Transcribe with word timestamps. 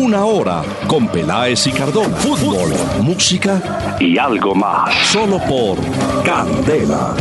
Una 0.00 0.24
Hora 0.24 0.62
con 0.86 1.08
Peláez 1.08 1.66
y 1.66 1.72
Cardona. 1.72 2.16
Fútbol, 2.16 2.72
música 3.02 3.96
y 4.00 4.16
algo 4.16 4.54
más. 4.54 4.94
Solo 5.08 5.38
por 5.40 5.76
Candela. 6.24 7.14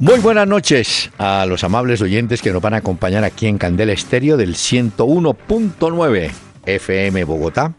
Muy 0.00 0.18
buenas 0.18 0.48
noches 0.48 1.12
a 1.16 1.46
los 1.46 1.62
amables 1.62 2.02
oyentes 2.02 2.42
que 2.42 2.50
nos 2.52 2.60
van 2.60 2.74
a 2.74 2.78
acompañar 2.78 3.22
aquí 3.22 3.46
en 3.46 3.56
Candela 3.56 3.92
Estéreo 3.92 4.36
del 4.36 4.56
101.9 4.56 6.32
FM 6.66 7.22
Bogotá 7.22 7.72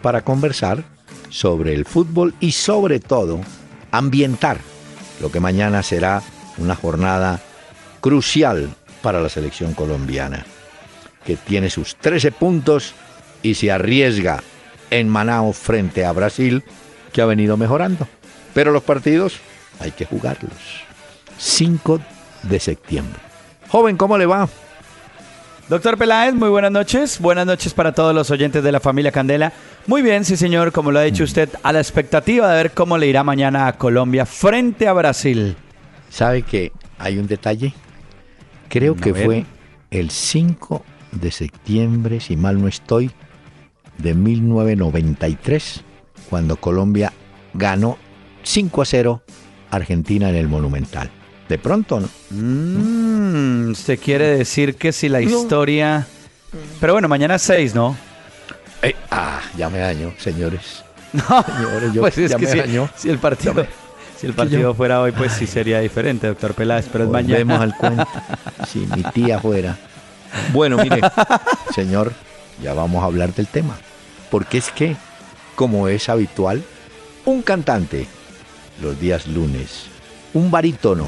para 0.00 0.20
conversar 0.20 0.84
sobre 1.30 1.74
el 1.74 1.84
fútbol 1.84 2.32
y 2.38 2.52
sobre 2.52 3.00
todo 3.00 3.40
ambientar 3.90 4.58
lo 5.20 5.32
que 5.32 5.40
mañana 5.40 5.82
será 5.82 6.22
una 6.58 6.76
jornada 6.76 7.40
crucial 8.00 8.70
para 9.02 9.20
la 9.20 9.28
selección 9.28 9.74
colombiana, 9.74 10.44
que 11.24 11.36
tiene 11.36 11.70
sus 11.70 11.96
13 11.96 12.32
puntos 12.32 12.94
y 13.42 13.54
se 13.54 13.70
arriesga 13.70 14.42
en 14.90 15.08
Manao 15.08 15.52
frente 15.52 16.04
a 16.04 16.12
Brasil, 16.12 16.64
que 17.12 17.22
ha 17.22 17.26
venido 17.26 17.56
mejorando. 17.56 18.06
Pero 18.54 18.72
los 18.72 18.82
partidos 18.82 19.38
hay 19.80 19.92
que 19.92 20.04
jugarlos. 20.04 20.52
5 21.38 22.00
de 22.42 22.60
septiembre. 22.60 23.20
Joven, 23.68 23.96
¿cómo 23.96 24.18
le 24.18 24.26
va? 24.26 24.48
Doctor 25.68 25.98
Peláez, 25.98 26.34
muy 26.34 26.48
buenas 26.48 26.72
noches. 26.72 27.20
Buenas 27.20 27.46
noches 27.46 27.74
para 27.74 27.92
todos 27.92 28.14
los 28.14 28.30
oyentes 28.30 28.64
de 28.64 28.72
la 28.72 28.80
familia 28.80 29.12
Candela. 29.12 29.52
Muy 29.86 30.00
bien, 30.00 30.24
sí 30.24 30.36
señor, 30.36 30.72
como 30.72 30.90
lo 30.90 30.98
ha 30.98 31.02
dicho 31.02 31.24
usted, 31.24 31.50
a 31.62 31.72
la 31.72 31.80
expectativa 31.80 32.50
de 32.50 32.56
ver 32.62 32.70
cómo 32.72 32.96
le 32.96 33.06
irá 33.06 33.22
mañana 33.22 33.66
a 33.66 33.74
Colombia 33.74 34.24
frente 34.24 34.88
a 34.88 34.94
Brasil. 34.94 35.56
¿Sabe 36.08 36.42
que 36.42 36.72
hay 36.98 37.18
un 37.18 37.26
detalle? 37.26 37.74
Creo 38.68 38.94
A 38.94 38.96
que 38.96 39.14
fue 39.14 39.44
el 39.90 40.10
5 40.10 40.84
de 41.12 41.30
septiembre, 41.30 42.20
si 42.20 42.36
mal 42.36 42.60
no 42.60 42.68
estoy, 42.68 43.10
de 43.98 44.14
1993, 44.14 45.82
cuando 46.30 46.56
Colombia 46.56 47.12
ganó 47.54 47.96
5 48.42 48.82
a 48.82 48.84
0 48.84 49.22
a 49.70 49.76
Argentina 49.76 50.28
en 50.28 50.36
el 50.36 50.48
Monumental. 50.48 51.10
De 51.48 51.58
pronto, 51.58 52.00
¿no? 52.00 52.08
Mm, 52.30 53.70
usted 53.70 53.98
quiere 53.98 54.36
decir 54.38 54.76
que 54.76 54.92
si 54.92 55.08
la 55.08 55.20
historia... 55.22 56.06
Pero 56.80 56.92
bueno, 56.92 57.08
mañana 57.08 57.36
es 57.36 57.42
6, 57.42 57.74
¿no? 57.74 57.96
Eh, 58.82 58.94
ah, 59.10 59.40
ya 59.56 59.68
me 59.70 59.78
dañó, 59.78 60.12
señores. 60.18 60.84
No, 61.14 61.42
Señores, 61.42 61.92
yo- 61.94 62.00
pues 62.02 62.18
es 62.18 62.30
ya 62.30 62.36
que 62.36 62.44
me 62.44 62.52
si, 62.52 62.58
dañó. 62.58 62.88
si 62.94 63.08
el 63.08 63.16
partido, 63.18 63.66
si 64.18 64.26
el 64.26 64.34
partido 64.34 64.74
fuera 64.74 65.00
hoy, 65.00 65.12
pues 65.12 65.32
sí 65.32 65.46
sería 65.46 65.80
diferente, 65.80 66.26
doctor 66.26 66.54
Peláez, 66.54 66.88
pero 66.90 67.04
es 67.04 67.10
Volvemos 67.10 67.58
mañana. 67.58 67.62
al 67.62 67.76
cuento. 67.76 68.06
Si 68.66 68.80
mi 68.80 69.02
tía 69.14 69.38
fuera. 69.38 69.76
Bueno, 70.52 70.76
mire, 70.76 71.00
señor, 71.74 72.12
ya 72.62 72.74
vamos 72.74 73.02
a 73.02 73.06
hablar 73.06 73.32
del 73.34 73.46
tema. 73.46 73.76
Porque 74.30 74.58
es 74.58 74.70
que, 74.70 74.96
como 75.54 75.88
es 75.88 76.08
habitual, 76.08 76.62
un 77.24 77.42
cantante 77.42 78.06
los 78.82 78.98
días 79.00 79.26
lunes, 79.26 79.86
un 80.34 80.50
barítono 80.50 81.06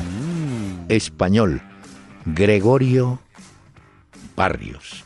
español, 0.89 1.61
Gregorio 2.25 3.21
Barrios. 4.37 5.05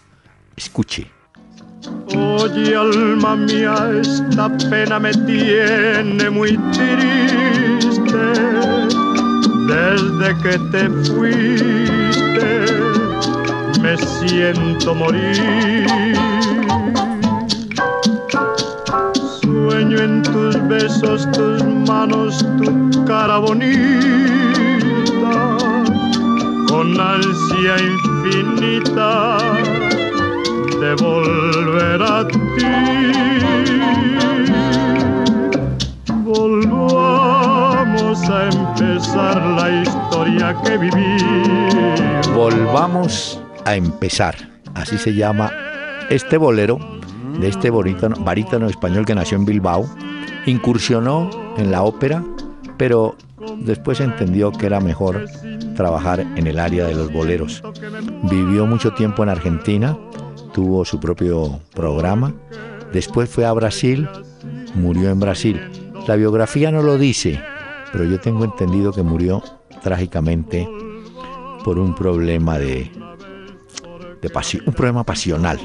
Escuche. 0.57 1.11
Oye, 2.17 2.77
alma 2.77 3.37
mía, 3.37 3.75
esta 4.01 4.49
pena 4.71 4.99
me 4.99 5.13
tiene 5.13 6.31
muy 6.31 6.57
triste. 6.73 7.94
Desde 9.67 10.29
que 10.43 10.59
te 10.71 10.89
fuiste, 11.09 12.49
me 13.83 13.97
siento 13.97 14.95
morir. 14.95 16.17
Sueño 19.43 19.99
en 19.99 20.23
tus 20.23 20.69
besos, 20.69 21.29
tus 21.33 21.65
manos, 21.89 22.39
tu 22.59 23.05
cara 23.05 23.39
bonita, 23.39 23.67
con 26.69 27.01
ansia 27.01 27.75
infinita 27.93 29.39
de 30.81 30.95
volver 31.03 32.03
a 32.03 32.29
ti. 32.29 33.74
Volvamos 36.37 38.29
a 38.29 38.49
empezar 38.49 39.41
la 39.41 39.83
historia 39.83 40.57
que 40.65 40.77
viví. 40.79 41.17
Volvamos 42.35 43.41
a 43.65 43.77
empezar. 43.77 44.35
Así 44.75 44.99
se 44.99 45.15
llama 45.15 45.53
este 46.11 46.37
bolero 46.37 46.81
de 47.39 47.47
este 47.49 47.71
barítono, 47.71 48.17
barítono 48.25 48.67
español 48.67 49.07
que 49.07 49.15
nació 49.15 49.39
en 49.39 49.45
Bilbao. 49.45 49.87
Incursionó 50.47 51.31
en 51.57 51.71
la 51.71 51.85
ópera, 51.85 52.25
pero 52.79 53.15
después 53.61 54.01
entendió 54.01 54.51
que 54.51 54.67
era 54.67 54.81
mejor 54.81 55.27
trabajar 55.77 56.19
en 56.19 56.49
el 56.49 56.59
área 56.59 56.87
de 56.87 56.97
los 56.97 57.13
boleros. 57.13 57.63
Vivió 58.25 58.67
mucho 58.67 58.93
tiempo 58.95 59.23
en 59.23 59.29
Argentina, 59.29 59.97
tuvo 60.53 60.85
su 60.85 60.99
propio 60.99 61.61
programa. 61.75 62.35
Después 62.93 63.31
fue 63.31 63.47
a 63.47 63.53
Brasil, 63.53 64.09
murió 64.75 65.11
en 65.11 65.21
Brasil. 65.21 65.84
La 66.07 66.17
biografía 66.17 66.71
no 66.71 66.83
lo 66.83 66.99
dice, 66.99 67.41
pero 67.93 68.05
yo 68.05 68.21
tengo 68.21 68.45
entendido 68.45 68.93
que 68.93 69.03
murió 69.03 69.43
trágicamente 69.83 70.69
por 71.65 71.79
un 71.79 71.95
problema 71.95 72.59
de, 72.59 72.91
de 74.21 74.31
pasi- 74.33 74.63
un 74.67 74.75
problema 74.75 75.05
pasional 75.05 75.59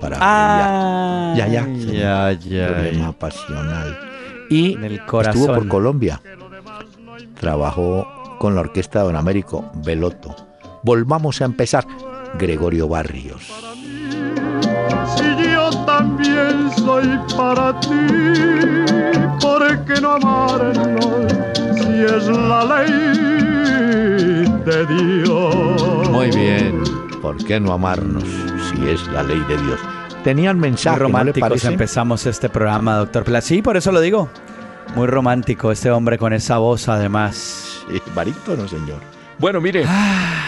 para 0.00 0.16
Ah, 0.20 1.34
Ya, 1.36 1.46
ya, 1.46 1.66
ya, 1.66 2.32
ya. 2.32 2.66
problema 2.68 3.12
pasional. 3.12 3.98
Y 4.48 4.76
estuvo 5.20 5.46
por. 5.54 5.68
Colombia. 5.68 6.20
Trabajó 7.38 8.06
con 8.38 8.54
la 8.54 8.60
orquesta 8.62 9.00
de 9.00 9.04
Don 9.06 9.16
Américo 9.16 9.70
Veloto. 9.84 10.34
Volvamos 10.82 11.40
a 11.42 11.44
empezar. 11.44 11.86
Gregorio 12.38 12.88
Barrios. 12.88 13.42
Si 15.16 15.52
yo 15.52 15.70
también 15.84 16.70
soy 16.76 17.18
para 17.36 17.78
ti, 17.80 17.88
¿por 19.40 19.84
qué 19.84 20.00
no 20.00 20.12
amarnos 20.12 21.26
si 21.74 22.04
es 22.04 22.26
la 22.28 22.64
ley 22.64 24.46
de 24.64 24.86
Dios? 24.86 26.10
muy 26.10 26.30
bien 26.30 26.82
¿por 27.20 27.36
qué 27.44 27.60
no 27.60 27.72
amarnos 27.72 28.24
si 28.24 28.88
es 28.88 29.06
la 29.08 29.22
ley 29.22 29.40
de 29.48 29.56
Dios? 29.58 29.80
tenían 30.22 30.58
Muy 30.58 30.70
mensaje 30.70 30.98
¿no 30.98 31.04
le 31.04 31.12
románticos 31.12 31.64
empezamos 31.64 32.26
este 32.26 32.48
programa, 32.48 32.96
doctor 32.96 33.24
Peláez. 33.24 33.44
Sí, 33.44 33.60
por 33.60 33.76
eso 33.76 33.90
lo 33.92 34.00
digo. 34.00 34.28
Muy 34.94 35.06
romántico 35.06 35.72
este 35.72 35.90
hombre 35.90 36.18
con 36.18 36.32
esa 36.32 36.58
voz, 36.58 36.88
además. 36.88 37.82
Sí, 37.90 38.00
barítono, 38.14 38.68
señor. 38.68 39.00
Bueno, 39.38 39.60
mire. 39.60 39.84
Ah. 39.86 40.44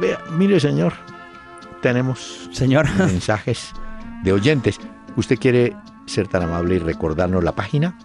Vea, 0.00 0.18
mire, 0.30 0.60
señor. 0.60 0.92
Tenemos 1.80 2.48
Señor, 2.52 2.88
mensajes 2.98 3.72
de 4.22 4.32
oyentes. 4.32 4.78
¿Usted 5.16 5.38
quiere 5.38 5.76
ser 6.06 6.28
tan 6.28 6.42
amable 6.42 6.76
y 6.76 6.78
recordarnos 6.78 7.44
la 7.44 7.52
página? 7.52 7.98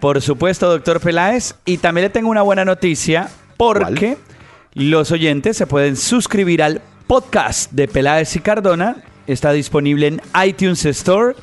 por 0.00 0.20
supuesto, 0.22 0.68
doctor 0.68 1.00
Peláez. 1.00 1.54
Y 1.64 1.76
también 1.76 2.06
le 2.06 2.10
tengo 2.10 2.30
una 2.30 2.42
buena 2.42 2.64
noticia, 2.64 3.28
porque 3.56 4.16
los 4.72 5.12
oyentes 5.12 5.56
se 5.56 5.66
pueden 5.66 5.96
suscribir 5.96 6.62
al 6.62 6.80
podcast 7.06 7.70
de 7.72 7.86
Peláez 7.86 8.34
y 8.34 8.40
Cardona. 8.40 8.96
Está 9.26 9.52
disponible 9.52 10.06
en 10.06 10.22
iTunes 10.44 10.84
Store 10.86 11.36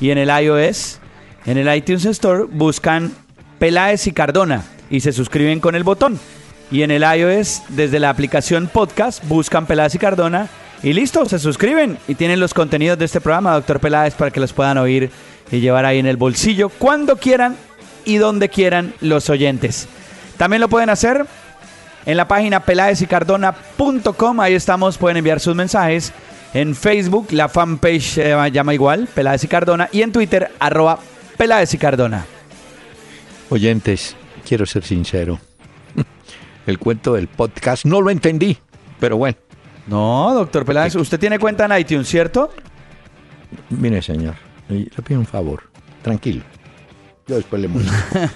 y 0.00 0.10
en 0.10 0.18
el 0.18 0.28
iOS. 0.28 1.00
En 1.46 1.58
el 1.58 1.74
iTunes 1.74 2.04
Store 2.04 2.44
buscan 2.44 3.12
Peláez 3.58 4.06
y 4.06 4.12
Cardona 4.12 4.62
y 4.90 5.00
se 5.00 5.12
suscriben 5.12 5.58
con 5.58 5.74
el 5.74 5.82
botón. 5.82 6.20
Y 6.70 6.82
en 6.82 6.90
el 6.90 7.02
iOS, 7.02 7.62
desde 7.68 7.98
la 7.98 8.10
aplicación 8.10 8.68
podcast, 8.72 9.26
buscan 9.26 9.66
Peláez 9.66 9.94
y 9.94 9.98
Cardona 9.98 10.48
y 10.82 10.92
listo, 10.92 11.24
se 11.26 11.38
suscriben 11.38 11.98
y 12.08 12.16
tienen 12.16 12.40
los 12.40 12.54
contenidos 12.54 12.98
de 12.98 13.04
este 13.04 13.20
programa, 13.20 13.54
doctor 13.54 13.78
Peláez, 13.78 14.14
para 14.14 14.30
que 14.32 14.40
los 14.40 14.52
puedan 14.52 14.78
oír 14.78 15.10
y 15.50 15.60
llevar 15.60 15.84
ahí 15.84 15.98
en 15.98 16.06
el 16.06 16.16
bolsillo 16.16 16.70
cuando 16.70 17.16
quieran 17.16 17.56
y 18.04 18.16
donde 18.16 18.48
quieran 18.48 18.94
los 19.00 19.30
oyentes. 19.30 19.86
También 20.36 20.60
lo 20.60 20.68
pueden 20.68 20.90
hacer 20.90 21.24
en 22.04 22.16
la 22.16 22.26
página 22.26 22.60
peladesicardona.com. 22.60 24.40
Ahí 24.40 24.54
estamos, 24.54 24.98
pueden 24.98 25.18
enviar 25.18 25.38
sus 25.38 25.54
mensajes. 25.54 26.12
En 26.52 26.74
Facebook, 26.74 27.28
la 27.30 27.48
fanpage 27.48 28.14
se 28.14 28.50
llama 28.50 28.74
igual, 28.74 29.08
Peláez 29.14 29.44
y 29.44 29.48
Cardona. 29.48 29.88
Y 29.92 30.02
en 30.02 30.10
Twitter, 30.10 30.50
arroba 30.58 30.98
Peláez 31.36 31.72
y 31.74 31.78
Cardona. 31.78 32.26
Oyentes, 33.50 34.16
quiero 34.46 34.66
ser 34.66 34.82
sincero. 34.82 35.38
El 36.66 36.78
cuento 36.78 37.14
del 37.14 37.28
podcast 37.28 37.84
no 37.84 38.00
lo 38.00 38.10
entendí, 38.10 38.58
pero 38.98 39.16
bueno. 39.16 39.36
No, 39.86 40.32
doctor 40.34 40.64
Peláez, 40.64 40.94
usted 40.94 41.18
tiene 41.18 41.38
cuenta 41.38 41.64
en 41.64 41.78
iTunes, 41.78 42.08
¿cierto? 42.08 42.50
Mire, 43.70 44.00
señor, 44.02 44.34
le 44.68 44.86
pido 45.02 45.20
un 45.20 45.26
favor. 45.26 45.64
Tranquilo. 46.02 46.42
Yo 47.26 47.36
después 47.36 47.62
le 47.62 47.68
muestro. 47.68 47.94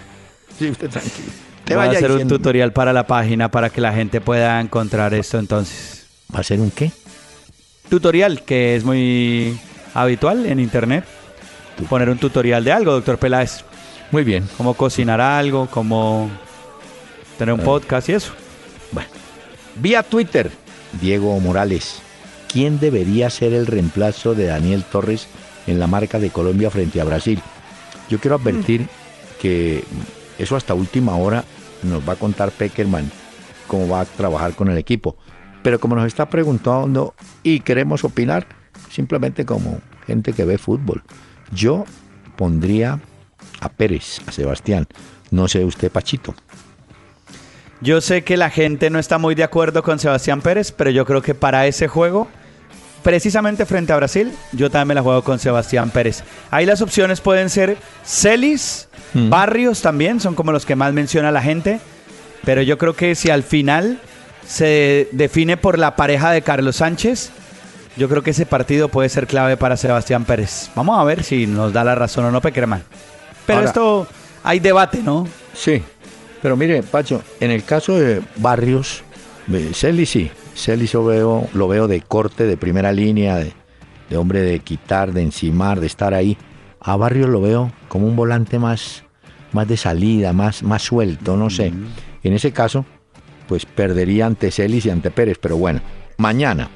sí, 0.58 0.70
usted 0.70 0.90
tranquilo. 0.90 1.28
Te 1.64 1.75
Voy 1.75 1.87
a 1.87 1.90
hacer 1.90 2.12
un 2.12 2.28
tutorial 2.28 2.72
para 2.72 2.93
la 2.93 3.06
página 3.08 3.50
para 3.50 3.70
que 3.70 3.81
la 3.81 3.93
gente 3.93 4.20
pueda 4.20 4.60
encontrar 4.60 5.14
esto 5.14 5.38
entonces. 5.38 6.06
¿Va 6.32 6.40
a 6.40 6.43
ser 6.44 6.60
un 6.60 6.70
qué? 6.70 6.93
Tutorial, 7.88 8.43
que 8.43 8.76
es 8.76 8.84
muy 8.84 9.58
habitual 9.93 10.46
en 10.46 10.60
internet. 10.60 11.04
Poner 11.88 12.08
un 12.08 12.19
tutorial 12.19 12.62
de 12.62 12.70
algo, 12.70 12.93
doctor 12.93 13.19
Peláez. 13.19 13.64
Muy 14.12 14.22
bien. 14.22 14.48
Cómo 14.56 14.75
cocinar 14.75 15.20
algo, 15.20 15.66
cómo 15.66 16.31
tener 17.37 17.52
un 17.52 17.60
podcast 17.60 18.08
y 18.08 18.12
eso. 18.12 18.32
Bueno. 18.93 19.08
Vía 19.75 20.04
Twitter, 20.04 20.50
Diego 21.00 21.38
Morales. 21.40 22.00
¿Quién 22.48 22.78
debería 22.78 23.31
ser 23.31 23.52
el 23.52 23.66
reemplazo 23.66 24.34
de 24.34 24.46
Daniel 24.46 24.84
Torres 24.84 25.28
en 25.66 25.78
la 25.78 25.87
marca 25.87 26.19
de 26.19 26.31
Colombia 26.31 26.70
frente 26.70 27.00
a 27.00 27.04
Brasil? 27.04 27.40
Yo 28.08 28.19
quiero 28.19 28.37
advertir 28.37 28.88
que 29.40 29.84
eso 30.38 30.56
hasta 30.56 30.75
última 30.75 31.16
hora 31.16 31.44
nos 31.82 32.08
va 32.08 32.14
a 32.14 32.16
contar 32.16 32.50
Peckerman 32.50 33.10
cómo 33.66 33.88
va 33.88 34.00
a 34.00 34.04
trabajar 34.04 34.54
con 34.54 34.69
el 34.69 34.78
equipo. 34.78 35.16
Pero 35.62 35.81
como 35.81 35.96
nos 35.96 36.06
está 36.06 36.28
preguntando 36.28 37.14
y 37.43 37.60
queremos 37.60 38.04
opinar, 38.04 38.46
simplemente 38.90 39.44
como 39.44 39.81
gente 40.06 40.32
que 40.32 40.44
ve 40.44 40.58
fútbol, 40.58 41.02
yo 41.52 41.84
pondría 42.37 43.00
a 43.60 43.69
Pérez, 43.69 44.20
a 44.26 44.32
Sebastián. 44.32 44.87
No 45.31 45.48
sé 45.48 45.64
usted, 45.64 45.90
Pachito. 45.90 46.34
Yo 47.81 48.00
sé 48.00 48.25
que 48.25 48.37
la 48.37 48.50
gente 48.50 48.88
no 48.90 48.99
está 48.99 49.19
muy 49.19 49.34
de 49.34 49.44
acuerdo 49.44 49.82
con 49.82 49.99
Sebastián 49.99 50.40
Pérez, 50.40 50.73
pero 50.73 50.90
yo 50.90 51.05
creo 51.05 51.20
que 51.20 51.34
para 51.34 51.67
ese 51.67 51.88
juego, 51.88 52.26
precisamente 53.02 53.67
frente 53.67 53.93
a 53.93 53.96
Brasil, 53.96 54.32
yo 54.52 54.70
también 54.70 54.88
me 54.88 54.94
la 54.94 55.02
juego 55.02 55.23
con 55.23 55.38
Sebastián 55.38 55.90
Pérez. 55.90 56.23
Ahí 56.50 56.64
las 56.64 56.81
opciones 56.81 57.20
pueden 57.20 57.50
ser 57.50 57.76
Celis, 58.05 58.88
mm. 59.12 59.28
Barrios 59.28 59.82
también, 59.82 60.20
son 60.20 60.34
como 60.34 60.52
los 60.52 60.64
que 60.64 60.75
más 60.75 60.94
menciona 60.94 61.31
la 61.31 61.43
gente, 61.43 61.81
pero 62.44 62.62
yo 62.62 62.78
creo 62.78 62.96
que 62.96 63.14
si 63.14 63.28
al 63.28 63.43
final 63.43 64.00
se 64.46 65.08
define 65.12 65.56
por 65.56 65.79
la 65.79 65.96
pareja 65.96 66.31
de 66.31 66.40
Carlos 66.40 66.76
Sánchez, 66.76 67.31
yo 67.96 68.08
creo 68.08 68.22
que 68.22 68.31
ese 68.31 68.46
partido 68.46 68.88
puede 68.88 69.08
ser 69.08 69.26
clave 69.26 69.56
para 69.56 69.76
Sebastián 69.76 70.25
Pérez. 70.25 70.70
Vamos 70.75 70.99
a 70.99 71.05
ver 71.05 71.25
si 71.25 71.46
nos 71.46 71.72
da 71.72 71.84
la 71.84 71.94
razón 71.94 72.25
o 72.25 72.31
no, 72.31 72.40
Peckerman. 72.40 72.82
Pero 73.46 73.61
esto 73.61 74.06
hay 74.43 74.61
debate, 74.61 75.02
¿no? 75.02 75.26
Sí, 75.55 75.82
pero 76.46 76.56
mire, 76.56 76.84
Pacho, 76.84 77.25
en 77.40 77.50
el 77.50 77.64
caso 77.64 77.98
de 77.98 78.22
Barrios, 78.37 79.02
Celis 79.72 80.10
sí, 80.10 80.31
Celis 80.54 80.94
lo 80.94 81.04
veo, 81.04 81.48
lo 81.54 81.66
veo 81.66 81.88
de 81.88 82.00
corte, 82.02 82.46
de 82.46 82.56
primera 82.56 82.93
línea, 82.93 83.34
de, 83.34 84.16
hombre 84.16 84.43
de 84.43 84.60
quitar, 84.60 85.12
de 85.12 85.22
encimar, 85.22 85.81
de 85.81 85.88
estar 85.88 86.14
ahí. 86.14 86.38
A 86.78 86.94
Barrios 86.94 87.28
lo 87.31 87.40
veo 87.40 87.72
como 87.88 88.06
un 88.06 88.14
volante 88.14 88.60
más, 88.60 89.02
más 89.50 89.66
de 89.66 89.76
salida, 89.76 90.32
más, 90.32 90.62
más 90.62 90.82
suelto, 90.82 91.37
no 91.37 91.50
sé. 91.50 91.72
En 92.22 92.32
ese 92.32 92.52
caso, 92.52 92.84
pues 93.48 93.66
perdería 93.66 94.26
ante 94.26 94.52
Celis 94.52 94.87
y 94.87 94.90
ante 94.90 95.10
Pérez, 95.10 95.38
pero 95.40 95.56
bueno, 95.56 95.81
mañana. 96.16 96.70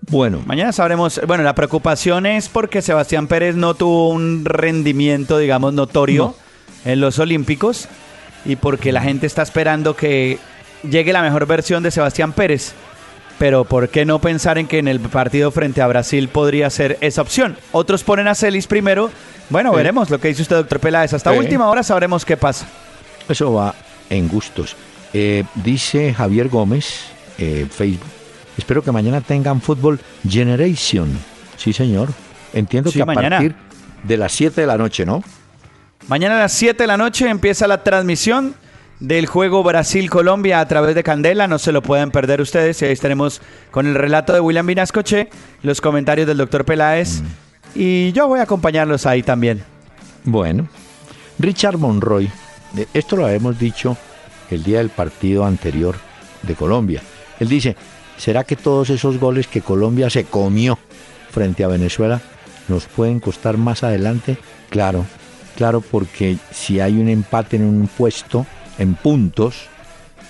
Bueno. 0.00 0.42
Mañana 0.46 0.72
sabremos. 0.72 1.20
Bueno, 1.28 1.44
la 1.44 1.54
preocupación 1.54 2.26
es 2.26 2.48
porque 2.48 2.82
Sebastián 2.82 3.28
Pérez 3.28 3.54
no 3.54 3.74
tuvo 3.74 4.08
un 4.08 4.44
rendimiento, 4.44 5.38
digamos, 5.38 5.74
notorio 5.74 6.34
en 6.84 7.00
los 7.00 7.20
Olímpicos 7.20 7.88
y 8.44 8.56
porque 8.56 8.92
la 8.92 9.00
gente 9.00 9.26
está 9.26 9.42
esperando 9.42 9.96
que 9.96 10.38
llegue 10.88 11.12
la 11.12 11.22
mejor 11.22 11.46
versión 11.46 11.82
de 11.82 11.90
Sebastián 11.90 12.32
Pérez. 12.32 12.74
Pero 13.38 13.64
¿por 13.64 13.88
qué 13.88 14.04
no 14.04 14.20
pensar 14.20 14.58
en 14.58 14.66
que 14.66 14.78
en 14.78 14.86
el 14.86 15.00
partido 15.00 15.50
frente 15.50 15.82
a 15.82 15.86
Brasil 15.86 16.28
podría 16.28 16.70
ser 16.70 16.98
esa 17.00 17.22
opción? 17.22 17.56
Otros 17.72 18.04
ponen 18.04 18.28
a 18.28 18.34
Celis 18.34 18.66
primero. 18.66 19.10
Bueno, 19.50 19.72
veremos 19.72 20.08
lo 20.08 20.20
que 20.20 20.28
dice 20.28 20.42
usted, 20.42 20.56
doctor 20.56 20.78
Peláez. 20.78 21.12
Hasta 21.12 21.32
última 21.32 21.68
hora 21.68 21.82
sabremos 21.82 22.24
qué 22.24 22.36
pasa. 22.36 22.66
Eso 23.28 23.52
va 23.52 23.74
en 24.08 24.28
gustos. 24.28 24.76
Eh, 25.12 25.44
dice 25.56 26.14
Javier 26.14 26.48
Gómez, 26.48 27.06
eh, 27.38 27.66
Facebook, 27.70 28.08
espero 28.56 28.82
que 28.82 28.92
mañana 28.92 29.20
tengan 29.20 29.60
Fútbol 29.60 30.00
Generation. 30.28 31.10
Sí, 31.56 31.72
señor. 31.72 32.10
Entiendo 32.52 32.92
que 32.92 33.02
a 33.02 33.06
partir 33.06 33.54
de 34.04 34.16
las 34.16 34.32
7 34.32 34.60
de 34.60 34.66
la 34.66 34.76
noche, 34.76 35.04
¿no? 35.04 35.22
Mañana 36.06 36.36
a 36.36 36.40
las 36.40 36.52
7 36.52 36.82
de 36.82 36.86
la 36.86 36.98
noche 36.98 37.30
empieza 37.30 37.66
la 37.66 37.82
transmisión 37.82 38.54
del 39.00 39.24
juego 39.24 39.62
Brasil-Colombia 39.62 40.60
a 40.60 40.68
través 40.68 40.94
de 40.94 41.02
Candela. 41.02 41.48
No 41.48 41.58
se 41.58 41.72
lo 41.72 41.82
pueden 41.82 42.10
perder 42.10 42.42
ustedes. 42.42 42.82
Y 42.82 42.84
ahí 42.84 42.92
estaremos 42.92 43.40
con 43.70 43.86
el 43.86 43.94
relato 43.94 44.34
de 44.34 44.40
William 44.40 44.66
Vinascoche, 44.66 45.30
los 45.62 45.80
comentarios 45.80 46.26
del 46.26 46.36
doctor 46.36 46.66
Peláez. 46.66 47.22
Y 47.74 48.12
yo 48.12 48.28
voy 48.28 48.40
a 48.40 48.42
acompañarlos 48.42 49.06
ahí 49.06 49.22
también. 49.22 49.64
Bueno, 50.24 50.68
Richard 51.38 51.78
Monroy, 51.78 52.30
esto 52.92 53.16
lo 53.16 53.24
habíamos 53.24 53.58
dicho 53.58 53.96
el 54.50 54.62
día 54.62 54.78
del 54.78 54.90
partido 54.90 55.46
anterior 55.46 55.96
de 56.42 56.54
Colombia. 56.54 57.02
Él 57.40 57.48
dice, 57.48 57.76
¿será 58.18 58.44
que 58.44 58.56
todos 58.56 58.90
esos 58.90 59.18
goles 59.18 59.46
que 59.46 59.62
Colombia 59.62 60.10
se 60.10 60.24
comió 60.24 60.78
frente 61.30 61.64
a 61.64 61.68
Venezuela 61.68 62.20
nos 62.68 62.84
pueden 62.84 63.20
costar 63.20 63.56
más 63.56 63.82
adelante? 63.82 64.36
Claro, 64.68 65.06
Claro, 65.56 65.80
porque 65.80 66.36
si 66.50 66.80
hay 66.80 66.98
un 66.98 67.08
empate 67.08 67.56
en 67.56 67.64
un 67.64 67.86
puesto, 67.86 68.46
en 68.78 68.94
puntos, 68.94 69.66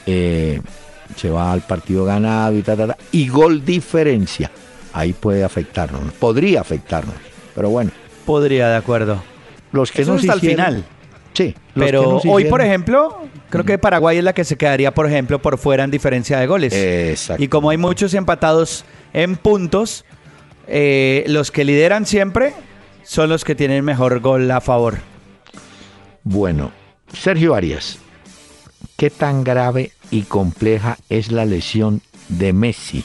eh, 0.06 0.60
se 1.16 1.30
va 1.30 1.52
al 1.52 1.62
partido 1.62 2.04
ganado 2.04 2.56
y 2.56 2.62
tal, 2.62 2.94
y 3.12 3.28
gol 3.28 3.64
diferencia. 3.64 4.50
Ahí 4.92 5.12
puede 5.12 5.42
afectarnos, 5.42 6.12
podría 6.12 6.60
afectarnos, 6.60 7.14
pero 7.54 7.70
bueno. 7.70 7.90
Podría, 8.26 8.68
de 8.68 8.76
acuerdo. 8.76 9.22
Los 9.72 9.90
que 9.90 10.04
no 10.04 10.14
hasta 10.14 10.34
el 10.34 10.40
final. 10.40 10.84
Sí, 11.32 11.54
pero 11.74 12.20
hoy, 12.28 12.44
por 12.44 12.60
ejemplo, 12.60 13.26
creo 13.50 13.64
que 13.64 13.76
Paraguay 13.76 14.18
es 14.18 14.24
la 14.24 14.32
que 14.32 14.44
se 14.44 14.56
quedaría, 14.56 14.94
por 14.94 15.06
ejemplo, 15.06 15.40
por 15.40 15.58
fuera 15.58 15.82
en 15.82 15.90
diferencia 15.90 16.38
de 16.38 16.46
goles. 16.46 16.72
Exacto. 16.72 17.42
Y 17.42 17.48
como 17.48 17.70
hay 17.70 17.76
muchos 17.76 18.14
empatados 18.14 18.84
en 19.12 19.34
puntos, 19.34 20.04
eh, 20.68 21.24
los 21.26 21.50
que 21.50 21.64
lideran 21.64 22.06
siempre 22.06 22.54
son 23.02 23.30
los 23.30 23.44
que 23.44 23.56
tienen 23.56 23.84
mejor 23.84 24.20
gol 24.20 24.48
a 24.50 24.60
favor. 24.60 24.98
Bueno, 26.26 26.72
Sergio 27.12 27.54
Arias, 27.54 27.98
¿qué 28.96 29.10
tan 29.10 29.44
grave 29.44 29.92
y 30.10 30.22
compleja 30.22 30.96
es 31.10 31.30
la 31.30 31.44
lesión 31.44 32.00
de 32.30 32.54
Messi? 32.54 33.04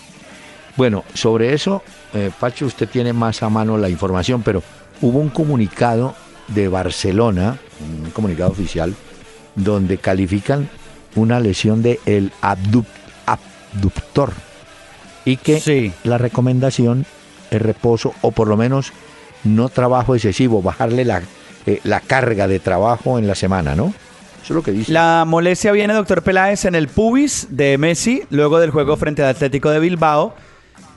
Bueno, 0.78 1.04
sobre 1.14 1.54
eso, 1.54 1.84
eh, 2.14 2.32
Pacho, 2.40 2.66
usted 2.66 2.88
tiene 2.88 3.12
más 3.12 3.44
a 3.44 3.50
mano 3.50 3.78
la 3.78 3.90
información, 3.90 4.42
pero 4.42 4.64
hubo 5.02 5.20
un 5.20 5.28
comunicado 5.28 6.16
de 6.48 6.70
Barcelona, 6.70 7.60
un 7.82 8.10
comunicado 8.12 8.52
oficial, 8.52 8.96
donde 9.54 9.98
califican 9.98 10.70
una 11.16 11.42
lesión 11.42 11.82
de 11.82 12.00
el 12.06 12.32
abductor 12.40 14.32
y 15.26 15.36
que 15.36 15.92
la 16.06 16.18
recomendación 16.18 17.06
es 17.52 17.62
reposo 17.62 18.14
o 18.22 18.32
por 18.32 18.48
lo 18.48 18.56
menos 18.56 18.94
no 19.44 19.68
trabajo 19.68 20.16
excesivo, 20.16 20.62
bajarle 20.62 21.04
la 21.04 21.22
eh, 21.70 21.80
la 21.84 22.00
carga 22.00 22.48
de 22.48 22.60
trabajo 22.60 23.20
en 23.20 23.28
la 23.28 23.36
semana, 23.36 23.76
¿no? 23.76 23.94
Eso 24.44 24.54
es 24.54 24.56
lo 24.56 24.64
que 24.64 24.72
dice. 24.72 24.92
La 24.92 25.24
molestia 25.28 25.72
viene, 25.72 25.94
doctor 25.94 26.24
Peláez, 26.24 26.66
en 26.66 26.74
el 26.74 26.88
pubis 26.88 27.48
de 27.52 27.78
Messi, 27.78 28.24
luego 28.32 28.60
del 28.60 28.72
juego 28.72 28.98
frente 28.98 29.22
al 29.22 29.30
Atlético 29.30 29.70
de 29.70 29.80
Bilbao. 29.80 30.34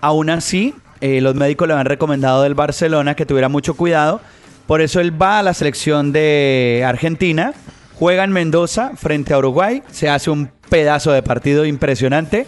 Aún 0.00 0.30
así, 0.30 0.74
eh, 1.02 1.20
los 1.20 1.34
médicos 1.34 1.68
le 1.68 1.74
han 1.74 1.84
recomendado 1.84 2.42
del 2.42 2.54
Barcelona 2.54 3.14
que 3.14 3.26
tuviera 3.26 3.50
mucho 3.50 3.74
cuidado. 3.74 4.20
Por 4.66 4.80
eso 4.80 5.00
él 5.00 5.20
va 5.20 5.40
a 5.40 5.42
la 5.42 5.52
selección 5.52 6.12
de 6.12 6.84
Argentina, 6.86 7.52
juega 7.98 8.24
en 8.24 8.32
Mendoza 8.32 8.92
frente 8.96 9.34
a 9.34 9.38
Uruguay, 9.38 9.82
se 9.90 10.08
hace 10.08 10.30
un 10.30 10.50
pedazo 10.70 11.12
de 11.12 11.22
partido 11.22 11.66
impresionante, 11.66 12.46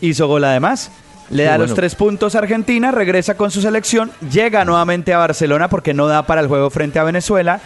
hizo 0.00 0.28
gol 0.28 0.44
además. 0.44 0.90
Le 1.30 1.44
da 1.44 1.58
los 1.58 1.74
tres 1.74 1.94
puntos 1.94 2.34
a 2.34 2.38
Argentina, 2.38 2.90
regresa 2.90 3.36
con 3.36 3.50
su 3.50 3.60
selección, 3.60 4.10
llega 4.30 4.64
nuevamente 4.64 5.14
a 5.14 5.18
Barcelona 5.18 5.68
porque 5.68 5.94
no 5.94 6.06
da 6.06 6.26
para 6.26 6.40
el 6.40 6.48
juego 6.48 6.70
frente 6.70 6.98
a 6.98 7.04
Venezuela. 7.04 7.60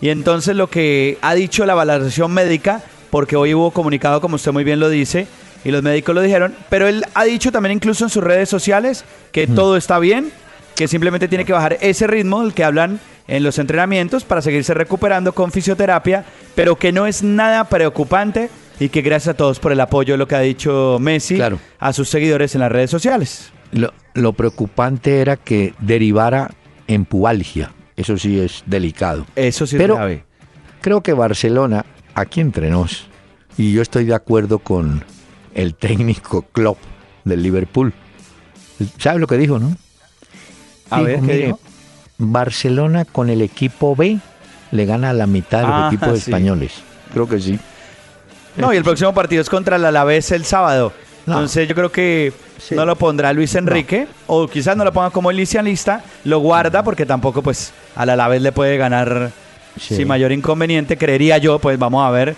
Y 0.00 0.10
entonces 0.10 0.54
lo 0.54 0.68
que 0.68 1.18
ha 1.22 1.34
dicho 1.34 1.66
la 1.66 1.74
valoración 1.74 2.32
médica, 2.32 2.82
porque 3.10 3.36
hoy 3.36 3.54
hubo 3.54 3.70
comunicado, 3.70 4.20
como 4.20 4.36
usted 4.36 4.52
muy 4.52 4.62
bien 4.62 4.78
lo 4.78 4.88
dice, 4.88 5.26
y 5.64 5.70
los 5.70 5.82
médicos 5.82 6.14
lo 6.14 6.20
dijeron, 6.20 6.54
pero 6.68 6.86
él 6.86 7.04
ha 7.14 7.24
dicho 7.24 7.50
también 7.50 7.72
incluso 7.72 8.04
en 8.04 8.10
sus 8.10 8.22
redes 8.22 8.48
sociales 8.48 9.04
que 9.32 9.46
todo 9.46 9.76
está 9.76 9.98
bien, 9.98 10.30
que 10.76 10.86
simplemente 10.86 11.26
tiene 11.26 11.44
que 11.44 11.52
bajar 11.52 11.78
ese 11.80 12.06
ritmo 12.06 12.42
del 12.42 12.54
que 12.54 12.62
hablan 12.62 13.00
en 13.26 13.42
los 13.42 13.58
entrenamientos 13.58 14.24
para 14.24 14.40
seguirse 14.40 14.74
recuperando 14.74 15.32
con 15.32 15.50
fisioterapia, 15.50 16.24
pero 16.54 16.76
que 16.76 16.92
no 16.92 17.06
es 17.06 17.22
nada 17.22 17.64
preocupante 17.64 18.50
y 18.80 18.88
que 18.88 19.02
gracias 19.02 19.34
a 19.34 19.36
todos 19.36 19.58
por 19.58 19.72
el 19.72 19.80
apoyo 19.80 20.14
de 20.14 20.18
lo 20.18 20.28
que 20.28 20.36
ha 20.36 20.40
dicho 20.40 20.98
Messi 21.00 21.36
Claro. 21.36 21.58
a 21.78 21.92
sus 21.92 22.08
seguidores 22.08 22.54
en 22.54 22.60
las 22.60 22.70
redes 22.72 22.90
sociales. 22.90 23.50
Lo, 23.72 23.92
lo 24.14 24.32
preocupante 24.32 25.20
era 25.20 25.36
que 25.36 25.74
derivara 25.80 26.50
en 26.86 27.04
pubalgia. 27.04 27.72
Eso 27.96 28.16
sí 28.16 28.38
es 28.38 28.62
delicado. 28.66 29.26
Eso 29.36 29.66
sí 29.66 29.76
Pero- 29.76 29.94
es 29.94 29.98
grave. 29.98 30.24
Creo 30.80 31.02
que 31.02 31.12
Barcelona, 31.12 31.84
aquí 32.14 32.40
entre 32.40 32.70
nos, 32.70 33.08
y 33.56 33.72
yo 33.72 33.82
estoy 33.82 34.04
de 34.04 34.14
acuerdo 34.14 34.60
con 34.60 35.04
el 35.54 35.74
técnico 35.74 36.42
Klopp 36.52 36.78
del 37.24 37.42
Liverpool. 37.42 37.92
¿Sabe 38.98 39.18
lo 39.18 39.26
que 39.26 39.36
dijo, 39.36 39.58
no? 39.58 39.76
A 40.90 41.00
ver, 41.02 41.16
¿qué 41.16 41.20
mire, 41.22 41.46
dijo? 41.46 41.60
Barcelona 42.18 43.04
con 43.04 43.28
el 43.28 43.42
equipo 43.42 43.96
B 43.96 44.18
le 44.70 44.84
gana 44.86 45.10
a 45.10 45.12
la 45.12 45.26
mitad 45.26 45.60
de 45.60 45.66
los 45.66 45.74
Ah, 45.74 45.88
equipos 45.92 46.08
sí. 46.20 46.30
españoles. 46.30 46.72
Creo 47.12 47.28
que 47.28 47.40
sí. 47.40 47.58
No, 48.58 48.72
y 48.72 48.76
el 48.76 48.84
próximo 48.84 49.14
partido 49.14 49.40
es 49.42 49.48
contra 49.48 49.76
el 49.76 49.84
Alavés 49.84 50.30
el 50.32 50.44
sábado. 50.44 50.92
No. 51.26 51.34
Entonces 51.34 51.68
yo 51.68 51.74
creo 51.74 51.92
que 51.92 52.32
Sí. 52.58 52.74
no 52.74 52.84
lo 52.84 52.96
pondrá 52.96 53.32
Luis 53.32 53.54
Enrique 53.54 54.08
o 54.26 54.48
quizás 54.48 54.76
no 54.76 54.84
lo 54.84 54.92
ponga 54.92 55.10
como 55.10 55.30
inicialista, 55.30 56.02
lo 56.24 56.40
guarda 56.40 56.82
porque 56.82 57.06
tampoco 57.06 57.40
pues 57.42 57.72
al 57.94 58.10
Alavés 58.10 58.42
le 58.42 58.50
puede 58.52 58.76
ganar 58.76 59.30
Sí. 59.78 59.94
sin 59.96 60.08
mayor 60.08 60.32
inconveniente, 60.32 60.96
creería 60.98 61.38
yo, 61.38 61.58
pues 61.60 61.78
vamos 61.78 62.04
a 62.06 62.10
ver. 62.10 62.34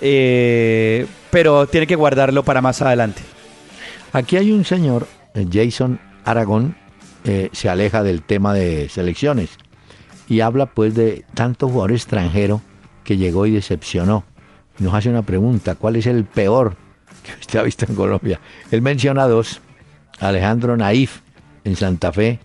Eh, 0.00 1.06
pero 1.30 1.66
tiene 1.66 1.86
que 1.86 1.96
guardarlo 1.96 2.42
para 2.44 2.60
más 2.62 2.80
adelante. 2.82 3.22
Aquí 4.12 4.36
hay 4.36 4.52
un 4.52 4.64
señor, 4.64 5.06
eh, 5.34 5.46
Jason 5.52 6.00
Aragón, 6.24 6.76
eh, 7.24 7.50
se 7.52 7.68
aleja 7.68 8.02
del 8.02 8.22
tema 8.22 8.54
de 8.54 8.88
selecciones 8.88 9.50
y 10.28 10.40
habla 10.40 10.66
pues 10.66 10.94
de 10.94 11.24
tanto 11.34 11.68
jugador 11.68 11.92
extranjero 11.92 12.60
que 13.04 13.16
llegó 13.16 13.46
y 13.46 13.50
decepcionó. 13.52 14.24
Nos 14.78 14.92
hace 14.94 15.08
una 15.08 15.22
pregunta, 15.22 15.74
¿cuál 15.74 15.96
es 15.96 16.06
el 16.06 16.24
peor 16.24 16.76
que 17.22 17.32
usted 17.40 17.58
ha 17.58 17.62
visto 17.62 17.86
en 17.88 17.94
Colombia? 17.94 18.40
Él 18.70 18.82
menciona 18.82 19.26
dos, 19.26 19.60
Alejandro 20.20 20.76
Naif 20.76 21.20
en 21.64 21.76
Santa 21.76 22.12
Fe, 22.12 22.38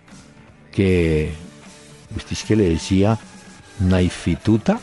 que 0.72 1.32
usted 2.16 2.32
es 2.32 2.42
que 2.44 2.56
le 2.56 2.68
decía 2.70 3.18
Naifituta. 3.80 4.80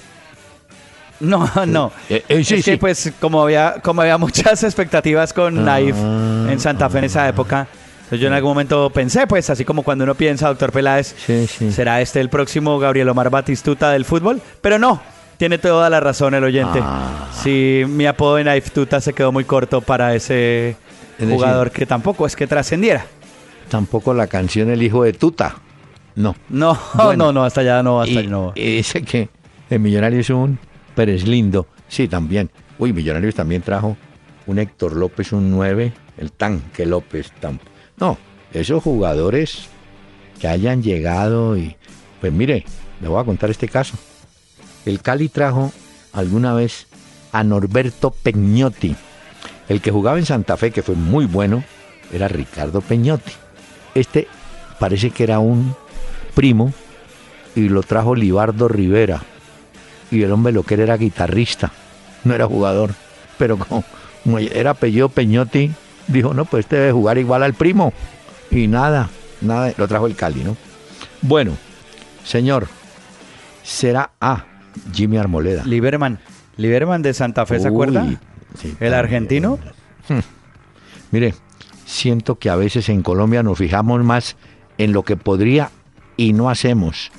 No, 1.22 1.50
no. 1.68 1.91
Eh, 2.10 2.24
eh, 2.29 2.44
sí, 2.44 2.56
es 2.56 2.65
que 2.65 2.72
sí. 2.74 2.77
pues 2.77 3.12
como 3.20 3.41
había, 3.44 3.75
como 3.84 4.01
había 4.01 4.18
muchas 4.18 4.63
expectativas 4.63 5.34
con 5.34 5.58
Ah, 5.60 5.63
Naif 5.63 5.96
en 5.98 6.60
Santa 6.60 6.89
Fe 6.89 7.00
en 7.00 7.03
esa 7.06 7.27
época, 7.27 7.68
yo 8.12 8.27
en 8.27 8.34
algún 8.34 8.51
momento 8.51 8.89
pensé, 8.89 9.27
pues 9.27 9.50
así 9.50 9.65
como 9.65 9.84
cuando 9.84 10.03
uno 10.03 10.15
piensa, 10.15 10.48
doctor 10.48 10.72
Peláez, 10.72 11.13
Sí, 11.25 11.46
sí. 11.48 11.72
¿será 11.72 12.00
este 12.01 12.20
el 12.22 12.29
próximo 12.29 12.79
Gabriel 12.79 13.10
Omar 13.10 13.29
Batistuta 13.29 13.91
del 13.91 14.06
fútbol? 14.06 14.41
Pero 14.62 14.79
no, 14.79 15.01
tiene 15.39 15.58
toda 15.58 15.89
la 15.89 16.00
razón 16.01 16.34
el 16.34 16.43
oyente. 16.43 16.79
Ah. 16.84 17.29
Sí, 17.34 17.84
mi 17.88 18.05
apodo 18.05 18.36
de 18.36 18.43
Naif 18.43 18.72
Tuta 18.72 19.00
se 19.00 19.13
quedó 19.13 19.31
muy 19.31 19.46
corto 19.46 19.79
para 19.79 20.13
ese 20.13 20.72
Es 20.72 20.75
decir- 21.19 21.34
jugador 21.34 21.72
que 21.72 21.86
tampoco 21.86 22.25
es 22.27 22.36
que 22.36 22.46
trascendiera. 22.46 23.05
Tampoco 23.69 24.13
la 24.13 24.27
canción 24.27 24.69
El 24.69 24.84
hijo 24.84 25.03
de 25.03 25.13
Tuta. 25.13 25.55
No. 26.15 26.36
No, 26.50 26.77
Bueno. 26.93 27.25
no, 27.27 27.31
no, 27.34 27.43
hasta 27.46 27.62
allá 27.62 27.81
no, 27.81 28.01
hasta 28.01 28.13
y, 28.13 28.17
allá 28.17 28.29
no. 28.29 28.51
y 28.53 28.75
dice 28.77 29.01
que 29.01 29.29
el 29.69 29.79
millonario 29.79 30.19
es 30.19 30.29
un 30.29 30.60
Pérez 30.93 31.25
Lindo. 31.25 31.67
Sí, 31.88 32.10
también. 32.10 32.50
Uy, 32.77 32.91
Millonarios 32.91 33.34
también 33.34 33.62
trajo 33.62 33.96
un 34.46 34.60
Héctor 34.60 34.96
López, 34.96 35.31
un 35.31 35.50
9, 35.51 35.93
el 36.17 36.31
tanque 36.34 36.86
López. 36.86 37.31
tam- 37.41 37.60
No, 37.98 38.17
esos 38.53 38.84
jugadores 38.84 39.67
que 40.41 40.48
hayan 40.50 40.84
llegado 40.84 41.55
y... 41.58 41.75
Pues 42.19 42.34
mire, 42.34 42.65
le 43.01 43.08
voy 43.08 43.22
a 43.22 43.24
contar 43.24 43.50
este 43.50 43.69
caso. 43.69 43.96
El 44.86 45.02
Cali 45.02 45.30
trajo 45.30 45.72
alguna 46.14 46.54
vez 46.54 46.88
a 47.32 47.44
Norberto 47.44 48.12
Peñotti. 48.12 48.96
El 49.68 49.82
que 49.82 49.92
jugaba 49.92 50.18
en 50.18 50.26
Santa 50.26 50.58
Fe, 50.58 50.72
que 50.72 50.82
fue 50.82 50.96
muy 50.96 51.26
bueno, 51.26 51.64
era 52.12 52.28
Ricardo 52.28 52.82
Peñotti. 52.82 53.34
Este 53.94 54.28
parece 54.80 55.12
que 55.12 55.24
era 55.24 55.40
un 55.40 55.76
primo 56.34 56.74
y 57.56 57.70
lo 57.70 57.84
trajo 57.84 58.16
Libardo 58.16 58.68
Rivera. 58.68 59.22
Y 60.12 60.24
el 60.24 60.32
hombre 60.32 60.54
lo 60.54 60.64
que 60.64 60.74
era 60.76 60.84
era 60.84 60.98
guitarrista, 60.98 61.72
no 62.24 62.34
era 62.34 62.48
jugador. 62.48 62.92
Pero 63.38 63.58
como, 63.58 63.84
era 64.40 64.72
apellido 64.72 65.10
Peñotti, 65.10 65.72
dijo, 66.08 66.34
no, 66.34 66.46
pues 66.46 66.66
este 66.66 66.78
debe 66.78 66.92
jugar 66.92 67.18
igual 67.18 67.44
al 67.44 67.54
primo. 67.54 67.94
Y 68.50 68.68
nada, 68.68 69.10
nada, 69.42 69.72
lo 69.78 69.88
trajo 69.88 70.08
el 70.08 70.16
Cali, 70.16 70.44
¿no? 70.44 70.58
Bueno, 71.22 71.56
señor, 72.24 72.68
será 73.64 74.12
A, 74.20 74.46
Jimmy 74.94 75.18
Armoleda. 75.18 75.64
Liberman, 75.66 76.20
Liberman 76.58 77.02
de 77.02 77.14
Santa 77.14 77.46
Fe, 77.46 77.60
¿se 77.60 77.70
Uy, 77.70 77.74
acuerda? 77.74 78.20
sí, 78.58 78.76
¿El 78.80 78.94
argentino? 78.94 79.60
Mire, 81.12 81.34
siento 81.86 82.36
que 82.36 82.50
a 82.50 82.56
veces 82.56 82.90
en 82.90 83.02
Colombia 83.02 83.44
nos 83.44 83.58
fijamos 83.58 84.04
más 84.04 84.36
en 84.78 84.94
lo 84.94 85.04
que 85.04 85.18
podría 85.18 85.72
y 86.18 86.34
no 86.34 86.50
hacemos. 86.50 87.12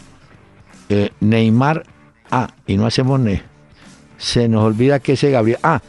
Eh, 0.88 1.10
Neymar, 1.20 1.84
ah, 2.30 2.48
y 2.66 2.76
no 2.76 2.86
hacemos 2.86 3.18
ne. 3.20 3.42
Se 4.18 4.48
nos 4.48 4.64
olvida 4.64 4.98
que 4.98 5.12
ese 5.12 5.30
Gabriel, 5.30 5.58
ah, 5.62 5.80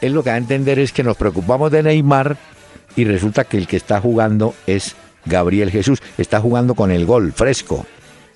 él 0.00 0.12
lo 0.12 0.22
que 0.22 0.30
va 0.30 0.34
a 0.34 0.38
entender 0.38 0.78
es 0.78 0.92
que 0.92 1.02
nos 1.02 1.16
preocupamos 1.16 1.70
de 1.70 1.82
Neymar 1.82 2.36
y 2.96 3.04
resulta 3.04 3.44
que 3.44 3.56
el 3.58 3.66
que 3.66 3.76
está 3.76 4.00
jugando 4.00 4.54
es 4.66 4.94
Gabriel 5.24 5.70
Jesús. 5.70 6.00
Está 6.18 6.40
jugando 6.40 6.74
con 6.74 6.90
el 6.90 7.06
gol 7.06 7.32
fresco, 7.32 7.86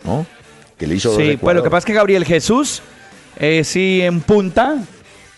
¿no? 0.05 0.26
Que 0.78 0.87
le 0.87 0.95
hizo 0.97 1.11
dos 1.11 1.18
Sí, 1.18 1.37
pues 1.40 1.56
lo 1.56 1.62
que 1.62 1.71
pasa 1.71 1.78
es 1.78 1.85
que 1.87 1.95
Gabriel 1.95 2.25
Jesús 2.25 2.83
eh, 3.38 3.64
sí 3.64 4.00
en 4.02 4.21
punta 4.21 4.76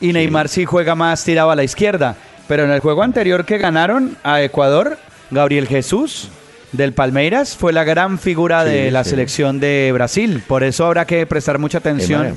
y 0.00 0.12
Neymar 0.12 0.49
sí 0.49 0.64
juega 0.64 0.95
más 0.95 1.25
tirado 1.25 1.50
a 1.50 1.57
la 1.57 1.64
izquierda. 1.64 2.16
Pero 2.49 2.64
en 2.64 2.71
el 2.71 2.80
juego 2.80 3.02
anterior 3.02 3.45
que 3.45 3.59
ganaron 3.59 4.16
a 4.25 4.42
Ecuador, 4.42 4.99
Gabriel 5.30 5.66
Jesús 5.68 6.28
del 6.73 6.92
Palmeiras 6.92 7.57
fue 7.57 7.73
la 7.73 7.85
gran 7.85 8.18
figura 8.18 8.64
Sí, 8.64 8.71
de 8.71 8.90
la 8.90 9.04
sí. 9.04 9.11
selección 9.11 9.61
de 9.61 9.90
Brasil. 9.92 10.42
Por 10.47 10.64
eso 10.64 10.87
habrá 10.87 11.07
que 11.07 11.26
prestar 11.26 11.59
mucha 11.59 11.78
atención 11.78 12.37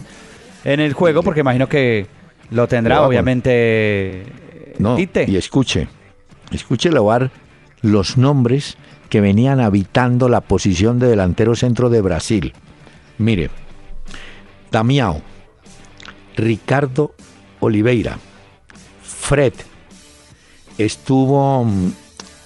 en 0.64 0.80
el 0.80 0.94
juego, 0.94 1.24
porque 1.24 1.40
imagino 1.42 1.68
que 1.68 2.08
lo 2.52 2.68
tendrá 2.68 3.02
obviamente 3.02 4.26
No, 4.78 4.96
Tite. 4.96 5.26
y 5.28 5.38
escuche, 5.38 5.88
escuche 6.52 6.90
dar 6.90 7.32
los 7.82 8.18
nombres 8.18 8.78
que 9.10 9.22
venían 9.22 9.60
habitando 9.60 10.30
la 10.30 10.42
posición 10.42 11.00
de 11.00 11.08
delantero 11.08 11.56
centro 11.56 11.90
de 11.90 12.02
Brasil. 12.02 12.54
Mire, 13.22 13.52
Damiao, 14.72 15.22
Ricardo 16.36 17.14
Oliveira, 17.60 18.18
Fred, 19.04 19.54
estuvo 20.80 21.64
mm, 21.64 21.92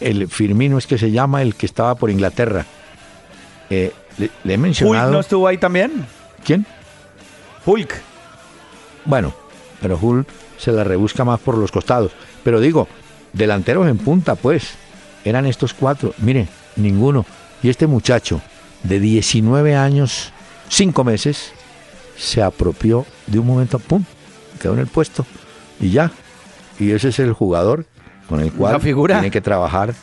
el 0.01 0.27
Firmino, 0.27 0.77
es 0.77 0.85
que 0.85 0.97
se 0.97 1.11
llama, 1.11 1.41
el 1.41 1.55
que 1.55 1.65
estaba 1.65 1.95
por 1.95 2.09
Inglaterra. 2.09 2.65
Eh, 3.69 3.93
le, 4.17 4.29
le 4.43 4.53
he 4.53 4.57
Hulk 4.57 4.63
mencionado. 4.63 5.11
no 5.11 5.21
estuvo 5.21 5.47
ahí 5.47 5.57
también. 5.57 6.05
¿Quién? 6.43 6.65
Hulk. 7.65 7.95
Bueno, 9.05 9.33
pero 9.81 9.97
Hull 9.99 10.25
se 10.57 10.73
la 10.73 10.83
rebusca 10.83 11.23
más 11.23 11.39
por 11.39 11.57
los 11.57 11.71
costados. 11.71 12.11
Pero 12.43 12.59
digo, 12.59 12.89
delanteros 13.31 13.87
en 13.87 13.97
punta, 13.97 14.35
pues. 14.35 14.75
Eran 15.23 15.45
estos 15.45 15.73
cuatro. 15.73 16.13
Mire, 16.17 16.47
ninguno. 16.75 17.25
Y 17.63 17.69
este 17.69 17.87
muchacho, 17.87 18.41
de 18.83 18.99
19 18.99 19.75
años, 19.75 20.33
5 20.69 21.03
meses, 21.03 21.51
se 22.17 22.41
apropió 22.41 23.05
de 23.27 23.39
un 23.39 23.47
momento, 23.47 23.79
¡pum! 23.79 24.03
Quedó 24.61 24.73
en 24.73 24.79
el 24.79 24.87
puesto. 24.87 25.25
Y 25.79 25.91
ya. 25.91 26.11
Y 26.79 26.91
ese 26.91 27.09
es 27.09 27.19
el 27.19 27.33
jugador 27.33 27.85
con 28.27 28.39
el 28.39 28.51
cual 28.51 28.79
figura. 28.81 29.15
tiene 29.15 29.31
que 29.31 29.41
trabajar 29.41 29.93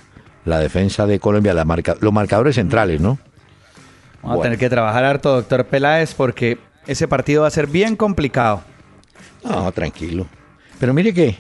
la 0.44 0.58
defensa 0.58 1.06
de 1.06 1.18
Colombia, 1.18 1.54
la 1.54 1.64
marca, 1.64 1.96
los 2.00 2.12
marcadores 2.12 2.56
centrales, 2.56 3.00
¿no? 3.00 3.18
Vamos 4.22 4.40
a 4.40 4.42
tener 4.42 4.58
que 4.58 4.70
trabajar 4.70 5.04
harto, 5.04 5.34
doctor 5.34 5.66
Peláez, 5.66 6.14
porque 6.14 6.58
ese 6.86 7.08
partido 7.08 7.42
va 7.42 7.48
a 7.48 7.50
ser 7.50 7.66
bien 7.66 7.96
complicado. 7.96 8.62
No, 9.44 9.70
tranquilo. 9.72 10.26
Pero 10.78 10.94
mire 10.94 11.12
que 11.12 11.36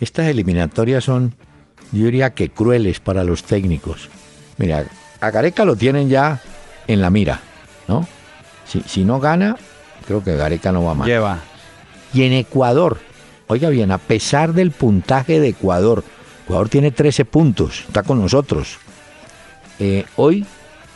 estas 0.00 0.26
eliminatorias 0.26 1.04
son, 1.04 1.34
yo 1.92 2.04
diría 2.06 2.34
que 2.34 2.50
crueles 2.50 3.00
para 3.00 3.24
los 3.24 3.44
técnicos. 3.44 4.08
Mira, 4.56 4.84
a 5.20 5.30
Gareca 5.30 5.64
lo 5.64 5.76
tienen 5.76 6.08
ya 6.08 6.40
en 6.86 7.00
la 7.00 7.10
mira, 7.10 7.40
¿no? 7.86 8.06
Si, 8.68 8.82
si 8.82 9.04
no 9.04 9.18
gana, 9.18 9.56
creo 10.06 10.22
que 10.22 10.36
Gareca 10.36 10.70
no 10.72 10.84
va 10.84 10.94
más. 10.94 11.08
Lleva. 11.08 11.38
Y 12.14 12.22
en 12.22 12.32
Ecuador, 12.34 12.98
oiga 13.48 13.68
bien, 13.70 13.90
a 13.90 13.98
pesar 13.98 14.52
del 14.52 14.70
puntaje 14.70 15.40
de 15.40 15.48
Ecuador, 15.48 16.04
Ecuador 16.44 16.68
tiene 16.68 16.90
13 16.90 17.24
puntos, 17.24 17.84
está 17.88 18.02
con 18.02 18.20
nosotros. 18.20 18.78
Eh, 19.78 20.04
hoy 20.16 20.46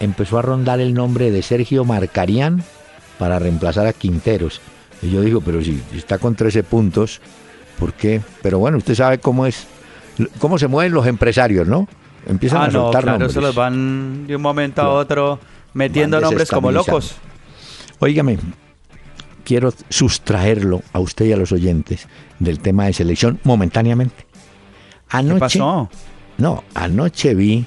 empezó 0.00 0.38
a 0.38 0.42
rondar 0.42 0.80
el 0.80 0.94
nombre 0.94 1.30
de 1.30 1.42
Sergio 1.42 1.84
Marcarián 1.84 2.62
para 3.18 3.38
reemplazar 3.38 3.86
a 3.86 3.92
Quinteros. 3.92 4.60
Y 5.02 5.10
yo 5.10 5.20
digo, 5.20 5.40
pero 5.40 5.62
si 5.62 5.82
está 5.94 6.18
con 6.18 6.34
13 6.34 6.62
puntos, 6.62 7.20
¿por 7.78 7.92
qué? 7.92 8.20
Pero 8.42 8.58
bueno, 8.58 8.78
usted 8.78 8.94
sabe 8.94 9.18
cómo 9.18 9.46
es, 9.46 9.66
cómo 10.38 10.58
se 10.58 10.68
mueven 10.68 10.92
los 10.92 11.06
empresarios, 11.06 11.66
¿no? 11.68 11.88
Empiezan 12.26 12.62
Ah, 12.62 12.64
a 12.64 12.66
no, 12.68 12.72
soltar 12.84 13.02
claro, 13.02 13.18
nombres. 13.18 13.32
se 13.34 13.40
los 13.40 13.54
van 13.54 14.26
de 14.26 14.36
un 14.36 14.42
momento 14.42 14.82
a 14.82 14.88
otro 14.90 15.38
metiendo 15.74 16.20
nombres 16.20 16.50
como 16.50 16.70
locos. 16.70 17.16
Óigame, 18.02 18.36
quiero 19.44 19.72
sustraerlo 19.88 20.82
a 20.92 20.98
usted 20.98 21.26
y 21.26 21.32
a 21.32 21.36
los 21.36 21.52
oyentes 21.52 22.08
del 22.40 22.58
tema 22.58 22.86
de 22.86 22.94
selección 22.94 23.38
momentáneamente. 23.44 24.26
Anoche, 25.08 25.34
¿Qué 25.34 25.40
pasó? 25.40 25.88
No, 26.36 26.64
anoche 26.74 27.34
vi 27.36 27.64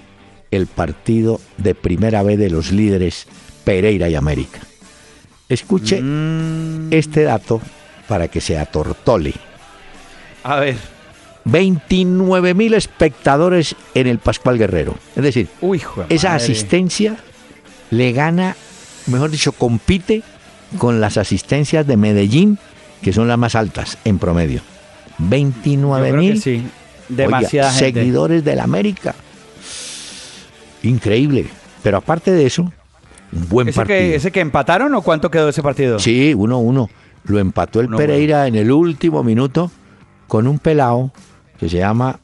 el 0.51 0.67
partido 0.67 1.39
de 1.57 1.73
primera 1.73 2.21
vez 2.21 2.37
de 2.37 2.49
los 2.49 2.73
líderes 2.73 3.27
Pereira 3.63 4.09
y 4.09 4.15
América. 4.15 4.59
Escuche 5.47 6.01
Mm, 6.01 6.91
este 6.91 7.23
dato 7.23 7.61
para 8.09 8.27
que 8.27 8.41
se 8.41 8.57
atortole. 8.57 9.33
a 10.43 10.59
ver. 10.59 10.75
29 11.45 12.53
mil 12.55 12.73
espectadores 12.73 13.73
en 13.93 14.07
el 14.07 14.17
Pascual 14.17 14.57
Guerrero. 14.57 14.95
Es 15.15 15.23
decir, 15.23 15.47
Uy, 15.61 15.81
esa 16.09 16.35
asistencia 16.35 17.15
le 17.89 18.11
gana, 18.11 18.57
mejor 19.07 19.31
dicho, 19.31 19.51
compite 19.51 20.23
con 20.77 21.01
las 21.01 21.17
asistencias 21.17 21.85
de 21.87 21.97
Medellín, 21.97 22.57
que 23.01 23.13
son 23.13 23.27
las 23.27 23.37
más 23.37 23.55
altas 23.55 23.97
en 24.05 24.19
promedio. 24.19 24.61
Yo 25.19 25.25
29 25.29 26.09
creo 26.09 26.21
que 26.21 26.27
mil 26.27 26.41
sí. 26.41 26.63
Demasiada 27.07 27.71
gente. 27.71 27.99
seguidores 27.99 28.43
del 28.43 28.59
América. 28.59 29.15
Increíble. 30.83 31.45
Pero 31.83 31.97
aparte 31.97 32.31
de 32.31 32.45
eso, 32.45 32.63
un 33.31 33.49
buen 33.49 33.67
¿Ese 33.69 33.77
partido. 33.77 33.99
que, 33.99 34.15
¿Ese 34.15 34.31
que 34.31 34.39
empataron 34.39 34.93
o 34.95 35.01
cuánto 35.01 35.29
quedó 35.29 35.49
ese 35.49 35.61
partido? 35.61 35.99
Sí, 35.99 36.33
1-1. 36.33 36.89
Lo 37.25 37.39
empató 37.39 37.79
el 37.79 37.87
Uno, 37.87 37.97
Pereira 37.97 38.47
en 38.47 38.55
el 38.55 38.71
último 38.71 39.23
minuto 39.23 39.71
con 40.27 40.47
un 40.47 40.59
pelado 40.59 41.11
que 41.59 41.69
se 41.69 41.77
llama 41.77 42.19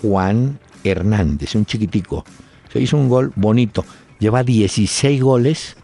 Juan 0.00 0.58
Hernández, 0.84 1.54
un 1.54 1.66
chiquitico. 1.66 2.24
Se 2.72 2.80
hizo 2.80 2.96
un 2.96 3.08
gol 3.08 3.32
bonito. 3.34 3.84
Lleva 4.18 4.42
16 4.42 5.22
goles 5.22 5.76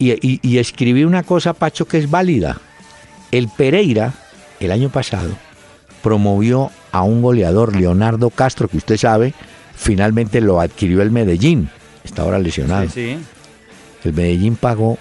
y, 0.00 0.12
y, 0.26 0.40
y 0.42 0.58
escribí 0.58 1.04
una 1.04 1.22
cosa, 1.22 1.52
Pacho, 1.52 1.86
que 1.86 1.98
es 1.98 2.10
válida. 2.10 2.58
El 3.30 3.48
Pereira, 3.48 4.14
el 4.58 4.72
año 4.72 4.88
pasado, 4.88 5.30
promovió 6.02 6.70
a 6.90 7.02
un 7.02 7.20
goleador, 7.20 7.76
Leonardo 7.76 8.30
Castro, 8.30 8.66
que 8.66 8.78
usted 8.78 8.96
sabe, 8.96 9.34
finalmente 9.76 10.40
lo 10.40 10.58
adquirió 10.60 11.02
el 11.02 11.10
Medellín. 11.10 11.68
Está 12.02 12.22
ahora 12.22 12.38
lesionado. 12.38 12.88
Sí, 12.88 13.14
sí. 13.14 13.18
El 14.08 14.14
Medellín 14.14 14.56
pagó 14.56 14.96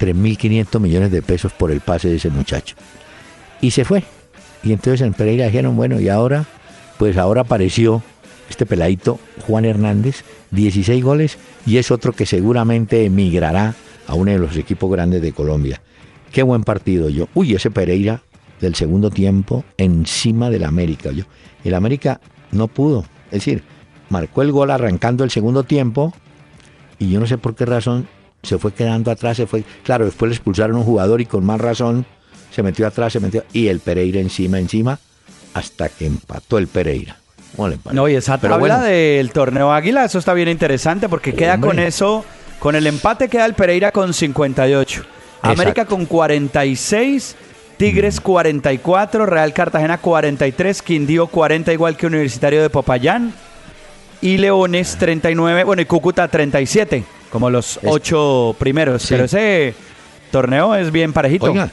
3.500 0.00 0.80
millones 0.80 1.10
de 1.10 1.20
pesos 1.20 1.52
por 1.52 1.70
el 1.70 1.82
pase 1.82 2.08
de 2.08 2.16
ese 2.16 2.30
muchacho. 2.30 2.74
Y 3.60 3.72
se 3.72 3.84
fue. 3.84 4.02
Y 4.62 4.72
entonces 4.72 5.02
en 5.02 5.12
Pereira 5.12 5.44
dijeron, 5.44 5.76
bueno, 5.76 6.00
y 6.00 6.08
ahora, 6.08 6.46
pues 6.96 7.18
ahora 7.18 7.42
apareció 7.42 8.02
este 8.48 8.64
peladito, 8.64 9.20
Juan 9.46 9.66
Hernández, 9.66 10.24
16 10.52 11.04
goles, 11.04 11.36
y 11.66 11.76
es 11.76 11.90
otro 11.90 12.12
que 12.14 12.24
seguramente 12.24 13.04
emigrará 13.04 13.74
a 14.08 14.14
uno 14.14 14.32
de 14.32 14.38
los 14.38 14.56
equipos 14.56 14.90
grandes 14.90 15.22
de 15.22 15.32
Colombia. 15.32 15.80
Qué 16.32 16.42
buen 16.42 16.64
partido 16.64 17.08
yo. 17.08 17.28
Uy, 17.34 17.54
ese 17.54 17.70
Pereira 17.70 18.22
del 18.60 18.74
segundo 18.74 19.10
tiempo 19.10 19.64
encima 19.76 20.50
del 20.50 20.64
América. 20.64 21.12
Yo. 21.12 21.24
El 21.62 21.74
América 21.74 22.20
no 22.50 22.66
pudo. 22.66 23.04
Es 23.26 23.44
decir, 23.44 23.62
marcó 24.08 24.42
el 24.42 24.50
gol 24.50 24.70
arrancando 24.70 25.22
el 25.22 25.30
segundo 25.30 25.62
tiempo 25.62 26.12
y 26.98 27.10
yo 27.10 27.20
no 27.20 27.26
sé 27.26 27.38
por 27.38 27.54
qué 27.54 27.66
razón 27.66 28.08
se 28.42 28.58
fue 28.58 28.72
quedando 28.72 29.10
atrás, 29.10 29.36
se 29.36 29.46
fue, 29.46 29.64
claro, 29.84 30.04
después 30.04 30.28
le 30.28 30.34
expulsaron 30.34 30.76
a 30.76 30.78
un 30.80 30.84
jugador 30.84 31.20
y 31.20 31.26
con 31.26 31.44
más 31.44 31.60
razón 31.60 32.06
se 32.50 32.62
metió 32.62 32.86
atrás, 32.86 33.12
se 33.12 33.20
metió, 33.20 33.44
y 33.52 33.68
el 33.68 33.80
Pereira 33.80 34.20
encima, 34.20 34.58
encima, 34.58 34.98
hasta 35.54 35.88
que 35.88 36.06
empató 36.06 36.58
el 36.58 36.66
Pereira. 36.66 37.18
No, 37.92 38.08
y 38.08 38.14
esa 38.14 38.38
tabla 38.38 38.56
bueno, 38.56 38.80
del 38.80 39.32
torneo 39.32 39.72
Águila, 39.72 40.04
eso 40.04 40.18
está 40.18 40.32
bien 40.32 40.48
interesante 40.48 41.08
porque 41.08 41.34
queda 41.34 41.58
con 41.60 41.78
eso, 41.78 42.24
con 42.58 42.74
el 42.74 42.86
empate 42.86 43.28
queda 43.28 43.46
el 43.46 43.54
Pereira 43.54 43.92
con 43.92 44.12
58, 44.12 45.04
América 45.42 45.82
Exacto. 45.82 45.96
con 45.96 46.06
46, 46.06 47.36
Mm. 47.38 47.76
Tigres 47.78 48.20
44, 48.20 49.24
Real 49.26 49.52
Cartagena 49.52 49.98
43, 49.98 50.82
Quindío 50.82 51.28
40 51.28 51.72
igual 51.72 51.96
que 51.96 52.06
Universitario 52.08 52.60
de 52.60 52.70
Popayán 52.70 53.32
y 54.20 54.36
Leones 54.38 54.96
39, 54.98 55.62
bueno 55.62 55.80
y 55.82 55.84
Cúcuta 55.84 56.26
37, 56.26 57.04
como 57.30 57.50
los 57.50 57.78
ocho 57.84 58.56
primeros, 58.58 59.02
Sí. 59.02 59.08
pero 59.14 59.24
ese 59.26 59.74
torneo 60.32 60.74
es 60.74 60.90
bien 60.90 61.12
parejito. 61.12 61.46
Oiga, 61.46 61.70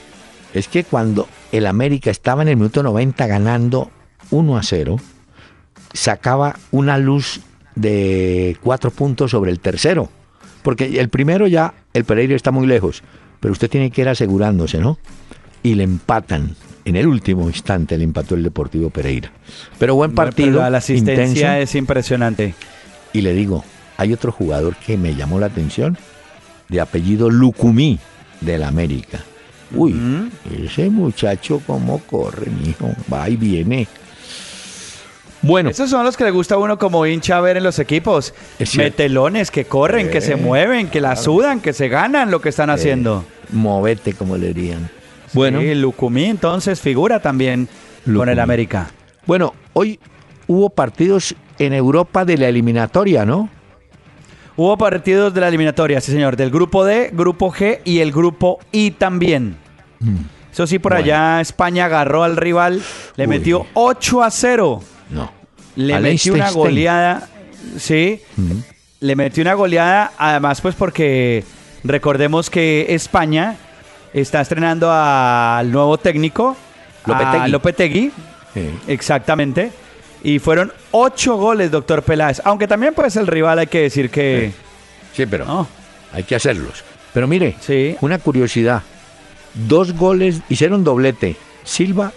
es 0.54 0.68
que 0.68 0.84
cuando 0.84 1.28
el 1.52 1.66
América 1.66 2.12
estaba 2.12 2.44
en 2.44 2.50
el 2.50 2.58
minuto 2.58 2.84
90 2.84 3.26
ganando 3.26 3.90
1 4.30 4.58
a 4.58 4.62
0, 4.62 4.98
sacaba 5.92 6.56
una 6.70 7.00
luz 7.00 7.40
de 7.74 8.58
cuatro 8.62 8.92
puntos 8.92 9.32
sobre 9.32 9.50
el 9.52 9.60
tercero. 9.60 10.10
Porque 10.66 11.00
el 11.00 11.10
primero 11.10 11.46
ya, 11.46 11.76
el 11.94 12.06
Pereira 12.06 12.36
está 12.36 12.50
muy 12.50 12.66
lejos, 12.66 13.04
pero 13.40 13.52
usted 13.52 13.70
tiene 13.70 13.92
que 13.92 14.02
ir 14.02 14.10
asegurándose, 14.10 14.80
¿no? 14.80 14.98
Y 15.62 15.76
le 15.76 15.84
empatan. 15.84 16.56
En 16.86 16.96
el 16.96 17.06
último 17.06 17.48
instante 17.48 17.96
le 18.00 18.04
empató 18.04 18.34
el 18.34 18.42
Deportivo 18.42 18.90
Pereira. 18.90 19.32
Pero 19.78 19.94
buen 19.94 20.16
partido. 20.16 20.58
Pero 20.58 20.70
la 20.72 20.80
asistencia 20.80 21.50
intenso. 21.52 21.62
es 21.62 21.76
impresionante. 21.76 22.56
Y 23.14 23.22
le 23.22 23.34
digo, 23.36 23.64
hay 23.98 24.12
otro 24.12 24.32
jugador 24.32 24.76
que 24.76 24.98
me 24.98 25.14
llamó 25.14 25.40
la 25.40 25.46
atención, 25.46 26.00
de 26.68 26.82
apellido 26.82 27.30
Lucumí, 27.30 28.00
del 28.42 28.64
América. 28.64 29.20
Uy, 29.72 29.96
ese 30.64 30.90
muchacho 30.90 31.62
cómo 31.68 32.00
corre, 32.00 32.50
mijo, 32.50 32.92
va 33.14 33.30
y 33.30 33.36
viene. 33.36 33.88
Bueno, 35.46 35.70
Esos 35.70 35.90
son 35.90 36.04
los 36.04 36.18
que 36.18 36.24
le 36.24 36.32
gusta 36.32 36.56
a 36.56 36.58
uno 36.58 36.78
como 36.80 37.06
hincha 37.06 37.40
ver 37.40 37.58
en 37.58 37.64
los 37.64 37.78
equipos. 37.80 38.34
Metelones 38.78 39.52
que 39.52 39.66
corren, 39.66 40.10
que 40.10 40.20
se 40.22 40.34
Eh, 40.34 40.38
mueven, 40.38 40.90
que 40.90 41.00
la 41.02 41.16
sudan, 41.16 41.60
que 41.62 41.72
se 41.74 41.88
ganan 41.88 42.32
lo 42.32 42.42
que 42.42 42.50
están 42.50 42.70
haciendo. 42.70 43.24
movete, 43.52 44.14
como 44.14 44.38
le 44.38 44.54
dirían. 44.54 44.90
Bueno, 45.34 45.60
Sí, 45.60 45.76
Lucumí 45.76 46.26
entonces 46.26 46.80
figura 46.82 47.20
también 47.22 47.68
con 48.06 48.28
el 48.30 48.40
América. 48.40 48.90
bueno, 49.28 49.54
hoy 49.74 50.00
hubo 50.48 50.70
partidos 50.72 51.36
en 51.60 51.74
Europa 51.74 52.26
de 52.26 52.38
la 52.38 52.48
eliminatoria, 52.50 53.24
¿no? 53.26 53.50
Hubo 54.58 54.78
partidos 54.78 55.34
de 55.34 55.42
la 55.42 55.50
eliminatoria, 55.50 56.00
sí 56.02 56.12
señor, 56.12 56.38
del 56.38 56.50
grupo 56.50 56.86
D, 56.86 57.12
grupo 57.14 57.52
G 57.52 57.82
y 57.84 58.00
el 58.00 58.12
grupo 58.12 58.60
I 58.72 58.92
también. 58.92 59.58
Eso 60.52 60.66
sí, 60.66 60.80
por 60.80 60.94
Mm. 60.94 60.96
Bueno. 60.96 61.04
allá 61.06 61.42
España 61.42 61.86
agarró 61.86 62.24
al 62.24 62.38
rival, 62.38 62.82
le 63.18 63.24
Uy. 63.26 63.28
metió 63.30 63.66
8 63.74 64.24
a 64.24 64.32
0. 64.32 64.82
No. 65.10 65.32
Le 65.76 66.00
metió 66.00 66.34
una 66.34 66.52
goleada, 66.52 67.28
sí, 67.78 68.22
le 69.02 69.16
metió 69.16 69.42
una 69.42 69.54
goleada, 69.54 70.12
además 70.18 70.62
pues 70.62 70.74
porque 70.76 71.44
recordemos 71.84 72.50
que 72.50 72.88
España 72.90 73.58
está 74.14 74.40
estrenando 74.42 74.90
al 74.92 75.70
nuevo 75.72 75.98
técnico, 75.98 76.56
a 77.04 77.10
Lopetegui. 77.10 77.52
Lopetegui, 77.52 78.12
Sí. 78.54 78.70
exactamente, 78.88 79.72
y 80.24 80.40
fueron 80.40 80.72
ocho 80.92 81.36
goles, 81.36 81.72
doctor 81.72 82.04
Peláez, 82.04 82.42
aunque 82.46 82.68
también 82.70 82.94
pues 82.94 83.18
el 83.18 83.28
rival 83.28 83.60
hay 83.60 83.68
que 83.68 83.82
decir 83.82 84.10
que... 84.10 84.54
Sí, 85.14 85.26
pero 85.26 85.46
No, 85.46 85.68
hay 86.14 86.24
que 86.24 86.36
hacerlos. 86.36 86.84
Pero 87.14 87.28
mire, 87.28 87.56
Sí. 87.60 87.96
una 88.02 88.18
curiosidad. 88.20 88.82
Dos 89.54 89.94
goles, 89.94 90.40
hicieron 90.50 90.84
doblete. 90.86 91.36
Silva 91.66 92.12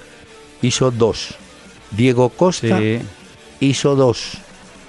hizo 0.63 0.91
dos. 0.93 1.35
Diego 1.91 2.29
Costa 2.31 2.79
sí. 2.79 3.01
hizo 3.61 3.95
dos. 3.97 4.39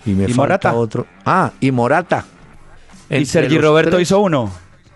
Y 0.05 0.11
me 0.11 0.23
¿Y 0.23 0.27
falta 0.27 0.41
Morata? 0.41 0.73
otro. 0.75 1.05
Ah, 1.25 1.51
y 1.59 1.71
Morata. 1.71 2.25
Y 3.09 3.25
Sergi 3.25 3.57
Roberto 3.57 3.91
tres- 3.91 4.03
hizo 4.03 4.19
uno. 4.19 4.51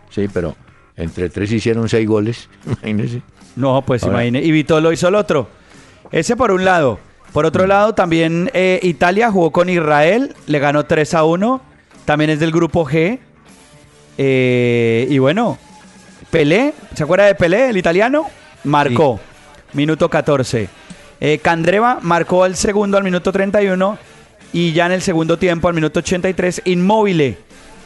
Sí, 0.09 0.27
pero 0.31 0.55
entre 0.95 1.29
tres 1.29 1.51
hicieron 1.51 1.89
seis 1.89 2.07
goles. 2.07 2.49
Imagínese. 2.65 3.21
No, 3.55 3.83
pues 3.85 4.01
imagine. 4.03 4.41
Y 4.41 4.51
Vitolo 4.51 4.91
hizo 4.91 5.07
el 5.09 5.15
otro. 5.15 5.47
Ese 6.11 6.35
por 6.35 6.51
un 6.51 6.65
lado. 6.65 6.99
Por 7.33 7.45
Mm. 7.45 7.47
otro 7.47 7.67
lado, 7.67 7.93
también 7.93 8.49
eh, 8.53 8.79
Italia 8.83 9.31
jugó 9.31 9.51
con 9.51 9.69
Israel, 9.69 10.35
le 10.47 10.59
ganó 10.59 10.85
3 10.85 11.13
a 11.13 11.23
1. 11.23 11.61
También 12.05 12.29
es 12.31 12.39
del 12.39 12.51
grupo 12.51 12.85
G. 12.85 13.19
Eh, 14.17 15.07
y 15.09 15.17
bueno, 15.19 15.57
Pelé, 16.29 16.73
¿se 16.95 17.03
acuerda 17.03 17.25
de 17.25 17.35
Pelé, 17.35 17.69
el 17.69 17.77
italiano? 17.77 18.25
Marcó, 18.63 19.19
minuto 19.73 20.09
14. 20.09 20.69
Eh, 21.25 21.38
Candreva 21.39 21.99
marcó 22.01 22.45
el 22.45 22.57
segundo 22.57 22.97
al 22.97 23.03
minuto 23.05 23.31
31. 23.31 23.97
Y 24.51 24.73
ya 24.73 24.86
en 24.88 24.91
el 24.91 25.01
segundo 25.01 25.38
tiempo, 25.39 25.69
al 25.69 25.73
minuto 25.73 25.99
83, 25.99 26.63
Inmóvil 26.65 27.38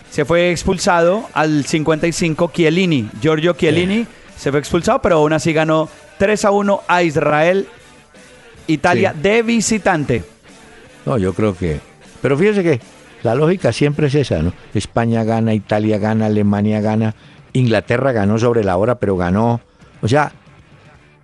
se 0.09 0.25
fue 0.25 0.49
expulsado 0.51 1.29
al 1.33 1.63
55 1.65 2.51
Chiellini. 2.53 3.07
Giorgio 3.21 3.53
Chiellini 3.53 4.07
se 4.35 4.49
fue 4.49 4.59
expulsado, 4.59 4.99
pero 5.01 5.17
aún 5.17 5.33
así 5.33 5.53
ganó 5.53 5.87
3 6.17 6.45
a 6.45 6.51
1 6.51 6.81
a 6.87 7.03
Israel. 7.03 7.67
Italia 8.65 9.13
Sí. 9.13 9.21
de 9.21 9.43
visitante. 9.43 10.23
No, 11.05 11.17
yo 11.19 11.33
creo 11.33 11.55
que. 11.55 11.79
Pero 12.21 12.37
fíjese 12.37 12.63
que 12.63 12.81
la 13.21 13.35
lógica 13.35 13.71
siempre 13.71 14.07
es 14.07 14.15
esa, 14.15 14.41
¿no? 14.41 14.51
España 14.73 15.23
gana, 15.23 15.53
Italia 15.53 15.99
gana, 15.99 16.25
Alemania 16.25 16.81
gana, 16.81 17.13
Inglaterra 17.53 18.11
ganó 18.13 18.39
sobre 18.39 18.63
la 18.63 18.75
hora, 18.77 18.95
pero 18.95 19.15
ganó. 19.15 19.61
O 20.01 20.07
sea, 20.07 20.31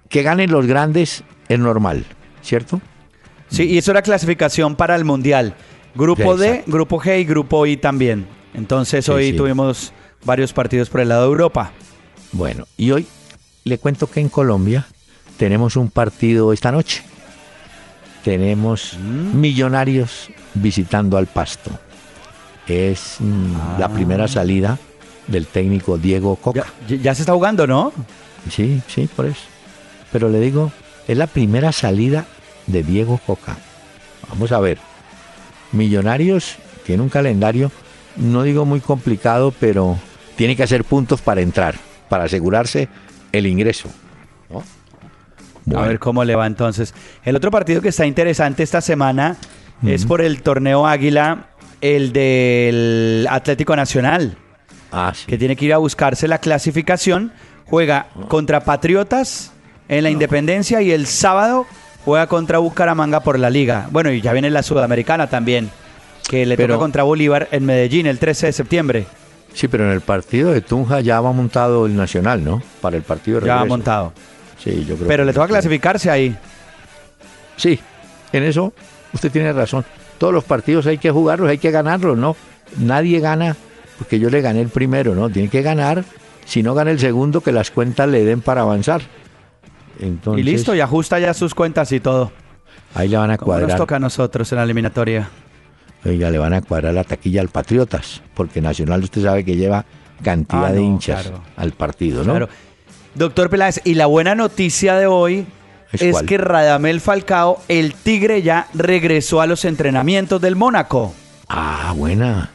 que 0.10 0.22
ganen 0.22 0.52
los 0.52 0.68
grandes 0.68 1.24
es 1.50 1.60
normal, 1.60 2.06
¿cierto? 2.42 2.82
Sí, 3.50 3.64
y 3.66 3.78
eso 3.78 3.92
era 3.92 4.02
clasificación 4.02 4.76
para 4.76 4.96
el 4.96 5.06
Mundial. 5.06 5.54
Grupo 5.96 6.36
D. 6.38 6.64
Grupo 6.66 7.00
G 7.00 7.22
y 7.22 7.26
Grupo 7.26 7.66
I 7.68 7.78
también. 7.78 8.26
Entonces 8.54 9.08
hoy 9.10 9.32
sí. 9.32 9.38
tuvimos 9.38 9.94
varios 10.26 10.54
partidos 10.54 10.90
por 10.90 11.02
el 11.02 11.10
lado 11.10 11.24
de 11.24 11.28
Europa. 11.28 11.72
Bueno, 12.32 12.66
y 12.78 12.92
hoy 12.92 13.06
le 13.64 13.78
cuento 13.78 14.10
que 14.10 14.20
en 14.20 14.30
Colombia 14.30 14.88
tenemos 15.38 15.76
un 15.76 15.90
partido 15.90 16.52
esta 16.54 16.72
noche. 16.72 17.04
Tenemos 18.24 18.98
Mm. 19.00 19.40
millonarios 19.40 20.30
visitando 20.54 21.18
al 21.18 21.28
pasto. 21.28 21.72
Es 22.68 23.18
mm, 23.20 23.80
la 23.80 23.90
primera 23.90 24.28
salida 24.28 24.80
del 25.28 25.46
técnico 25.48 25.98
Diego 25.98 26.38
Coca. 26.38 26.66
Ya, 26.88 26.96
ya 26.96 27.16
se 27.16 27.24
está 27.24 27.34
jugando, 27.34 27.68
¿no? 27.68 27.92
Sí, 28.50 28.82
sí, 28.88 29.10
por 29.14 29.26
eso. 29.26 29.42
Pero 30.12 30.30
le 30.30 30.40
digo, 30.40 30.72
es 31.08 31.18
la 31.18 31.28
primera 31.28 31.72
salida 31.72 32.26
de 32.68 32.84
Diego 32.84 33.20
Coca. 33.26 33.58
Vamos 34.30 34.52
a 34.52 34.60
ver. 34.60 34.78
Millonarios 35.72 36.58
tiene 36.86 37.02
un 37.02 37.10
calendario, 37.10 37.72
no 38.16 38.44
digo 38.44 38.66
muy 38.66 38.80
complicado, 38.80 39.54
pero 39.60 39.98
tiene 40.36 40.56
que 40.56 40.64
hacer 40.64 40.84
puntos 40.84 41.22
para 41.22 41.42
entrar, 41.42 41.76
para 42.10 42.26
asegurarse 42.26 42.90
el 43.32 43.48
ingreso. 43.48 43.90
¿no? 44.50 45.80
A 45.80 45.88
ver 45.88 46.00
cómo 46.00 46.24
le 46.24 46.36
va 46.36 46.46
entonces. 46.46 46.94
El 47.24 47.36
otro 47.36 47.50
partido 47.50 47.82
que 47.82 47.90
está 47.90 48.06
interesante 48.06 48.64
esta 48.64 48.82
semana 48.82 49.38
es 49.86 50.06
por 50.06 50.22
el 50.22 50.42
torneo 50.42 50.86
Águila, 50.86 51.48
el 51.82 52.14
del 52.14 53.28
Atlético 53.30 53.76
Nacional, 53.76 54.38
ah, 54.92 55.12
sí. 55.16 55.26
que 55.26 55.38
tiene 55.38 55.56
que 55.56 55.66
ir 55.66 55.74
a 55.74 55.78
buscarse 55.78 56.28
la 56.28 56.38
clasificación. 56.38 57.34
Juega 57.66 58.08
contra 58.28 58.64
Patriotas 58.64 59.52
en 59.90 60.04
la 60.04 60.10
Independencia 60.10 60.82
y 60.82 60.92
el 60.92 61.06
sábado 61.08 61.66
juega 62.06 62.28
contra 62.28 62.58
Bucaramanga 62.60 63.22
por 63.22 63.40
la 63.40 63.50
Liga. 63.50 63.88
Bueno, 63.92 64.12
y 64.12 64.22
ya 64.22 64.34
viene 64.34 64.50
la 64.50 64.64
Sudamericana 64.64 65.30
también, 65.30 65.70
que 66.30 66.46
le 66.46 66.58
Pero- 66.58 66.76
toca 66.76 66.84
contra 66.84 67.04
Bolívar 67.04 67.48
en 67.52 67.66
Medellín 67.66 68.06
el 68.08 68.20
13 68.20 68.48
de 68.48 68.54
septiembre. 68.54 69.06
Sí, 69.54 69.68
pero 69.68 69.86
en 69.86 69.92
el 69.92 70.02
partido 70.02 70.52
de 70.52 70.62
Tunja 70.62 71.00
ya 71.02 71.22
va 71.22 71.32
montado 71.32 71.86
el 71.86 71.96
Nacional, 71.96 72.44
¿no? 72.44 72.62
Para 72.82 72.98
el 72.98 73.04
partido 73.04 73.40
de 73.40 73.46
Ya 73.48 73.54
regreso. 73.58 73.70
montado. 73.70 74.14
Sí, 74.64 74.86
yo 74.88 74.96
creo 74.96 75.08
Pero 75.08 75.24
que- 75.24 75.28
le 75.28 75.34
toca 75.34 75.48
clasificarse 75.48 76.10
ahí. 76.10 76.36
Sí, 77.58 77.80
en 78.32 78.44
eso 78.44 78.74
usted 79.14 79.32
tiene 79.32 79.54
razón. 79.54 79.86
Todos 80.18 80.34
los 80.34 80.44
partidos 80.44 80.88
hay 80.88 80.98
que 80.98 81.12
jugarlos, 81.12 81.50
hay 81.50 81.58
que 81.58 81.70
ganarlos, 81.72 82.18
¿no? 82.18 82.36
Nadie 82.78 83.20
gana 83.20 83.56
porque 83.98 84.18
yo 84.20 84.30
le 84.30 84.42
gané 84.42 84.62
el 84.62 84.70
primero, 84.70 85.14
¿no? 85.14 85.30
Tiene 85.30 85.50
que 85.50 85.62
ganar. 85.62 86.04
Si 86.46 86.64
no 86.64 86.74
gana 86.74 86.92
el 86.92 87.00
segundo, 87.00 87.42
que 87.42 87.52
las 87.52 87.70
cuentas 87.72 88.10
le 88.10 88.26
den 88.26 88.42
para 88.42 88.62
avanzar. 88.62 89.02
Entonces, 90.00 90.42
y 90.42 90.44
listo, 90.44 90.76
y 90.76 90.80
ajusta 90.82 91.20
ya 91.20 91.34
sus 91.34 91.54
cuentas 91.56 91.92
y 91.92 92.00
todo. 92.00 92.32
ahí 92.96 93.08
le 93.08 93.18
van 93.18 93.32
a 93.32 93.38
Como 93.38 93.52
nos 93.54 93.60
cuadrar. 93.62 93.78
toca 93.78 93.96
a 93.96 94.00
nosotros 94.00 94.52
en 94.52 94.58
la 94.58 94.64
eliminatoria. 94.64 95.30
Oiga, 96.06 96.30
le 96.30 96.38
van 96.38 96.54
a 96.54 96.62
cuadrar 96.62 96.94
la 96.94 97.04
taquilla 97.04 97.42
al 97.42 97.50
Patriotas, 97.50 98.22
porque 98.34 98.62
Nacional 98.62 99.04
usted 99.04 99.24
sabe 99.24 99.46
que 99.46 99.56
lleva 99.56 99.86
cantidad 100.22 100.66
Ah, 100.66 100.72
de 100.74 100.82
hinchas 100.82 101.22
claro. 101.24 101.42
al 101.58 101.72
partido, 101.72 102.24
¿no? 102.24 102.32
Claro. 102.32 102.50
Doctor 103.16 103.50
Peláez, 103.50 103.80
y 103.84 103.94
la 103.94 104.06
buena 104.08 104.36
noticia 104.36 104.96
de 104.96 105.06
hoy 105.08 105.46
¿Es 105.94 106.24
que 106.24 106.40
Radamel 106.40 107.00
Falcao, 107.02 107.62
el 107.68 107.94
Tigre, 107.94 108.42
ya 108.42 108.68
regresó 108.74 109.42
a 109.42 109.46
los 109.46 109.64
entrenamientos 109.64 110.42
del 110.42 110.56
Mónaco. 110.56 111.14
Ah, 111.48 111.94
buena. 111.96 112.50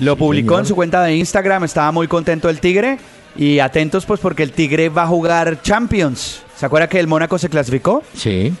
Lo 0.00 0.12
Sí, 0.12 0.18
publicó 0.20 0.50
señor. 0.50 0.60
en 0.60 0.66
su 0.66 0.74
cuenta 0.76 1.02
de 1.02 1.16
Instagram, 1.16 1.64
estaba 1.64 1.90
muy 1.90 2.06
contento 2.06 2.48
el 2.48 2.60
Tigre. 2.60 2.98
Y 3.36 3.60
atentos 3.60 4.04
pues 4.06 4.20
porque 4.20 4.42
el 4.42 4.52
Tigre 4.52 4.88
va 4.88 5.04
a 5.04 5.06
jugar 5.06 5.62
Champions. 5.62 6.42
¿Se 6.56 6.66
acuerda 6.66 6.88
que 6.88 6.98
el 6.98 7.06
Mónaco 7.06 7.38
se 7.38 7.48
clasificó? 7.48 8.02
Sí. 8.14 8.52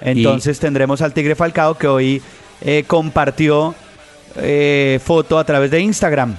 Entonces 0.00 0.58
tendremos 0.58 1.02
al 1.02 1.12
Tigre 1.12 1.34
Falcao 1.34 1.76
que 1.76 1.86
hoy 1.86 2.22
eh, 2.62 2.84
compartió 2.86 3.74
eh, 4.36 4.98
foto 5.04 5.38
a 5.38 5.44
través 5.44 5.70
de 5.70 5.80
Instagram. 5.80 6.36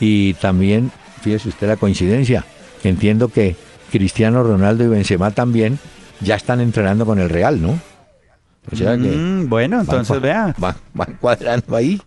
Y 0.00 0.34
también, 0.34 0.90
fíjese 1.20 1.50
usted 1.50 1.68
la 1.68 1.76
coincidencia, 1.76 2.44
entiendo 2.82 3.28
que 3.28 3.54
Cristiano 3.90 4.42
Ronaldo 4.42 4.84
y 4.84 4.88
Benzema 4.88 5.30
también 5.30 5.78
ya 6.20 6.34
están 6.36 6.60
entrenando 6.60 7.04
con 7.06 7.18
el 7.18 7.28
Real, 7.28 7.60
¿no? 7.60 7.78
O 8.70 8.76
sea 8.76 8.96
que 8.96 9.08
Mm, 9.08 9.48
bueno, 9.48 9.80
entonces 9.80 10.20
vea. 10.20 10.54
Van, 10.56 10.76
van 10.94 11.18
cuadrando 11.20 11.76
ahí. 11.76 12.00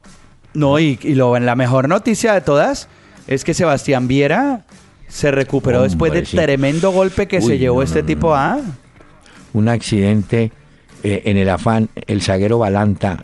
No, 0.54 0.80
y, 0.80 0.98
y 1.02 1.16
lo, 1.16 1.38
la 1.38 1.56
mejor 1.56 1.88
noticia 1.90 2.34
de 2.34 2.42
todas 2.42 2.88
es 3.28 3.44
que 3.44 3.54
Sebastián 3.54 4.08
Viera 4.08 4.66
se 5.08 5.32
recuperó 5.32 5.78
Hombre, 5.80 5.90
después 5.90 6.12
del 6.14 6.26
sí. 6.28 6.38
tremendo 6.38 6.92
golpe 6.92 7.28
que 7.28 7.38
Uy, 7.38 7.44
se 7.44 7.58
llevó 7.58 7.78
no, 7.78 7.84
este 7.84 8.02
no, 8.02 8.08
tipo 8.08 8.28
no. 8.30 8.36
a... 8.36 8.60
Un 9.54 9.70
accidente 9.70 10.52
eh, 11.04 11.22
en 11.26 11.38
el 11.38 11.50
afán, 11.50 11.90
el 12.08 12.22
zaguero 12.22 12.58
Balanta 12.58 13.20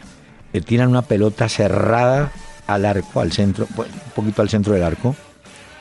le 0.53 0.61
tiran 0.61 0.89
una 0.89 1.01
pelota 1.01 1.49
cerrada 1.49 2.31
al 2.67 2.85
arco, 2.85 3.19
al 3.19 3.31
centro, 3.31 3.67
un 3.77 3.85
poquito 4.15 4.41
al 4.41 4.49
centro 4.49 4.73
del 4.73 4.83
arco. 4.83 5.15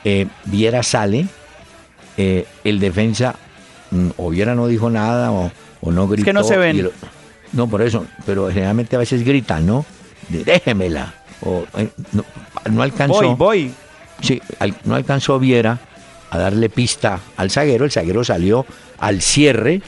Eh, 0.03 0.27
Viera 0.45 0.83
sale, 0.83 1.27
eh, 2.17 2.45
el 2.63 2.79
defensa 2.79 3.35
mm, 3.91 4.09
o 4.17 4.29
Viera 4.29 4.55
no 4.55 4.67
dijo 4.67 4.89
nada 4.89 5.31
o, 5.31 5.51
o 5.81 5.91
no 5.91 6.07
gritó. 6.07 6.25
que 6.25 6.33
no 6.33 6.43
se 6.43 6.57
ven. 6.57 6.79
el- 6.79 6.91
no, 7.53 7.67
por 7.67 7.81
eso, 7.81 8.05
pero 8.25 8.49
generalmente 8.49 8.95
a 8.95 8.99
veces 8.99 9.23
gritan, 9.25 9.65
¿no? 9.65 9.85
De, 10.29 10.43
Déjemela. 10.45 11.13
O, 11.41 11.63
no, 12.13 12.23
no 12.71 12.81
alcanzó. 12.81 13.21
Voy, 13.21 13.35
voy. 13.35 13.73
Sí, 14.21 14.41
no 14.85 14.95
alcanzó 14.95 15.39
Viera 15.39 15.79
a 16.29 16.37
darle 16.37 16.69
pista 16.69 17.19
al 17.37 17.51
zaguero. 17.51 17.85
El 17.85 17.91
zaguero 17.91 18.23
salió 18.23 18.65
al 18.99 19.21
cierre 19.21 19.81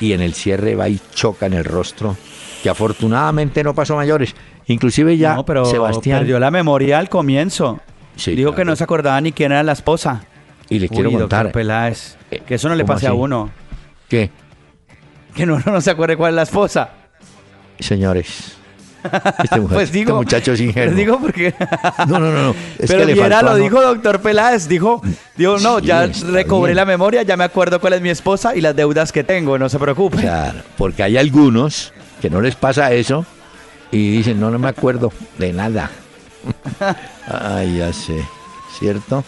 y 0.00 0.12
en 0.12 0.20
el 0.20 0.34
cierre 0.34 0.74
va 0.74 0.88
y 0.88 1.00
choca 1.14 1.46
en 1.46 1.54
el 1.54 1.64
rostro, 1.64 2.16
que 2.62 2.68
afortunadamente 2.70 3.62
no 3.64 3.74
pasó 3.74 3.96
mayores. 3.96 4.34
Inclusive 4.66 5.16
ya 5.16 5.34
no, 5.34 5.44
pero 5.44 5.64
Sebastián... 5.64 6.20
perdió 6.20 6.38
la 6.38 6.50
memoria 6.50 6.98
al 6.98 7.08
comienzo. 7.08 7.80
Sí, 8.16 8.34
Dijo 8.34 8.54
que 8.54 8.64
no 8.64 8.76
se 8.76 8.84
acordaba 8.84 9.20
ni 9.20 9.32
quién 9.32 9.52
era 9.52 9.62
la 9.62 9.72
esposa. 9.72 10.24
Y 10.68 10.78
le 10.78 10.88
quiero 10.88 11.10
contar 11.10 11.50
Peláez, 11.52 12.16
Eh, 12.30 12.42
que 12.46 12.54
eso 12.54 12.68
no 12.68 12.74
le 12.76 12.84
¿cómo 12.84 12.94
pase 12.94 13.06
a 13.08 13.12
uno. 13.12 13.50
que, 14.08 14.30
Que 15.34 15.46
no, 15.46 15.58
no 15.64 15.80
se 15.80 15.90
acuerde 15.90 16.16
cuál 16.16 16.30
es 16.32 16.36
la 16.36 16.42
esposa. 16.42 16.90
señores, 17.78 18.56
este, 19.42 19.60
muchacho, 19.60 19.74
Pues 19.74 19.92
digo, 19.92 20.10
este 20.10 20.24
muchacho 20.24 20.52
es 20.52 20.60
ingenuo. 20.60 20.86
pues 20.86 20.96
digo 20.96 21.18
porque... 21.20 21.54
No, 22.08 22.18
no, 22.18 22.32
no, 22.32 22.42
no. 22.42 22.50
Es 22.78 22.90
Pero 22.90 23.06
que 23.06 23.14
le 23.14 23.16
faltó 23.16 23.46
lo 23.46 23.54
dijo 23.56 23.80
doctor 23.80 24.20
Peláez, 24.20 24.68
dijo, 24.68 25.02
dijo 25.36 25.58
no, 25.58 25.80
Sí, 25.80 25.86
ya 25.86 26.06
recobré 26.06 26.70
bien. 26.70 26.76
la 26.76 26.84
memoria, 26.84 27.22
ya 27.22 27.36
me 27.36 27.44
acuerdo 27.44 27.80
cuál 27.80 27.94
es 27.94 28.00
mi 28.00 28.10
esposa 28.10 28.54
y 28.54 28.60
las 28.60 28.74
deudas 28.76 29.12
que 29.12 29.24
tengo, 29.24 29.58
no 29.58 29.68
se 29.68 29.78
preocupe. 29.78 30.18
Claro, 30.18 30.60
porque 30.76 31.02
hay 31.02 31.16
algunos 31.16 31.92
que 32.20 32.30
no 32.30 32.40
les 32.40 32.54
pasa 32.54 32.92
eso 32.92 33.24
y 33.90 34.10
dicen, 34.10 34.38
no, 34.40 34.50
no 34.50 34.58
me 34.58 34.68
acuerdo 34.68 35.12
de 35.38 35.52
nada. 35.52 35.90
Ay, 37.26 37.78
ya 37.78 37.92
sé, 37.92 38.24
¿cierto? 38.78 39.24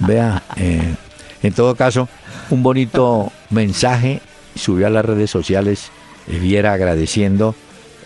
Vea, 0.00 0.42
eh, 0.56 0.94
en 1.42 1.52
todo 1.52 1.74
caso, 1.74 2.08
un 2.50 2.62
bonito 2.62 3.32
mensaje 3.50 4.20
subió 4.54 4.86
a 4.86 4.90
las 4.90 5.04
redes 5.04 5.30
sociales, 5.30 5.90
eh, 6.26 6.38
Viera 6.38 6.72
agradeciendo 6.72 7.54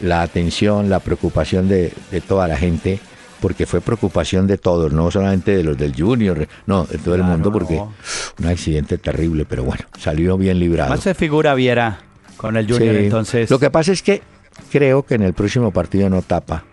la 0.02 0.22
atención, 0.22 0.90
la 0.90 1.00
preocupación 1.00 1.68
de, 1.68 1.92
de 2.10 2.20
toda 2.20 2.46
la 2.48 2.56
gente, 2.56 3.00
porque 3.40 3.66
fue 3.66 3.80
preocupación 3.80 4.46
de 4.46 4.58
todos, 4.58 4.92
no 4.92 5.10
solamente 5.10 5.56
de 5.56 5.64
los 5.64 5.76
del 5.78 5.94
Junior, 5.96 6.46
no, 6.66 6.84
de 6.84 6.98
todo 6.98 7.14
el 7.14 7.22
mundo, 7.22 7.50
porque 7.50 7.76
no. 7.76 7.92
un 8.38 8.46
accidente 8.46 8.98
terrible, 8.98 9.44
pero 9.44 9.64
bueno, 9.64 9.84
salió 9.98 10.36
bien 10.36 10.58
librado. 10.60 10.90
Más 10.90 11.00
se 11.00 11.14
figura 11.14 11.54
Viera 11.54 12.00
con 12.36 12.56
el 12.56 12.66
Junior, 12.70 12.94
Sí. 12.96 13.04
entonces... 13.04 13.50
Lo 13.50 13.58
que 13.58 13.70
pasa 13.70 13.92
es 13.92 14.02
que 14.02 14.22
creo 14.70 15.02
que 15.04 15.14
en 15.14 15.22
el 15.22 15.32
próximo 15.32 15.70
partido 15.72 16.08
no 16.10 16.22
tapa. 16.22 16.64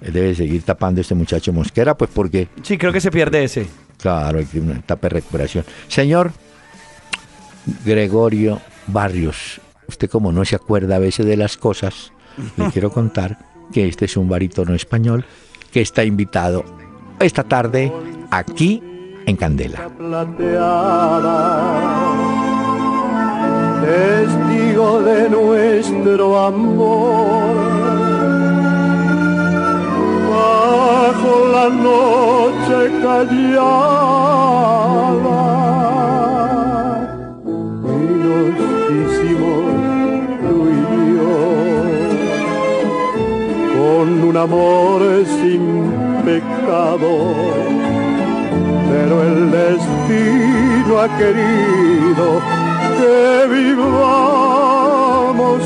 Él 0.00 0.12
debe 0.12 0.34
seguir 0.34 0.62
tapando 0.62 1.00
este 1.00 1.14
muchacho 1.14 1.52
Mosquera, 1.52 1.94
pues 1.96 2.10
porque, 2.12 2.48
Sí, 2.62 2.76
creo 2.78 2.92
que 2.92 3.00
se 3.00 3.10
pierde 3.10 3.44
ese. 3.44 3.66
claro, 3.98 4.38
hay 4.38 4.44
que 4.46 4.60
una 4.60 4.74
etapa 4.74 5.08
de 5.08 5.14
recuperación. 5.14 5.64
Señor 5.88 6.32
Gregorio 7.84 8.60
Barrios, 8.86 9.60
usted 9.88 10.08
como 10.10 10.32
no 10.32 10.44
se 10.44 10.56
acuerda 10.56 10.96
a 10.96 10.98
veces 10.98 11.24
de 11.26 11.36
las 11.36 11.56
cosas, 11.56 12.12
le 12.56 12.70
quiero 12.70 12.90
contar 12.90 13.38
que 13.72 13.88
este 13.88 14.04
es 14.04 14.16
un 14.16 14.28
barítono 14.28 14.74
español 14.74 15.24
que 15.72 15.80
está 15.80 16.04
invitado 16.04 16.64
esta 17.18 17.44
tarde 17.44 17.92
aquí 18.30 18.82
en 19.26 19.36
Candela. 19.36 19.88
testigo 23.84 25.02
de 25.02 25.28
nuestro 25.28 26.38
amor. 26.46 27.54
Bajo 30.30 31.34
la 31.56 31.68
noche 31.68 32.78
callada, 33.02 34.44
un 44.34 44.40
amor 44.40 45.00
sin 45.26 45.92
pecado 46.24 47.34
pero 48.90 49.22
el 49.22 49.50
destino 49.52 50.98
ha 51.00 51.08
querido 51.16 52.42
que 52.98 53.46
vivamos 53.54 54.72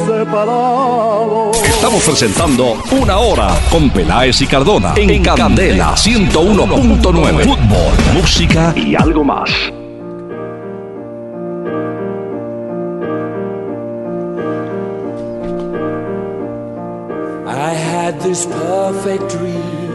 separados. 0.06 1.62
Estamos 1.62 2.02
presentando 2.04 2.76
Una 2.90 3.16
Hora 3.18 3.48
con 3.70 3.88
Peláez 3.88 4.42
y 4.42 4.46
Cardona 4.46 4.92
en, 4.96 5.22
Candela 5.22 5.94
101.9. 5.94 7.44
Fútbol, 7.44 7.94
música 8.14 8.74
y 8.76 8.94
algo 8.94 9.24
más. 9.24 9.50
This 18.20 18.46
perfect 18.46 19.28
dream. 19.30 19.92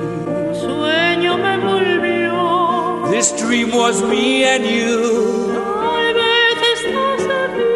Sueño 0.53 1.37
me 1.37 1.57
volvió. 1.57 3.11
This 3.11 3.31
dream 3.41 3.71
was 3.71 4.01
me 4.03 4.43
and 4.45 4.65
you. 4.65 5.51
Tal 5.81 6.13
vez 6.13 6.57
estás 6.75 7.23
aquí. 7.43 7.71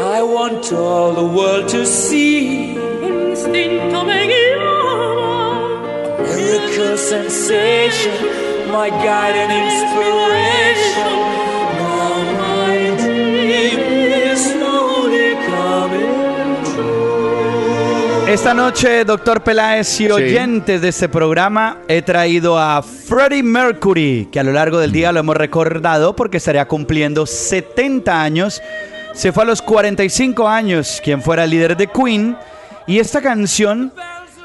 I 0.00 0.22
want 0.22 0.72
all 0.72 1.12
the 1.14 1.28
world 1.36 1.68
to 1.68 1.84
see. 1.84 2.74
Instinto 3.02 4.04
me 4.04 4.20
guiaba. 4.30 5.28
Miracle 6.20 6.96
sensation, 6.96 8.16
my 8.72 8.88
guiding 8.90 9.50
inspiration. 9.64 10.77
Esta 18.28 18.52
noche, 18.52 19.06
doctor 19.06 19.42
Peláez 19.42 20.00
y 20.02 20.10
oyentes 20.10 20.82
de 20.82 20.88
este 20.88 21.08
programa, 21.08 21.78
he 21.88 22.02
traído 22.02 22.58
a 22.58 22.82
Freddie 22.82 23.42
Mercury, 23.42 24.28
que 24.30 24.38
a 24.38 24.42
lo 24.42 24.52
largo 24.52 24.78
del 24.78 24.92
día 24.92 25.12
lo 25.12 25.20
hemos 25.20 25.34
recordado 25.34 26.14
porque 26.14 26.36
estaría 26.36 26.68
cumpliendo 26.68 27.24
70 27.24 28.20
años. 28.22 28.60
Se 29.14 29.32
fue 29.32 29.44
a 29.44 29.46
los 29.46 29.62
45 29.62 30.46
años, 30.46 31.00
quien 31.02 31.22
fuera 31.22 31.46
líder 31.46 31.74
de 31.78 31.86
Queen. 31.86 32.36
Y 32.86 32.98
esta 32.98 33.22
canción 33.22 33.94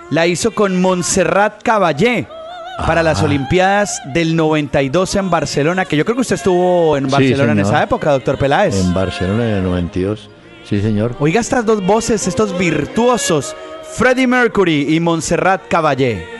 la 0.10 0.28
hizo 0.28 0.52
con 0.52 0.80
Montserrat 0.82 1.62
Caballé 1.62 2.26
para 2.88 3.04
las 3.04 3.22
Olimpiadas 3.22 4.02
del 4.14 4.38
92 4.38 5.16
en 5.16 5.30
Barcelona, 5.30 5.84
que 5.84 5.98
yo 5.98 6.06
creo 6.06 6.16
que 6.16 6.22
usted 6.22 6.36
estuvo 6.36 6.96
en 6.96 7.08
Sí, 7.08 7.12
Barcelona 7.12 7.52
en 7.52 7.60
esa 7.60 7.84
época, 7.84 8.12
doctor 8.12 8.38
Peláez. 8.38 8.80
En 8.80 8.94
Barcelona 8.94 9.50
en 9.50 9.56
el 9.58 9.64
92. 9.64 10.30
Sí, 10.64 10.82
señor. 10.82 11.14
Oiga 11.20 11.42
estas 11.42 11.66
dos 11.66 11.86
voces, 11.86 12.26
estos 12.26 12.58
virtuosos, 12.58 13.54
Freddie 13.96 14.26
Mercury 14.26 14.96
y 14.96 15.00
Montserrat 15.00 15.68
Caballé. 15.68 16.33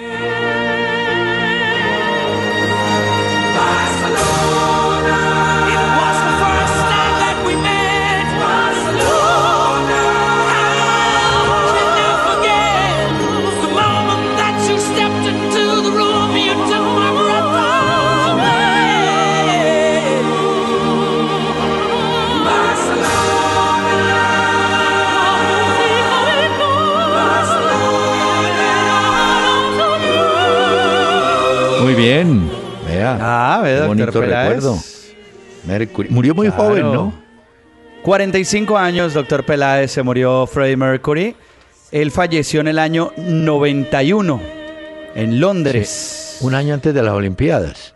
Ah, 33.22 33.60
ve, 33.64 33.70
qué 33.70 33.76
doctor 33.76 33.88
bonito 33.98 34.20
Peláez. 34.20 34.48
recuerdo. 34.56 34.80
Mercury. 35.66 36.10
Murió 36.10 36.36
muy 36.36 36.48
Claro. 36.48 36.64
joven, 36.64 36.92
¿no? 36.94 37.14
45 38.04 38.78
años, 38.78 39.14
doctor 39.14 39.46
Peláez, 39.46 39.92
se 39.92 40.04
murió 40.04 40.46
Freddie 40.46 40.76
Mercury. 40.78 41.36
Él 41.92 42.12
falleció 42.12 42.60
en 42.62 42.68
el 42.68 42.80
año 42.80 43.12
91 43.18 44.42
en 45.16 45.40
Londres. 45.40 46.38
Un 46.42 46.56
año 46.56 46.74
antes 46.74 46.94
de 46.94 47.02
las 47.02 47.14
Olimpiadas. 47.14 47.94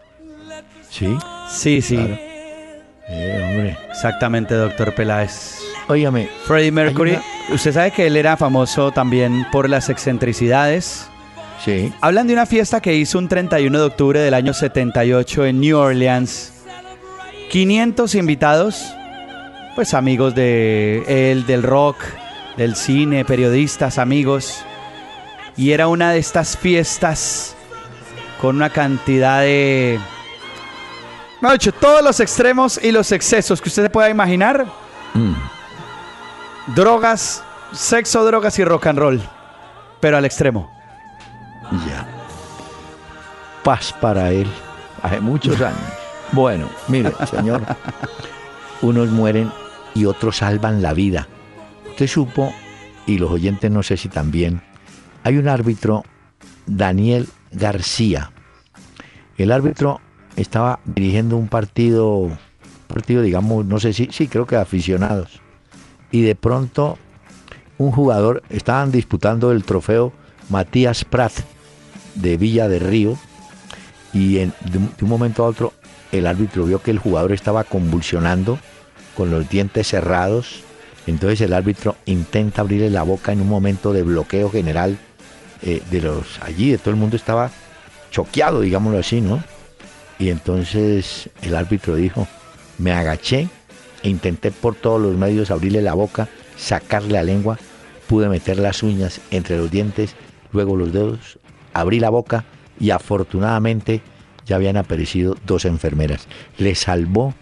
Sí. 0.89 1.17
Sí, 1.49 1.82
sí, 1.82 1.95
Claro. 1.97 2.17
Eh, 3.10 3.41
hombre. 3.49 3.77
exactamente, 3.89 4.53
doctor 4.53 4.93
Peláez. 4.95 5.60
Óigame, 5.88 6.30
Freddie 6.45 6.71
Mercury, 6.71 7.17
usted 7.53 7.73
sabe 7.73 7.91
que 7.91 8.08
él 8.08 8.17
era 8.17 8.36
famoso 8.38 8.91
también 8.91 9.45
por 9.51 9.69
las 9.69 9.89
excentricidades. 9.89 11.10
Sí. 11.63 11.93
Hablan 12.01 12.27
de 12.27 12.33
una 12.33 12.45
fiesta 12.45 12.81
que 12.81 12.95
hizo 12.95 13.17
un 13.17 13.27
31 13.27 13.77
de 13.77 13.85
octubre 13.85 14.19
del 14.19 14.33
año 14.33 14.53
78 14.53 15.45
en 15.45 15.59
New 15.59 15.77
Orleans. 15.77 16.53
500 17.49 18.15
invitados, 18.15 18.93
pues 19.75 19.93
amigos 19.93 20.35
de 20.35 21.31
él, 21.31 21.45
del 21.45 21.63
rock, 21.63 21.97
del 22.57 22.75
cine, 22.75 23.23
periodistas, 23.23 23.97
amigos. 23.97 24.63
Y 25.55 25.71
era 25.71 25.87
una 25.87 26.11
de 26.11 26.19
estas 26.19 26.57
fiestas 26.57 27.55
con 28.41 28.55
una 28.57 28.69
cantidad 28.69 29.41
de... 29.41 29.99
Me 31.41 31.51
dicho, 31.53 31.71
todos 31.71 32.03
los 32.03 32.19
extremos 32.19 32.79
y 32.83 32.91
los 32.91 33.11
excesos 33.11 33.61
que 33.61 33.69
usted 33.69 33.83
se 33.83 33.89
pueda 33.89 34.09
imaginar. 34.09 34.65
Mm. 35.13 35.33
Drogas, 36.75 37.43
sexo, 37.71 38.25
drogas 38.25 38.57
y 38.59 38.65
rock 38.65 38.87
and 38.87 38.99
roll. 38.99 39.21
Pero 39.99 40.17
al 40.17 40.25
extremo. 40.25 40.76
Ya. 41.88 42.08
Paz 43.63 43.93
para 43.99 44.32
él. 44.32 44.47
Hace 45.01 45.19
muchos 45.19 45.60
años. 45.62 45.80
Bueno, 46.32 46.69
mire, 46.88 47.12
señor. 47.30 47.62
Unos 48.82 49.10
mueren 49.10 49.51
y 49.93 50.06
otros 50.06 50.38
salvan 50.38 50.82
la 50.82 50.93
vida. 50.93 51.27
Usted 51.89 52.08
supo, 52.08 52.53
y 53.06 53.17
los 53.17 53.32
oyentes 53.32 53.71
no 53.71 53.84
sé 53.84 53.97
si 53.97 54.10
también, 54.10 54.62
hay 55.23 55.38
un 55.38 55.47
árbitro, 55.47 56.03
Daniel 56.65 57.27
García. 57.51 58.32
El 59.38 59.51
árbitro 59.51 59.99
estaba 60.36 60.80
dirigiendo 60.86 61.38
un 61.38 61.47
partido, 61.47 62.30
partido, 62.88 63.21
digamos, 63.21 63.65
no 63.65 63.80
sé 63.80 63.93
si, 63.93 64.10
sí, 64.12 64.27
creo 64.27 64.45
que 64.45 64.56
aficionados. 64.56 65.41
Y 66.12 66.21
de 66.21 66.36
pronto 66.36 66.97
un 67.77 67.91
jugador, 67.91 68.43
estaban 68.49 68.91
disputando 68.91 69.51
el 69.51 69.63
trofeo 69.63 70.12
Matías 70.49 71.06
Prat 71.06 71.34
de 72.21 72.38
Villa 72.38 72.67
de 72.67 72.80
Río 72.80 73.17
y 74.13 74.39
en- 74.39 74.53
de, 74.71 74.77
un- 74.77 74.91
de 74.97 75.03
un 75.03 75.10
momento 75.10 75.43
a 75.43 75.47
otro 75.47 75.73
el 76.12 76.25
árbitro 76.27 76.65
vio 76.65 76.82
que 76.82 76.91
el 76.91 76.99
jugador 76.99 77.32
estaba 77.34 77.63
convulsionando 77.63 78.58
con 79.15 79.30
los 79.30 79.49
dientes 79.49 79.88
cerrados. 79.88 80.62
Entonces 81.06 81.41
el 81.41 81.53
árbitro 81.53 81.95
intenta 82.06 82.62
abrirle 82.62 82.89
la 82.89 83.03
boca 83.03 83.32
en 83.32 83.41
un 83.41 83.47
momento 83.49 83.93
de 83.93 84.03
bloqueo 84.03 84.49
general 84.49 84.97
eh, 85.63 85.82
de 85.91 86.01
los 86.01 86.39
allí, 86.41 86.71
de 86.71 86.77
todo 86.77 86.91
el 86.91 86.95
mundo 86.99 87.15
estaba 87.15 87.49
choqueado, 88.12 88.62
digámoslo 88.62 88.99
así, 88.99 89.21
¿no? 89.21 89.43
Y 90.19 90.30
entonces 90.30 91.30
el 91.41 91.56
árbitro 91.56 91.95
dijo, 91.95 92.27
me 92.77 92.91
agaché 92.93 93.47
e 94.03 94.10
intenté 94.10 94.51
por 94.51 94.75
todos 94.75 95.01
los 95.01 95.15
medios 95.15 95.51
abrirle 95.51 95.82
la 95.82 95.93
boca, 95.93 96.27
sacarle 96.58 97.13
la 97.13 97.23
lengua, 97.23 97.58
pude 98.08 98.30
meter 98.30 98.58
las 98.60 98.84
uñas 98.84 99.19
entre 99.32 99.58
los 99.58 99.69
dientes, 99.71 100.15
luego 100.53 100.75
los 100.75 100.93
dedos, 100.93 101.38
abrí 101.73 101.99
la 101.99 102.10
boca 102.10 102.45
y 102.80 102.89
afortunadamente 102.91 104.01
ya 104.45 104.56
habían 104.56 104.77
aparecido 104.77 105.36
dos 105.45 105.65
enfermeras. 105.65 106.27
Le 106.58 106.75
salvó 106.75 107.34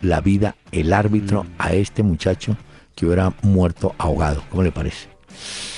la 0.00 0.20
vida 0.20 0.56
el 0.72 0.92
árbitro 0.92 1.46
a 1.58 1.72
este 1.72 2.02
muchacho 2.02 2.56
que 2.94 3.06
hubiera 3.06 3.32
muerto 3.42 3.94
ahogado. 3.98 4.42
¿Cómo 4.50 4.62
le 4.62 4.72
parece? 4.72 5.08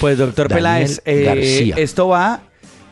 Pues 0.00 0.18
doctor 0.18 0.48
Daniel 0.48 0.62
Peláez, 0.64 1.02
eh, 1.06 1.22
García. 1.24 1.74
esto 1.78 2.08
va, 2.08 2.40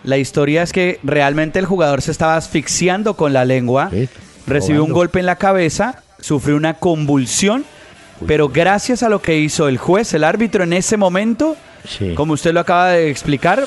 la 0.03 0.17
historia 0.17 0.63
es 0.63 0.73
que 0.73 0.99
realmente 1.03 1.59
el 1.59 1.67
jugador 1.67 2.01
se 2.03 2.11
estaba 2.11 2.37
asfixiando 2.37 3.15
con 3.15 3.33
la 3.33 3.45
lengua, 3.45 3.91
Sí, 3.91 4.09
recibió 4.47 4.83
un 4.85 4.93
golpe 4.93 5.21
en 5.21 5.27
la 5.27 5.37
cabeza, 5.37 6.03
sufrió 6.21 6.57
una 6.57 6.75
convulsión, 6.75 7.65
pero 8.27 8.49
gracias 8.49 9.03
a 9.03 9.09
lo 9.11 9.21
que 9.21 9.39
hizo 9.39 9.69
el 9.69 9.77
juez, 9.77 10.15
el 10.15 10.25
árbitro 10.25 10.65
en 10.65 10.73
ese 10.73 10.97
momento, 10.97 11.57
Sí. 11.87 12.15
como 12.15 12.33
usted 12.33 12.55
lo 12.55 12.61
acaba 12.61 12.91
de 12.91 13.11
explicar, 13.11 13.67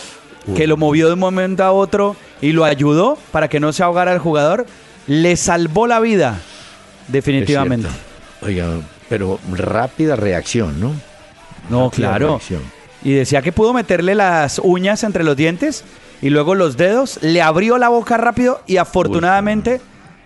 que 0.55 0.67
lo 0.67 0.77
movió 0.77 1.07
de 1.07 1.13
un 1.13 1.19
momento 1.19 1.63
a 1.63 1.71
otro 1.71 2.15
y 2.41 2.51
lo 2.51 2.65
ayudó 2.65 3.17
para 3.31 3.47
que 3.47 3.59
no 3.59 3.73
se 3.73 3.83
ahogara 3.83 4.13
el 4.13 4.19
jugador, 4.19 4.65
le 5.07 5.35
salvó 5.35 5.87
la 5.87 5.99
vida, 5.99 6.39
definitivamente. 7.07 7.87
Oiga, 8.41 8.67
pero 9.09 9.39
rápida 9.51 10.15
reacción, 10.15 10.79
¿no? 10.79 10.93
No, 11.69 11.85
Rápida 11.85 12.09
claro. 12.09 12.27
reacción. 12.29 12.61
Y 13.03 13.13
decía 13.13 13.41
que 13.41 13.51
pudo 13.51 13.73
meterle 13.73 14.15
las 14.15 14.59
uñas 14.63 15.03
entre 15.03 15.23
los 15.23 15.35
dientes 15.35 15.83
y 16.21 16.29
luego 16.29 16.55
los 16.55 16.77
dedos, 16.77 17.19
le 17.21 17.41
abrió 17.41 17.77
la 17.77 17.89
boca 17.89 18.17
rápido 18.17 18.61
y 18.65 18.77
afortunadamente 18.77 19.81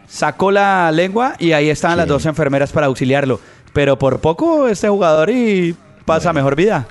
sacó 0.08 0.52
la 0.52 0.92
lengua 0.92 1.36
y 1.38 1.52
ahí 1.52 1.70
estaban 1.70 1.98
las 1.98 2.08
dos 2.08 2.26
enfermeras 2.26 2.72
para 2.72 2.88
auxiliarlo. 2.88 3.40
Pero 3.74 3.98
por 3.98 4.20
poco 4.20 4.68
este 4.68 4.88
jugador 4.90 5.30
y 5.30 5.76
pasa 6.06 6.34
mejor 6.34 6.56
vida. 6.56 6.88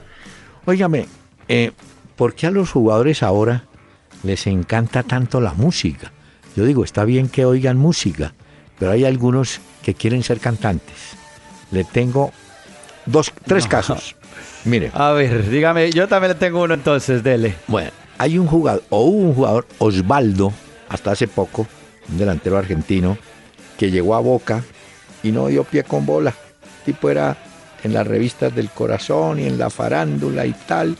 Óigame, 0.66 1.06
eh, 1.48 1.72
¿por 2.20 2.34
qué 2.34 2.48
a 2.48 2.50
los 2.50 2.70
jugadores 2.70 3.22
ahora 3.22 3.64
les 4.24 4.46
encanta 4.46 5.02
tanto 5.02 5.40
la 5.40 5.54
música? 5.54 6.12
Yo 6.54 6.66
digo, 6.66 6.84
está 6.84 7.06
bien 7.06 7.30
que 7.30 7.46
oigan 7.46 7.78
música, 7.78 8.34
pero 8.78 8.90
hay 8.90 9.06
algunos 9.06 9.62
que 9.82 9.94
quieren 9.94 10.22
ser 10.22 10.38
cantantes. 10.38 11.16
Le 11.70 11.82
tengo 11.82 12.30
dos, 13.06 13.32
tres 13.46 13.66
casos. 13.66 14.16
Mire, 14.66 14.90
A 14.92 15.12
ver, 15.12 15.48
dígame, 15.48 15.90
yo 15.92 16.08
también 16.08 16.32
le 16.32 16.38
tengo 16.38 16.62
uno 16.62 16.74
entonces, 16.74 17.22
dele. 17.22 17.54
bueno, 17.66 17.90
hay 18.18 18.36
un 18.36 18.46
jugador, 18.46 18.84
o 18.90 19.02
hubo 19.04 19.28
un 19.28 19.34
jugador, 19.34 19.66
Osvaldo, 19.78 20.52
hasta 20.90 21.12
hace 21.12 21.26
poco, 21.26 21.66
un 22.10 22.18
delantero 22.18 22.58
argentino, 22.58 23.16
que 23.78 23.90
llegó 23.90 24.14
a 24.14 24.20
Boca 24.20 24.62
y 25.22 25.32
no 25.32 25.46
dio 25.46 25.64
pie 25.64 25.84
con 25.84 26.04
bola. 26.04 26.34
El 26.80 26.84
tipo 26.92 27.08
era 27.08 27.38
en 27.82 27.94
las 27.94 28.06
revistas 28.06 28.54
del 28.54 28.68
corazón 28.68 29.40
y 29.40 29.46
en 29.46 29.56
la 29.56 29.70
farándula 29.70 30.44
y 30.44 30.52
tal. 30.52 30.98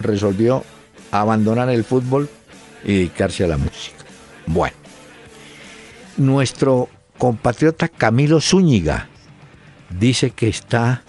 Resolvió 0.00 0.64
abandonar 1.10 1.68
el 1.70 1.84
fútbol 1.84 2.28
y 2.84 2.94
dedicarse 2.94 3.44
a 3.44 3.48
la 3.48 3.56
música. 3.56 4.04
Bueno, 4.46 4.76
nuestro 6.16 6.88
compatriota 7.18 7.88
Camilo 7.88 8.40
Zúñiga 8.40 9.08
dice 9.98 10.30
que 10.30 10.48
está 10.48 11.02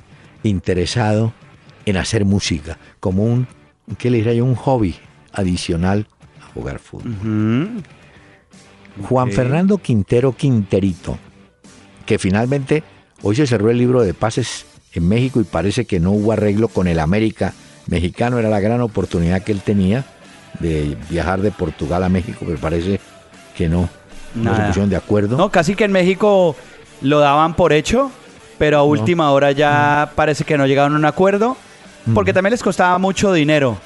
interesado 0.44 1.34
en 1.86 1.98
hacer 1.98 2.26
música 2.26 2.78
como 3.00 3.24
un, 3.24 3.48
¿qué 3.98 4.10
le 4.10 4.18
diría 4.18 4.34
yo? 4.34 4.46
Un 4.46 4.56
hobby 4.56 4.96
adicional 5.32 6.08
a 6.42 6.54
jugar 6.54 6.80
fútbol. 6.80 7.84
Juan. 9.08 9.32
Fernando 9.32 9.78
Quintero 9.78 10.36
Quinterito, 10.36 11.18
que 12.06 12.20
finalmente 12.20 12.84
hoy 13.22 13.36
se 13.36 13.48
cerró 13.48 13.70
el 13.70 13.78
libro 13.78 14.02
de 14.02 14.14
pases 14.14 14.66
en 14.94 15.08
México 15.08 15.40
y 15.40 15.46
parece 15.46 15.86
que 15.86 16.00
no 16.00 16.12
hubo 16.12 16.34
arreglo 16.34 16.68
con 16.68 16.88
el 16.88 17.00
América 17.00 17.54
mexicano, 17.88 18.40
era 18.40 18.50
la 18.50 18.60
gran 18.60 18.82
oportunidad 18.82 19.42
que 19.42 19.52
él 19.52 19.62
tenía 19.62 20.04
de 20.60 20.98
viajar 21.10 21.42
de 21.42 21.52
Portugal 21.52 22.04
a 22.04 22.10
México, 22.10 22.40
pero 22.46 22.58
parece 22.60 23.00
que 23.56 23.68
no, 23.70 23.90
no 24.36 24.56
se 24.56 24.62
pusieron 24.64 24.90
de 24.90 24.96
acuerdo. 24.96 25.38
No, 25.38 25.50
casi 25.50 25.76
que 25.76 25.84
en 25.86 25.92
México 25.92 26.56
lo 27.02 27.20
daban 27.20 27.56
por 27.56 27.74
hecho, 27.74 28.12
pero 28.58 28.78
a 28.78 28.84
última 28.84 29.32
hora 29.32 29.52
ya 29.52 30.12
parece 30.16 30.44
que 30.44 30.58
no 30.58 30.68
llegaron 30.68 30.94
a 30.94 30.98
un 30.98 31.06
acuerdo, 31.06 31.58
porque 32.14 32.34
también 32.34 32.52
les 32.52 32.64
costaba 32.64 32.98
mucho 32.98 33.34
dinero. 33.34 33.78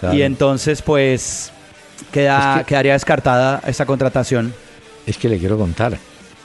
Claro. 0.00 0.14
Y 0.14 0.22
entonces, 0.22 0.82
pues, 0.82 1.50
queda, 2.12 2.52
Es 2.54 2.58
que- 2.60 2.64
quedaría 2.66 2.92
descartada 2.94 3.62
esa 3.66 3.86
contratación. 3.86 4.54
Es 5.06 5.16
que 5.18 5.28
le 5.28 5.38
quiero 5.38 5.56
contar, 5.58 5.96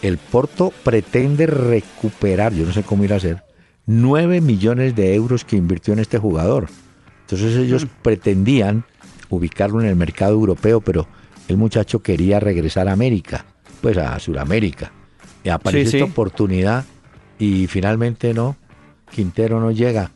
el 0.01 0.17
Porto 0.17 0.71
pretende 0.84 1.47
recuperar, 1.47 2.54
yo 2.54 2.65
no 2.65 2.73
sé 2.73 2.84
cómo 2.84 3.04
ir 3.04 3.13
a 3.13 3.17
hacer, 3.17 3.43
9 3.85 4.41
millones 4.41 4.95
de 4.95 5.15
euros 5.15 5.43
que 5.45 5.55
invirtió 5.55 5.93
en 5.93 5.99
este 5.99 6.17
jugador. 6.17 6.67
Entonces 7.21 7.55
ellos 7.57 7.87
pretendían 8.01 8.83
ubicarlo 9.29 9.81
en 9.81 9.87
el 9.87 9.95
mercado 9.95 10.33
europeo, 10.33 10.81
pero 10.81 11.07
el 11.47 11.57
muchacho 11.57 12.01
quería 12.01 12.39
regresar 12.39 12.87
a 12.87 12.93
América, 12.93 13.45
pues 13.81 13.97
a 13.97 14.19
Sudamérica. 14.19 14.91
Y 15.43 15.49
apareció 15.49 15.85
Sí, 15.85 15.91
sí. 15.91 15.97
esta 15.97 16.11
oportunidad 16.11 16.85
y 17.39 17.67
finalmente 17.67 18.33
no, 18.33 18.55
Quintero 19.09 19.59
no 19.59 19.71
llega. 19.71 20.11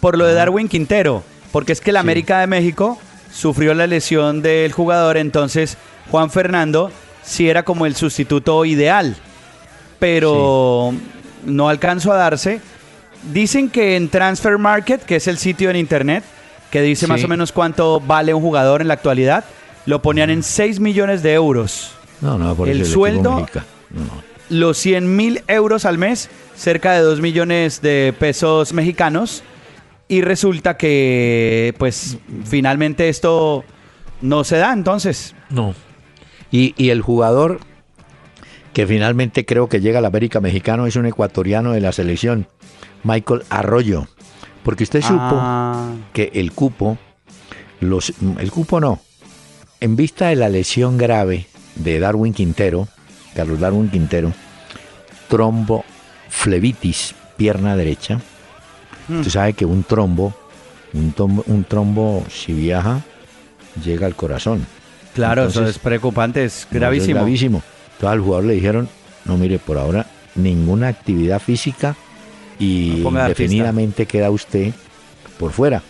Por 0.00 0.16
lo 0.16 0.26
de 0.26 0.34
Darwin 0.34 0.68
Quintero, 0.68 1.22
porque 1.52 1.72
es 1.72 1.80
que 1.80 1.90
el 1.90 1.96
América 1.96 2.40
de 2.40 2.46
México 2.46 2.98
sufrió 3.32 3.74
la 3.74 3.86
lesión 3.86 4.42
del 4.42 4.72
jugador, 4.72 5.16
entonces 5.16 5.76
Juan 6.10 6.30
Fernando 6.30 6.90
sí 7.22 7.48
era 7.48 7.64
como 7.64 7.86
el 7.86 7.96
sustituto 7.96 8.64
ideal, 8.64 9.16
pero 9.98 10.92
no 11.44 11.68
alcanzó 11.68 12.12
a 12.12 12.16
darse. 12.16 12.60
Dicen 13.32 13.70
que 13.70 13.96
en 13.96 14.08
Transfer 14.08 14.58
Market, 14.58 15.02
que 15.02 15.16
es 15.16 15.26
el 15.28 15.38
sitio 15.38 15.70
en 15.70 15.76
internet, 15.76 16.24
que 16.70 16.82
dice 16.82 17.06
Sí. 17.06 17.12
más 17.12 17.24
o 17.24 17.28
menos 17.28 17.52
cuánto 17.52 18.00
vale 18.00 18.34
un 18.34 18.42
jugador 18.42 18.80
en 18.82 18.88
la 18.88 18.94
actualidad, 18.94 19.44
lo 19.86 20.02
ponían 20.02 20.30
en 20.30 20.42
6 20.42 20.80
millones 20.80 21.22
de 21.22 21.32
euros. 21.34 21.92
No, 22.20 22.38
no, 22.38 22.54
por 22.54 22.68
El 22.68 22.84
sueldo-. 22.86 23.46
No. 23.90 24.34
Los 24.50 24.76
100 24.78 25.16
mil 25.16 25.42
euros 25.48 25.84
al 25.84 25.98
mes, 25.98 26.28
cerca 26.54 26.92
de 26.92 27.00
2 27.00 27.20
millones 27.20 27.80
de 27.80 28.14
pesos 28.18 28.72
mexicanos. 28.72 29.42
Y 30.06 30.20
resulta 30.20 30.76
que, 30.76 31.74
pues, 31.78 32.18
finalmente 32.44 33.08
esto 33.08 33.64
no 34.20 34.44
se 34.44 34.58
da, 34.58 34.72
entonces. 34.72 35.34
No. 35.48 35.74
Y, 36.50 36.74
y 36.76 36.90
el 36.90 37.00
jugador 37.00 37.60
que 38.74 38.86
finalmente 38.86 39.46
creo 39.46 39.68
que 39.68 39.80
llega 39.80 40.00
al 40.00 40.04
América 40.04 40.40
Mexicano 40.40 40.86
es 40.86 40.96
un 40.96 41.06
ecuatoriano 41.06 41.72
de 41.72 41.80
la 41.80 41.92
selección, 41.92 42.48
Michael 43.04 43.44
Arroyo. 43.50 44.06
Porque 44.62 44.84
usted 44.84 45.02
supo 45.02 45.14
Ah, 45.20 45.92
que 46.12 46.30
el 46.34 46.52
cupo, 46.52 46.96
los, 47.80 48.12
el 48.38 48.50
cupo 48.50 48.80
no, 48.80 48.98
en 49.80 49.94
vista 49.96 50.28
de 50.28 50.36
la 50.36 50.48
lesión 50.48 50.96
grave 50.96 51.46
de 51.76 52.00
Darwin 52.00 52.32
Quintero, 52.32 52.88
Carlos 53.34 53.60
Darwin 53.60 53.90
Quintero, 53.90 54.32
tromboflebitis, 55.28 57.14
pierna 57.36 57.76
derecha. 57.76 58.20
Usted 59.08 59.30
sabe 59.30 59.52
que 59.52 59.66
un 59.66 59.82
trombo, 59.84 60.32
un 60.94 61.12
trombo, 61.12 61.44
un 61.46 61.64
trombo 61.64 62.24
si 62.30 62.52
viaja, 62.54 63.02
llega 63.84 64.06
al 64.06 64.14
corazón. 64.16 64.66
claro, 65.14 65.46
eso 65.46 65.66
es 65.66 65.78
preocupante, 65.78 66.44
es 66.44 66.66
no, 66.70 66.78
gravísimo. 66.80 67.20
gravísimo. 67.20 67.62
Entonces 67.92 68.08
al 68.08 68.20
jugador 68.20 68.44
le 68.46 68.54
dijeron, 68.54 68.88
no 69.26 69.36
mire, 69.36 69.58
por 69.58 69.76
ahora 69.78 70.06
ninguna 70.36 70.88
actividad 70.88 71.38
física 71.40 71.96
y 72.58 73.00
No 73.02 73.10
de 73.10 73.20
artista. 73.20 73.42
indefinidamente 73.42 74.06
queda 74.06 74.30
usted 74.30 74.72
por 75.38 75.52
fuera. 75.52 75.82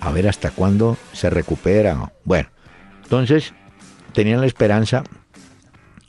A 0.00 0.10
ver 0.10 0.28
hasta 0.28 0.50
cuándo 0.50 0.96
se 1.12 1.30
recupera. 1.30 2.12
Bueno, 2.24 2.48
entonces 3.04 3.52
tenían 4.12 4.40
la 4.40 4.46
esperanza 4.46 5.04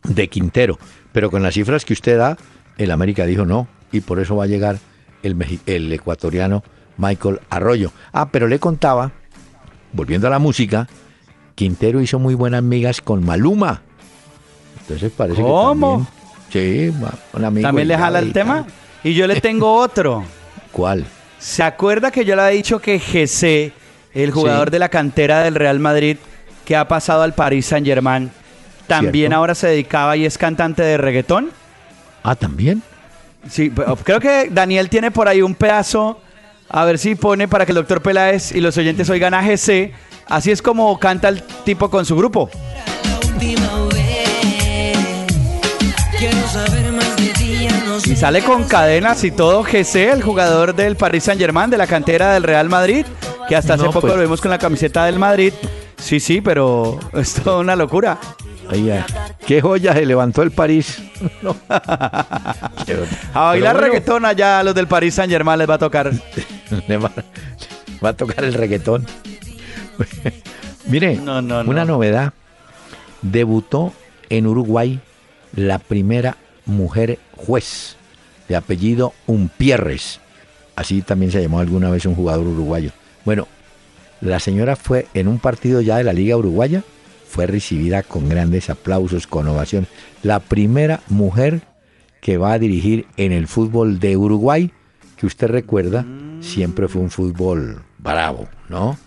de 0.03 0.27
Quintero, 0.29 0.77
pero 1.11 1.29
con 1.31 1.43
las 1.43 1.53
cifras 1.53 1.85
que 1.85 1.93
usted 1.93 2.17
da, 2.17 2.37
el 2.77 2.91
América 2.91 3.25
dijo 3.25 3.45
no, 3.45 3.67
y 3.91 4.01
por 4.01 4.19
eso 4.19 4.35
va 4.35 4.45
a 4.45 4.47
llegar 4.47 4.79
el, 5.21 5.59
el 5.67 5.93
ecuatoriano 5.93 6.63
Michael 6.97 7.39
Arroyo. 7.49 7.91
Ah, 8.11 8.29
pero 8.31 8.47
le 8.47 8.59
contaba, 8.59 9.11
volviendo 9.93 10.27
a 10.27 10.31
la 10.31 10.39
música, 10.39 10.87
Quintero 11.55 12.01
hizo 12.01 12.17
muy 12.19 12.33
buenas 12.33 12.63
migas 12.63 12.99
con 12.99 13.23
Maluma. 13.23 13.81
Entonces 14.81 15.11
parece 15.15 15.41
¿Cómo? 15.41 16.07
que 16.49 16.59
también... 16.59 16.91
Sí, 16.91 17.07
un 17.33 17.45
amigo 17.45 17.67
¿También 17.67 17.87
le 17.87 17.97
jala 17.97 18.19
el 18.19 18.33
tema? 18.33 18.63
tal. 18.63 18.73
Y 19.03 19.13
yo 19.13 19.27
le 19.27 19.39
tengo 19.41 19.73
otro. 19.79 20.23
¿Cuál? 20.71 21.05
¿Se 21.39 21.61
acuerda 21.63 22.09
que 22.11 22.23
yo 22.25 22.35
le 22.35 22.41
había 22.41 22.55
dicho 22.57 22.79
que 22.79 22.99
Jesse, 22.99 23.73
el 24.13 24.31
jugador 24.31 24.69
Sí. 24.69 24.71
de 24.73 24.79
la 24.79 24.89
cantera 24.89 25.43
del 25.43 25.55
Real 25.55 25.79
Madrid, 25.79 26.17
que 26.65 26.75
ha 26.75 26.87
pasado 26.87 27.21
al 27.23 27.33
Paris 27.33 27.65
Saint 27.65 27.85
Germain, 27.85 28.31
también 28.87 29.23
Cierto. 29.29 29.35
ahora 29.35 29.55
se 29.55 29.67
dedicaba 29.67 30.15
y 30.15 30.25
es 30.25 30.37
cantante 30.37 30.81
de 30.83 30.97
reggaetón? 30.97 31.51
Ah, 32.23 32.35
¿también? 32.35 32.81
Sí, 33.49 33.69
pero 33.75 33.97
creo 33.97 34.19
que 34.21 34.47
Daniel 34.49 34.89
tiene 34.89 35.11
por 35.11 35.27
ahí 35.27 35.41
un 35.41 35.53
pedazo. 35.55 36.19
A 36.69 36.85
ver 36.85 36.97
si 36.97 37.15
pone 37.15 37.47
para 37.49 37.65
que 37.65 37.73
el 37.73 37.75
doctor 37.75 38.01
Peláez 38.01 38.53
y 38.53 38.61
los 38.61 38.77
oyentes 38.77 39.09
oigan 39.09 39.33
a 39.33 39.43
GC. 39.43 39.91
Así 40.27 40.49
es 40.49 40.61
como 40.61 40.97
canta 40.97 41.27
el 41.27 41.43
tipo 41.65 41.89
con 41.89 42.05
su 42.05 42.15
grupo. 42.15 42.49
Y 48.05 48.15
sale 48.15 48.43
con 48.43 48.65
cadenas 48.65 49.23
y 49.23 49.31
todo 49.31 49.63
GC, 49.63 50.11
el 50.11 50.21
jugador 50.21 50.75
del 50.75 50.95
Paris 50.97 51.23
Saint 51.23 51.39
Germain, 51.39 51.69
de 51.69 51.77
la 51.77 51.87
cantera 51.87 52.33
del 52.33 52.43
Real 52.43 52.67
Madrid, 52.69 53.05
que 53.47 53.55
hasta 53.55 53.75
hace 53.75 53.83
No, 53.83 53.89
poco 53.91 54.01
pues. 54.01 54.15
lo 54.15 54.21
vimos 54.21 54.41
con 54.41 54.51
la 54.51 54.57
camiseta 54.57 55.05
del 55.05 55.17
Madrid. 55.19 55.53
Sí, 55.97 56.19
sí, 56.19 56.41
pero 56.41 56.99
es 57.13 57.33
toda 57.35 57.59
una 57.59 57.75
locura. 57.75 58.17
Ahí, 58.69 58.89
ah, 58.91 59.05
¿Qué 59.45 59.61
joya 59.61 59.93
se 59.93 60.05
levantó 60.05 60.41
el 60.41 60.51
París? 60.51 61.01
No. 61.41 61.55
A 61.69 62.69
bailar 63.33 63.75
bueno, 63.75 63.87
reggaetón 63.87 64.25
allá 64.25 64.59
a 64.59 64.63
los 64.63 64.75
del 64.75 64.87
Paris 64.87 65.13
Saint 65.15 65.31
Germain 65.31 65.57
les 65.59 65.69
va 65.69 65.75
a 65.75 65.79
tocar. 65.79 66.11
va, 66.89 67.11
va 68.03 68.09
a 68.09 68.13
tocar 68.13 68.43
el 68.43 68.53
reggaetón. 68.53 69.05
Mire, 70.87 71.15
No, 71.15 71.41
no, 71.41 71.63
no. 71.63 71.69
una 71.69 71.85
novedad. 71.85 72.33
Debutó 73.21 73.93
en 74.29 74.47
Uruguay 74.47 74.99
la 75.55 75.79
primera 75.79 76.35
mujer 76.65 77.19
juez 77.35 77.95
de 78.47 78.55
apellido 78.55 79.13
Umpierres. 79.27 80.19
Así 80.75 81.01
también 81.01 81.31
se 81.31 81.41
llamó 81.41 81.59
alguna 81.59 81.89
vez 81.89 82.05
un 82.05 82.15
jugador 82.15 82.47
uruguayo. 82.47 82.91
Bueno, 83.25 83.47
la 84.21 84.39
señora 84.39 84.75
fue 84.75 85.07
en 85.13 85.27
un 85.27 85.39
partido 85.39 85.81
ya 85.81 85.97
de 85.97 86.03
la 86.03 86.13
Liga 86.13 86.37
Uruguaya, 86.37 86.83
fue 87.27 87.45
recibida 87.45 88.03
con 88.03 88.29
grandes 88.29 88.69
aplausos, 88.69 89.27
con 89.27 89.47
ovación. 89.47 89.87
La 90.21 90.39
primera 90.39 91.01
mujer 91.09 91.61
que 92.21 92.37
va 92.37 92.53
a 92.53 92.59
dirigir 92.59 93.05
en 93.17 93.31
el 93.31 93.47
fútbol 93.47 93.99
de 93.99 94.15
Uruguay, 94.15 94.71
que 95.17 95.25
usted 95.25 95.47
recuerda, 95.47 96.05
siempre 96.39 96.87
fue 96.87 97.01
un 97.01 97.09
fútbol 97.09 97.83
bravo, 97.97 98.47
¿no? 98.69 98.97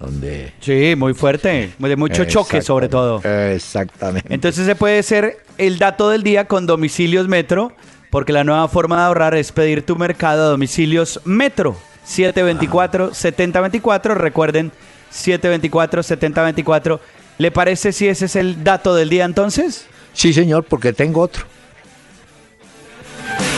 Donde... 0.00 0.52
Sí, 0.60 0.94
muy 0.96 1.14
fuerte, 1.14 1.70
de 1.78 1.96
mucho 1.96 2.24
choque 2.24 2.62
sobre 2.62 2.88
todo. 2.88 3.22
Exactamente. 3.22 4.32
Entonces 4.32 4.66
ese 4.66 4.74
puede 4.74 5.02
ser 5.02 5.44
el 5.58 5.78
dato 5.78 6.08
del 6.08 6.22
día 6.22 6.46
con 6.46 6.66
domicilios 6.66 7.28
Metro, 7.28 7.72
porque 8.08 8.32
la 8.32 8.42
nueva 8.42 8.66
forma 8.68 8.96
de 8.96 9.02
ahorrar 9.02 9.34
es 9.34 9.52
pedir 9.52 9.84
tu 9.84 9.96
mercado 9.96 10.46
a 10.46 10.48
domicilios 10.48 11.20
Metro. 11.26 11.76
724-7024, 12.08 14.14
recuerden, 14.14 14.72
724-7024. 15.12 16.98
¿Le 17.36 17.50
parece 17.50 17.92
si 17.92 18.08
ese 18.08 18.24
es 18.24 18.36
el 18.36 18.64
dato 18.64 18.94
del 18.94 19.10
día 19.10 19.26
entonces? 19.26 19.84
Sí, 20.14 20.32
señor, 20.32 20.64
porque 20.64 20.94
tengo 20.94 21.20
otro. 21.20 21.44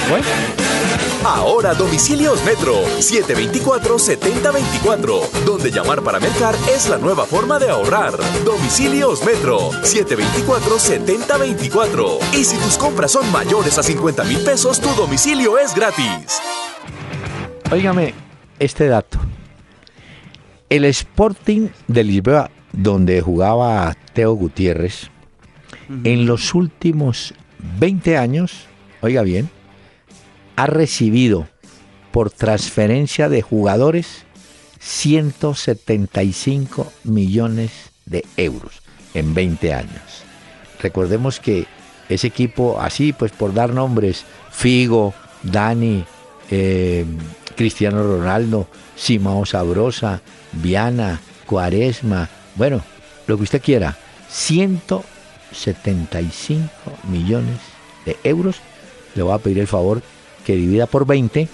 Bueno, 0.09 0.27
Ahora 1.25 1.73
domicilios 1.75 2.45
Metro 2.45 2.83
724-7024, 2.99 5.31
donde 5.45 5.71
llamar 5.71 6.03
para 6.03 6.19
mercar 6.19 6.57
es 6.69 6.89
la 6.89 6.99
nueva 6.99 7.27
forma 7.27 7.61
de 7.61 7.71
ahorrar. 7.71 8.15
Domicilios 8.45 9.25
Metro 9.25 9.71
724-7024. 9.71 12.19
Y 12.35 12.43
si 12.45 12.57
tus 12.57 12.77
compras 12.77 13.13
son 13.13 13.31
mayores 13.31 13.79
a 13.79 13.85
50 13.85 14.25
mil 14.25 14.39
pesos, 14.39 14.81
tu 14.81 14.89
domicilio 14.97 15.61
es 15.61 15.77
gratis. 15.77 16.41
Óigame 17.71 18.15
este 18.59 18.89
dato. 18.89 19.21
El 20.69 20.85
Sporting 20.87 21.69
de 21.87 22.03
Lisboa, 22.03 22.51
donde 22.73 23.21
jugaba 23.21 23.97
Teo 24.13 24.33
Gutiérrez, 24.33 25.09
en 26.03 26.27
los 26.27 26.53
últimos 26.53 27.33
20 27.79 28.19
años, 28.19 28.67
oiga 29.03 29.23
bien, 29.23 29.49
ha 30.57 30.67
recibido 30.67 31.47
por 32.13 32.31
transferencia 32.31 33.29
de 33.29 33.43
jugadores 33.43 34.25
175 34.81 36.93
millones 37.05 37.71
de 38.07 38.25
euros 38.37 38.83
en 39.15 39.35
20 39.35 39.73
años. 39.73 40.25
Recordemos 40.81 41.39
que 41.41 41.67
ese 42.09 42.27
equipo, 42.27 42.81
así 42.81 43.13
pues 43.13 43.31
por 43.33 43.55
dar 43.55 43.73
nombres, 43.73 44.25
Figo, 44.51 45.15
Dani, 45.43 46.05
eh, 46.51 47.07
Cristiano 47.57 48.03
Ronaldo, 48.03 48.67
Simao 48.97 49.47
Sabrosa, 49.47 50.21
Viana, 50.53 51.21
Cuaresma, 51.47 52.29
bueno, 52.57 52.83
lo 53.27 53.37
que 53.37 53.45
usted 53.45 53.63
quiera, 53.63 53.97
175 54.29 56.69
millones 57.09 57.59
de 58.05 58.19
euros. 58.25 58.57
Le 59.15 59.23
voy 59.23 59.35
a 59.35 59.39
pedir 59.39 59.61
el 59.61 59.67
favor 59.67 60.03
que 60.45 60.57
divida 60.57 60.87
por 60.87 61.07
20, 61.07 61.49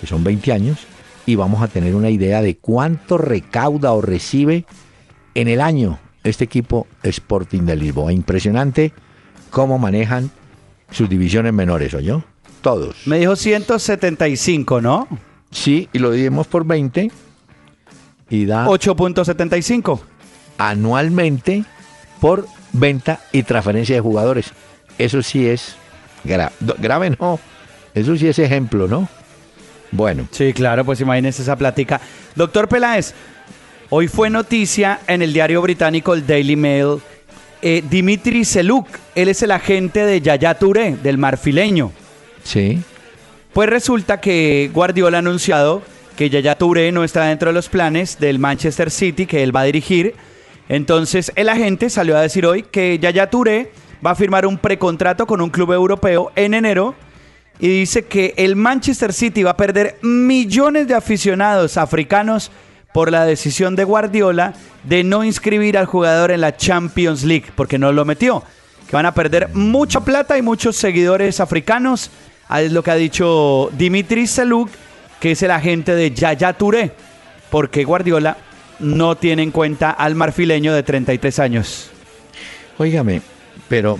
que 0.00 0.06
son 0.06 0.24
20 0.24 0.52
años, 0.52 0.78
y 1.26 1.34
vamos 1.36 1.62
a 1.62 1.68
tener 1.68 1.94
una 1.94 2.10
idea 2.10 2.42
de 2.42 2.56
cuánto 2.56 3.18
recauda 3.18 3.92
o 3.92 4.00
recibe 4.02 4.64
en 5.34 5.48
el 5.48 5.60
año 5.60 5.98
este 6.24 6.44
equipo 6.44 6.86
Sporting 7.02 7.62
de 7.62 7.76
Lisboa. 7.76 8.12
Impresionante 8.12 8.92
cómo 9.50 9.78
manejan 9.78 10.30
sus 10.90 11.08
divisiones 11.08 11.52
menores, 11.52 11.94
¿oyó? 11.94 12.24
Todos. 12.60 13.06
Me 13.06 13.18
dijo 13.18 13.34
175, 13.36 14.80
¿no? 14.80 15.08
Sí, 15.50 15.88
y 15.92 15.98
lo 15.98 16.10
dividimos 16.10 16.46
por 16.46 16.64
20 16.64 17.10
y 18.30 18.44
da 18.46 18.66
8.75. 18.66 20.00
anualmente 20.58 21.64
por 22.20 22.46
venta 22.72 23.20
y 23.32 23.42
transferencia 23.42 23.94
de 23.96 24.00
jugadores. 24.00 24.52
Eso 24.98 25.22
sí 25.22 25.46
es 25.46 25.74
gra- 26.24 26.52
do- 26.60 26.76
grave, 26.78 27.10
no. 27.18 27.38
Eso 27.94 28.16
sí 28.16 28.26
es 28.28 28.38
ejemplo, 28.38 28.88
¿no? 28.88 29.08
Bueno, 29.90 30.26
Sí, 30.30 30.52
claro, 30.52 30.84
pues 30.84 31.00
imagínese 31.00 31.42
esa 31.42 31.56
plática. 31.56 32.00
Doctor 32.34 32.66
Peláez, 32.68 33.12
hoy 33.90 34.08
fue 34.08 34.30
noticia 34.30 35.00
en 35.06 35.20
el 35.20 35.32
diario 35.34 35.60
británico 35.60 36.14
el 36.14 36.26
Daily 36.26 36.56
Mail. 36.56 36.98
eh, 37.60 37.82
Dimitri 37.88 38.44
Seluk, 38.44 38.88
él 39.14 39.28
es 39.28 39.42
el 39.42 39.50
agente 39.52 40.04
de 40.04 40.20
Yaya 40.20 40.54
Touré, 40.54 40.96
del 41.02 41.18
marfileño. 41.18 41.92
sí. 42.42 42.80
Pues 43.52 43.68
resulta 43.68 44.18
que 44.18 44.70
Guardiola 44.72 45.18
ha 45.18 45.20
anunciado 45.20 45.82
que 46.16 46.30
Yaya 46.30 46.54
Touré 46.54 46.90
no 46.90 47.04
está 47.04 47.24
dentro 47.26 47.50
de 47.50 47.52
los 47.52 47.68
planes 47.68 48.18
del 48.18 48.38
Manchester 48.38 48.90
City 48.90 49.26
que 49.26 49.42
él 49.42 49.54
va 49.54 49.60
a 49.60 49.64
dirigir. 49.64 50.14
Entonces 50.70 51.30
el 51.36 51.50
agente 51.50 51.90
salió 51.90 52.16
a 52.16 52.22
decir 52.22 52.46
hoy 52.46 52.62
que 52.62 52.98
Yaya 52.98 53.28
Touré 53.28 53.70
va 54.04 54.12
a 54.12 54.14
firmar 54.14 54.46
un 54.46 54.56
precontrato 54.56 55.26
con 55.26 55.42
un 55.42 55.50
club 55.50 55.70
europeo 55.74 56.32
en 56.34 56.54
enero 56.54 56.94
y 57.58 57.68
dice 57.68 58.04
que 58.04 58.34
el 58.36 58.56
Manchester 58.56 59.12
City 59.12 59.42
va 59.42 59.52
a 59.52 59.56
perder 59.56 59.98
millones 60.02 60.88
de 60.88 60.94
aficionados 60.94 61.76
africanos 61.76 62.50
por 62.92 63.10
la 63.10 63.24
decisión 63.24 63.76
de 63.76 63.84
Guardiola 63.84 64.54
de 64.84 65.04
no 65.04 65.24
inscribir 65.24 65.78
al 65.78 65.86
jugador 65.86 66.30
en 66.30 66.40
la 66.40 66.56
Champions 66.56 67.24
League 67.24 67.46
porque 67.54 67.78
no 67.78 67.92
lo 67.92 68.04
metió. 68.04 68.42
Que 68.88 68.96
van 68.96 69.06
a 69.06 69.14
perder 69.14 69.48
mucha 69.54 70.00
plata 70.00 70.36
y 70.36 70.42
muchos 70.42 70.76
seguidores 70.76 71.40
africanos. 71.40 72.10
Ah, 72.48 72.62
Es 72.62 72.72
lo 72.72 72.82
que 72.82 72.90
ha 72.90 72.96
dicho 72.96 73.70
Dimitri 73.78 74.26
Seluk, 74.26 74.68
que 75.20 75.32
es 75.32 75.42
el 75.42 75.50
agente 75.50 75.94
de 75.94 76.10
Yaya 76.10 76.52
Touré, 76.52 76.92
porque 77.50 77.84
Guardiola 77.84 78.36
no 78.80 79.16
tiene 79.16 79.42
en 79.42 79.52
cuenta 79.52 79.90
al 79.90 80.14
marfileño 80.14 80.74
de 80.74 80.82
33 80.82 81.38
años. 81.38 81.90
Óigame, 82.76 83.22
pero 83.68 83.98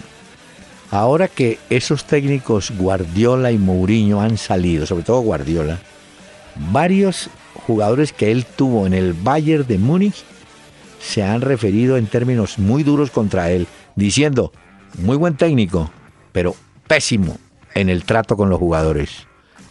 ahora 0.92 1.26
que 1.26 1.58
esos 1.70 2.04
técnicos 2.04 2.70
Guardiola 2.76 3.50
y 3.50 3.58
Mourinho 3.58 4.20
han 4.20 4.36
salido, 4.36 4.86
sobre 4.86 5.02
todo 5.02 5.20
Guardiola, 5.22 5.80
varios 6.70 7.30
jugadores 7.66 8.12
que 8.12 8.30
él 8.30 8.44
tuvo 8.44 8.86
en 8.86 8.92
el 8.92 9.14
Bayern 9.14 9.66
de 9.66 9.78
Múnich 9.78 10.22
se 11.00 11.22
han 11.22 11.40
referido 11.40 11.96
en 11.96 12.06
términos 12.06 12.58
muy 12.58 12.84
duros 12.84 13.10
contra 13.10 13.50
él, 13.50 13.66
diciendo, 13.96 14.52
muy 14.98 15.16
buen 15.16 15.34
técnico, 15.34 15.90
pero 16.30 16.54
pésimo 16.86 17.38
en 17.74 17.88
el 17.88 18.04
trato 18.04 18.36
con 18.36 18.50
los 18.50 18.58
jugadores. 18.58 19.26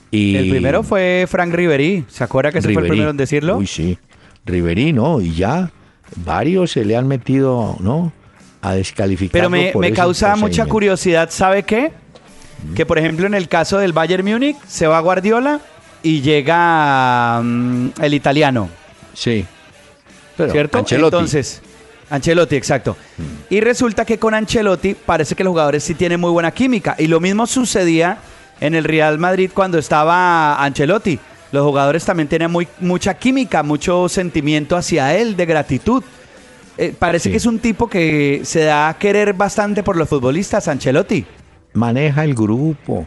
Y 0.09 0.35
El 0.35 0.49
primero 0.49 0.83
fue 0.83 1.25
Frank 1.29 1.53
Ribery, 1.53 2.03
¿se 2.09 2.23
acuerda 2.23 2.51
que 2.51 2.61
se 2.61 2.67
fue 2.67 2.71
el 2.71 2.77
Ribery. 2.77 2.89
primero 2.89 3.11
en 3.11 3.17
decirlo? 3.17 3.57
Uy, 3.57 3.67
sí. 3.67 3.97
Riverí, 4.45 4.91
¿no? 4.91 5.21
Y 5.21 5.35
ya 5.35 5.71
varios 6.25 6.71
se 6.71 6.83
le 6.83 6.97
han 6.97 7.07
metido, 7.07 7.77
¿no? 7.79 8.11
A 8.61 8.73
descalificar. 8.73 9.31
Pero 9.31 9.49
me, 9.49 9.73
me 9.75 9.91
causa 9.93 10.35
mucha 10.35 10.65
curiosidad, 10.65 11.29
¿sabe 11.31 11.63
qué? 11.63 11.91
Que 12.75 12.85
por 12.85 12.99
ejemplo 12.99 13.25
en 13.25 13.33
el 13.33 13.47
caso 13.47 13.79
del 13.79 13.91
Bayern 13.91 14.23
Múnich 14.23 14.57
se 14.67 14.85
va 14.85 14.99
Guardiola 14.99 15.59
y 16.03 16.21
llega 16.21 17.41
mm, 17.41 17.89
el 18.01 18.13
italiano, 18.13 18.69
Sí. 19.13 19.45
Pero 20.37 20.51
¿cierto? 20.51 20.77
Ancelotti. 20.77 21.15
Entonces, 21.15 21.61
Ancelotti, 22.09 22.55
exacto. 22.55 22.97
Y 23.49 23.59
resulta 23.59 24.05
que 24.05 24.17
con 24.17 24.33
Ancelotti 24.33 24.95
parece 24.95 25.35
que 25.35 25.43
los 25.43 25.51
jugadores 25.51 25.83
sí 25.83 25.93
tienen 25.93 26.19
muy 26.19 26.31
buena 26.31 26.51
química. 26.51 26.95
Y 26.97 27.07
lo 27.07 27.19
mismo 27.19 27.45
sucedía 27.45 28.17
en 28.59 28.75
el 28.75 28.83
Real 28.83 29.17
Madrid 29.17 29.51
cuando 29.53 29.77
estaba 29.77 30.55
Ancelotti. 30.63 31.19
Los 31.51 31.65
jugadores 31.65 32.05
también 32.05 32.29
tienen 32.29 32.49
muy, 32.49 32.67
mucha 32.79 33.13
química, 33.13 33.61
mucho 33.63 34.07
sentimiento 34.07 34.77
hacia 34.77 35.15
él 35.15 35.35
de 35.35 35.45
gratitud. 35.45 36.03
Eh, 36.81 36.93
parece 36.97 37.25
Sí. 37.25 37.31
que 37.31 37.37
es 37.37 37.45
un 37.45 37.59
tipo 37.59 37.87
que 37.87 38.41
se 38.43 38.61
da 38.63 38.89
a 38.89 38.97
querer 38.97 39.33
bastante 39.33 39.83
por 39.83 39.95
los 39.97 40.09
futbolistas, 40.09 40.67
Ancelotti. 40.67 41.25
maneja 41.73 42.23
el 42.23 42.33
grupo. 42.33 43.05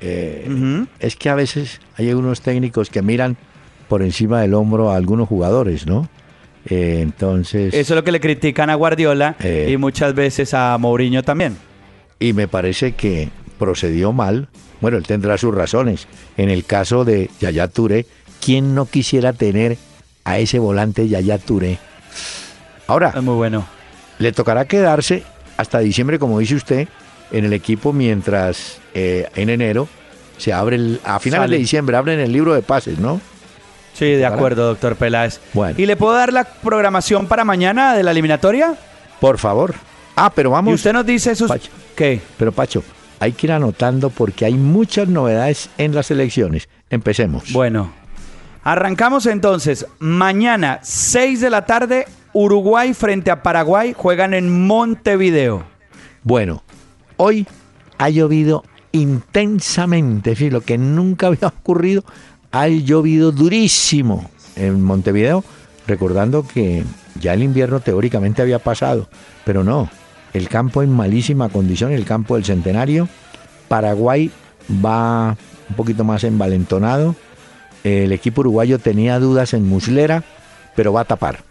Eh. 0.00 0.84
Es 1.00 1.16
que 1.16 1.30
a 1.30 1.34
veces 1.34 1.80
hay 1.96 2.12
unos 2.12 2.42
técnicos 2.42 2.90
que 2.90 3.00
miran 3.02 3.36
por 3.88 4.02
encima 4.02 4.40
del 4.42 4.52
hombro 4.54 4.90
a 4.90 4.96
algunos 4.96 5.28
jugadores, 5.28 5.86
¿no? 5.86 6.08
Eh, 6.66 6.98
entonces, 7.02 7.72
Eso 7.74 7.94
es 7.94 7.96
lo 7.96 8.04
que 8.04 8.12
le 8.12 8.20
critican 8.20 8.68
a 8.70 8.74
Guardiola 8.74 9.36
Eh. 9.40 9.68
y 9.72 9.76
muchas 9.76 10.14
veces 10.14 10.52
a 10.54 10.76
Mourinho 10.78 11.22
también. 11.22 11.56
y 12.20 12.32
me 12.32 12.46
parece 12.48 12.92
que 12.92 13.28
procedió 13.58 14.12
mal. 14.12 14.48
Bueno, 14.80 14.96
él 14.98 15.04
tendrá 15.06 15.36
sus 15.38 15.54
razones. 15.54 16.06
En 16.36 16.48
el 16.50 16.64
caso 16.64 17.04
de 17.04 17.30
Yaya 17.40 17.68
Touré, 17.68 18.06
¿quién 18.44 18.74
no 18.74 18.86
quisiera 18.86 19.32
tener 19.32 19.76
a 20.24 20.38
ese 20.38 20.58
volante 20.58 21.08
Yaya 21.08 21.38
Touré? 21.38 21.78
Ahora, 22.86 23.12
Es 23.16 23.22
muy 23.22 23.34
bueno. 23.34 23.66
le 24.18 24.32
tocará 24.32 24.64
quedarse 24.66 25.22
hasta 25.56 25.78
diciembre, 25.78 26.18
como 26.18 26.38
dice 26.38 26.54
usted, 26.56 26.88
en 27.30 27.44
el 27.44 27.52
equipo 27.52 27.92
mientras 27.92 28.78
eh, 28.94 29.28
en 29.34 29.48
enero 29.50 29.88
se 30.36 30.52
abre, 30.52 30.76
el, 30.76 31.00
a 31.04 31.18
finales 31.20 31.44
Sale. 31.44 31.56
de 31.56 31.60
diciembre 31.60 31.96
abren 31.96 32.20
el 32.20 32.32
libro 32.32 32.54
de 32.54 32.62
pases, 32.62 32.98
¿no? 32.98 33.20
Sí, 33.94 34.06
de 34.06 34.26
acuerdo, 34.26 34.66
doctor 34.66 34.96
Peláez. 34.96 35.40
Bueno. 35.52 35.76
¿Y 35.78 35.86
le 35.86 35.96
puedo 35.96 36.14
dar 36.14 36.32
la 36.32 36.42
programación 36.44 37.26
para 37.28 37.44
mañana 37.44 37.94
de 37.94 38.02
la 38.02 38.10
eliminatoria? 38.10 38.74
Por 39.20 39.38
favor. 39.38 39.74
Ah, 40.16 40.32
pero 40.34 40.50
vamos. 40.50 40.72
y 40.72 40.74
usted 40.74 40.92
nos 40.92 41.06
dice 41.06 41.34
sus... 41.36 41.48
Pacho. 41.48 41.70
¿Qué? 41.94 42.20
Pero 42.36 42.50
Pacho, 42.50 42.82
hay 43.20 43.30
que 43.32 43.46
ir 43.46 43.52
anotando 43.52 44.10
porque 44.10 44.44
hay 44.44 44.54
muchas 44.54 45.06
novedades 45.06 45.70
en 45.78 45.94
las 45.94 46.10
elecciones. 46.10 46.68
Empecemos. 46.90 47.52
Bueno, 47.52 47.92
arrancamos 48.64 49.26
entonces. 49.26 49.86
Mañana, 50.00 50.80
6 50.82 51.40
de 51.40 51.50
la 51.50 51.64
tarde, 51.64 52.06
Uruguay 52.34 52.94
frente 52.94 53.30
a 53.30 53.44
Paraguay 53.44 53.94
juegan 53.96 54.34
en 54.34 54.66
Montevideo. 54.66 55.62
Bueno, 56.24 56.64
hoy 57.16 57.46
ha 57.96 58.10
llovido 58.10 58.64
intensamente, 58.90 60.34
sí, 60.34 60.50
lo 60.50 60.60
que 60.60 60.76
nunca 60.76 61.28
había 61.28 61.48
ocurrido, 61.60 62.04
ha 62.50 62.66
llovido 62.66 63.30
durísimo 63.30 64.30
en 64.56 64.82
Montevideo, 64.82 65.44
recordando 65.86 66.44
que 66.46 66.82
ya 67.20 67.34
el 67.34 67.42
invierno 67.44 67.78
teóricamente 67.78 68.42
había 68.42 68.58
pasado, 68.58 69.08
pero 69.44 69.62
no, 69.62 69.88
el 70.32 70.48
campo 70.48 70.82
en 70.82 70.90
malísima 70.90 71.48
condición, 71.50 71.92
el 71.92 72.04
campo 72.04 72.34
del 72.34 72.44
Centenario, 72.44 73.08
Paraguay 73.68 74.32
va 74.84 75.36
un 75.70 75.76
poquito 75.76 76.02
más 76.02 76.24
envalentonado, 76.24 77.14
el 77.84 78.10
equipo 78.10 78.40
uruguayo 78.40 78.80
tenía 78.80 79.20
dudas 79.20 79.54
en 79.54 79.68
Muslera, 79.68 80.24
pero 80.74 80.92
va 80.92 81.02
a 81.02 81.04
tapar. 81.04 81.44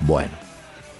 Bueno. 0.00 0.30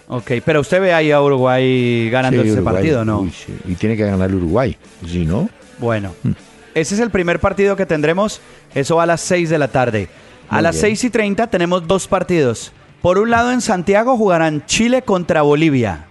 Ok, 0.08 0.32
pero 0.44 0.60
usted 0.60 0.80
ve 0.80 0.92
ahí 0.92 1.12
a 1.12 1.22
Uruguay 1.22 2.10
ganando 2.10 2.42
Sí, 2.42 2.48
ese 2.48 2.56
Uruguay, 2.58 2.74
partido, 2.74 3.04
¿no? 3.04 3.20
uy, 3.20 3.30
sí, 3.30 3.54
y 3.66 3.74
tiene 3.76 3.96
que 3.96 4.04
ganar 4.04 4.34
Uruguay, 4.34 4.76
si 5.06 5.24
no... 5.24 5.48
Bueno, 5.78 6.12
Mm. 6.24 6.30
ese 6.74 6.94
es 6.96 7.00
el 7.00 7.10
primer 7.10 7.38
partido 7.40 7.76
que 7.76 7.86
tendremos. 7.86 8.40
Eso 8.74 8.96
va 8.96 9.04
a 9.04 9.06
las 9.06 9.20
6 9.22 9.48
de 9.48 9.58
la 9.58 9.68
tarde. 9.68 10.08
A 10.48 10.60
las 10.60 10.74
bien. 10.74 10.96
6 10.96 11.04
y 11.04 11.10
30 11.10 11.46
tenemos 11.46 11.86
dos 11.86 12.06
partidos. 12.08 12.72
Por 13.00 13.18
un 13.18 13.30
lado, 13.30 13.50
en 13.52 13.60
Santiago 13.60 14.16
jugarán 14.16 14.66
Chile 14.66 15.02
contra 15.02 15.42
Bolivia. 15.42 16.06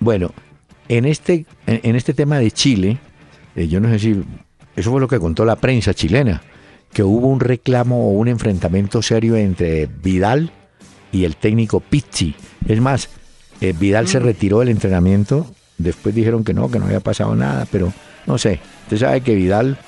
Bueno, 0.00 0.32
en 0.88 1.04
este, 1.06 1.46
en, 1.66 1.80
en 1.84 1.96
este 1.96 2.12
tema 2.12 2.38
de 2.38 2.50
Chile, 2.50 2.98
eh, 3.56 3.68
yo 3.68 3.80
no 3.80 3.88
sé 3.88 3.98
si 4.00 4.22
eso 4.76 4.90
fue 4.90 5.00
lo 5.00 5.08
que 5.08 5.18
contó 5.20 5.44
la 5.44 5.56
prensa 5.56 5.94
chilena, 5.94 6.42
que 6.92 7.02
hubo 7.04 7.28
un 7.28 7.40
reclamo 7.40 8.08
o 8.08 8.10
un 8.10 8.28
enfrentamiento 8.28 9.00
serio 9.00 9.36
entre 9.36 9.86
Vidal 9.86 10.50
y 11.14 11.24
el 11.24 11.36
técnico 11.36 11.80
Pizzi. 11.80 12.34
Es 12.68 12.80
más, 12.80 13.08
Eh, 13.60 13.72
Vidal 13.78 14.08
se 14.08 14.18
retiró 14.18 14.58
del 14.60 14.68
entrenamiento. 14.68 15.46
Después 15.78 16.14
dijeron 16.14 16.42
que 16.44 16.52
no, 16.52 16.70
que 16.70 16.78
no 16.80 16.86
había 16.86 17.00
pasado 17.00 17.34
nada, 17.36 17.66
pero 17.70 17.92
no 18.26 18.36
sé. 18.36 18.58
Usted 18.82 18.98
sabe 18.98 19.20
que 19.20 19.34
Vidal, 19.34 19.78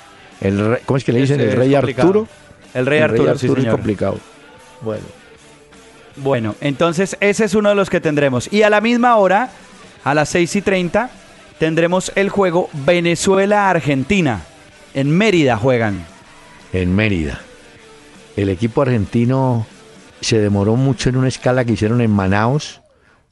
el 0.41 0.57
rey- 0.71 0.81
¿cómo 0.85 0.97
es 0.97 1.03
que 1.03 1.11
le 1.11 1.19
dicen? 1.21 1.39
Ese 1.41 1.49
el 1.51 1.57
rey 1.57 1.75
es. 1.75 1.77
Arturo. 1.77 2.27
El 2.73 2.85
rey 2.85 3.01
Arturo, 3.01 3.37
sí, 3.37 3.45
es 3.47 3.53
señor. 3.53 3.71
complicado. 3.71 4.19
Bueno. 4.81 5.03
Bueno, 6.15 6.55
entonces 6.61 7.17
ese 7.19 7.43
es 7.45 7.53
uno 7.55 7.69
de 7.69 7.75
los 7.75 7.89
que 7.89 7.99
tendremos. 8.01 8.51
Y 8.51 8.63
a 8.63 8.69
la 8.69 8.81
misma 8.81 9.17
hora, 9.17 9.51
a 10.03 10.13
las 10.15 10.29
6 10.29 10.55
y 10.55 10.61
30, 10.61 11.09
tendremos 11.59 12.11
el 12.15 12.29
juego 12.29 12.69
Venezuela-Argentina. 12.85 14.41
En 14.93 15.11
Mérida 15.11 15.57
juegan. 15.57 16.05
en 16.73 16.95
Mérida. 16.95 17.39
El 18.35 18.49
equipo 18.49 18.81
argentino 18.81 19.65
se 20.21 20.39
demoró 20.39 20.75
mucho 20.75 21.09
en 21.09 21.17
una 21.17 21.27
escala 21.27 21.63
que 21.65 21.73
hicieron 21.73 22.01
en 22.01 22.11
Manaus. 22.11 22.81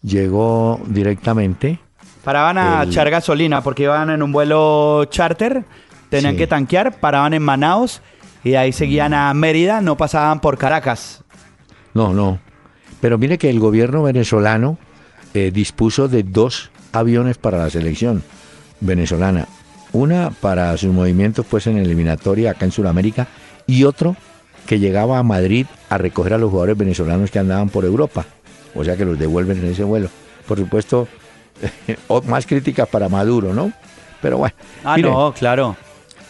Llegó 0.02 0.80
directamente. 0.88 1.80
Paraban 2.24 2.58
a 2.58 2.84
El- 2.84 2.90
echar 2.90 3.10
gasolina 3.10 3.62
porque 3.62 3.84
iban 3.84 4.10
en 4.10 4.22
un 4.24 4.32
vuelo 4.32 5.06
charter, 5.06 5.64
tenían 6.10 6.34
Sí. 6.34 6.38
que 6.40 6.48
tanquear, 6.48 7.00
paraban 7.00 7.34
en 7.34 7.44
Manaus 7.44 8.02
y 8.44 8.52
de 8.52 8.58
ahí 8.58 8.72
seguían 8.72 9.14
a 9.14 9.34
Mérida, 9.34 9.82
no 9.82 9.98
pasaban 9.98 10.40
por 10.42 10.58
Caracas. 10.58 11.24
No, 11.94 12.14
no. 12.14 12.40
Pero 13.02 13.18
mire 13.18 13.38
que 13.38 13.50
el 13.50 13.60
gobierno 13.60 14.04
venezolano 14.04 14.78
eh, 15.34 15.52
dispuso 15.54 16.08
de 16.08 16.24
dos 16.24 16.72
aviones 16.94 17.38
para 17.38 17.58
la 17.58 17.70
selección 17.70 18.24
venezolana. 18.80 19.48
Una 19.92 20.30
para 20.32 20.76
sus 20.78 20.94
movimientos 20.94 21.46
pues 21.50 21.68
en 21.68 21.78
eliminatoria 21.78 22.52
acá 22.52 22.66
en 22.66 22.72
Sudamérica 22.72 23.28
y 23.68 23.84
otro 23.84 24.16
que 24.66 24.80
llegaba 24.80 25.20
a 25.20 25.24
Madrid 25.24 25.66
a 25.90 25.98
recoger 25.98 26.34
a 26.34 26.38
los 26.38 26.50
jugadores 26.50 26.78
venezolanos 26.78 27.32
que 27.32 27.40
andaban 27.40 27.70
por 27.70 27.86
Europa. 27.86 28.26
O 28.74 28.84
sea 28.84 28.96
que 28.98 29.06
los 29.06 29.18
devuelven 29.20 29.60
en 29.60 29.66
ese 29.72 29.84
vuelo. 29.84 30.10
Por 30.48 30.58
supuesto, 30.58 31.08
más 32.28 32.46
críticas 32.46 32.88
para 32.88 33.10
Maduro, 33.10 33.54
¿no? 33.54 33.72
Pero 34.22 34.38
bueno. 34.40 34.56
Ah, 34.84 34.98
no, 34.98 35.34
claro. 35.38 35.76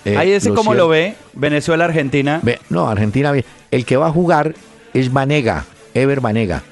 eh, 0.04 0.18
ahí 0.18 0.32
ese 0.32 0.52
cierto- 0.52 0.74
lo 0.74 0.88
ve, 0.88 1.16
Venezuela-Argentina. 1.34 2.40
Ve, 2.44 2.60
no, 2.70 2.88
Argentina, 2.90 3.32
bien. 3.32 3.46
el 3.72 3.86
que 3.86 3.98
va 3.98 4.08
a 4.08 4.12
jugar 4.12 4.54
es 4.94 5.12
Vanega, 5.12 5.66
Ever 5.94 6.20
Vanega. 6.20 6.64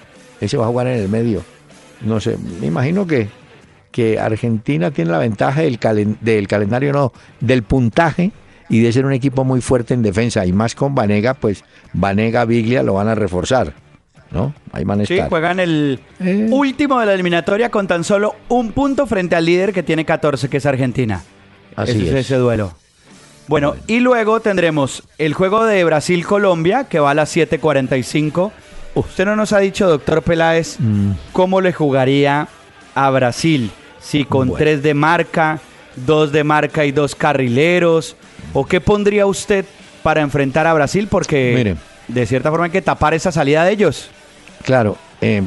Ese 0.42 0.58
va 0.58 0.66
a 0.66 0.68
jugar 0.68 0.88
en 0.88 1.00
el 1.00 1.10
medio. 1.10 1.44
No 2.02 2.20
sé, 2.20 2.38
me 2.60 2.68
imagino 2.68 3.08
que, 3.08 3.30
que 3.92 4.20
Argentina 4.20 4.92
tiene 4.92 5.12
la 5.12 5.20
ventaja 5.20 5.62
del, 5.62 5.80
calen- 5.80 6.18
del 6.20 6.48
calendario, 6.48 6.92
no, 6.92 7.14
del 7.40 7.64
puntaje 7.64 8.32
y 8.70 8.82
de 8.82 8.92
ser 8.94 9.06
un 9.06 9.14
equipo 9.14 9.44
muy 9.44 9.62
fuerte 9.62 9.94
en 9.94 10.02
defensa. 10.02 10.46
Y 10.46 10.54
más 10.54 10.76
con 10.76 10.96
Vanega, 10.96 11.34
pues 11.34 11.64
Vanega, 11.94 12.46
Biglia 12.46 12.84
lo 12.84 12.94
van 12.96 13.08
a 13.08 13.16
reforzar. 13.16 13.74
¿No? 14.32 14.52
Ahí 14.72 14.84
van 14.84 15.02
a 15.02 15.06
Sí, 15.06 15.14
estar. 15.14 15.30
juegan 15.30 15.60
el 15.60 16.00
Eh. 16.20 16.48
último 16.50 17.00
de 17.00 17.06
la 17.06 17.14
eliminatoria 17.14 17.70
con 17.70 17.86
tan 17.88 18.04
solo 18.04 18.36
un 18.50 18.72
punto 18.72 19.06
frente 19.06 19.36
al 19.36 19.46
líder 19.46 19.74
que 19.74 19.84
tiene 19.84 20.06
14, 20.06 20.50
que 20.50 20.58
es 20.58 20.66
Argentina. 20.66 21.22
Así 21.76 21.92
Ese 21.92 22.08
es. 22.08 22.14
ese 22.26 22.36
duelo. 22.38 22.74
Bueno, 23.48 23.76
y 23.86 24.00
luego 24.00 24.40
tendremos 24.40 25.04
el 25.20 25.34
juego 25.36 25.66
de 25.66 25.84
Brasil-Colombia, 25.84 26.86
que 26.86 27.00
va 27.00 27.12
a 27.12 27.14
las 27.14 27.30
7:45. 27.30 28.52
Usted 28.96 29.26
no 29.26 29.36
nos 29.36 29.54
ha 29.54 29.60
dicho, 29.60 29.88
doctor 29.88 30.24
Peláez, 30.24 30.78
Mm. 30.80 31.12
cómo 31.32 31.62
le 31.62 31.74
jugaría 31.74 32.48
a 32.96 33.10
Brasil. 33.12 33.70
Si 34.00 34.24
con 34.26 34.48
Bueno. 34.50 34.60
tres 34.64 34.82
de 34.82 34.94
marca, 34.94 35.60
dos 35.96 36.32
de 36.32 36.44
marca 36.44 36.86
y 36.86 36.92
dos 36.92 37.16
carrileros. 37.16 38.16
¿O 38.54 38.66
qué 38.66 38.80
pondría 38.82 39.26
usted 39.26 39.66
para 40.04 40.22
enfrentar 40.22 40.68
a 40.68 40.74
Brasil? 40.74 41.08
Porque 41.10 41.54
Mire. 41.56 41.76
de 42.08 42.26
cierta 42.26 42.50
forma 42.50 42.66
hay 42.66 42.72
que 42.72 42.82
tapar 42.82 43.14
esa 43.14 43.32
salida 43.32 43.64
de 43.66 43.72
ellos. 43.72 44.10
Claro, 44.64 44.98
eh, 45.22 45.42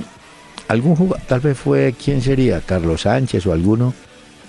algún 0.68 0.96
jugador, 0.96 1.24
tal 1.26 1.40
vez 1.40 1.56
fue, 1.56 1.94
¿quién 2.02 2.20
sería? 2.20 2.60
Carlos 2.60 3.02
Sánchez 3.02 3.46
o 3.46 3.52
alguno. 3.52 3.94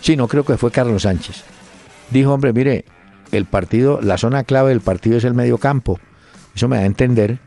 Sí, 0.02 0.16
no 0.16 0.28
creo 0.28 0.44
que 0.44 0.58
fue 0.58 0.72
Carlos 0.72 1.04
Sánchez. 1.04 1.44
Dijo, 2.10 2.34
hombre, 2.34 2.54
mire, 2.54 2.86
el 3.32 3.46
partido, 3.46 4.00
la 4.02 4.18
zona 4.18 4.44
clave 4.44 4.70
del 4.70 4.82
partido 4.82 5.18
es 5.18 5.24
el 5.24 5.34
medio 5.34 5.58
campo. 5.58 6.00
Eso 6.56 6.68
me 6.68 6.78
da 6.78 6.84
a 6.84 6.86
entender 6.86 7.40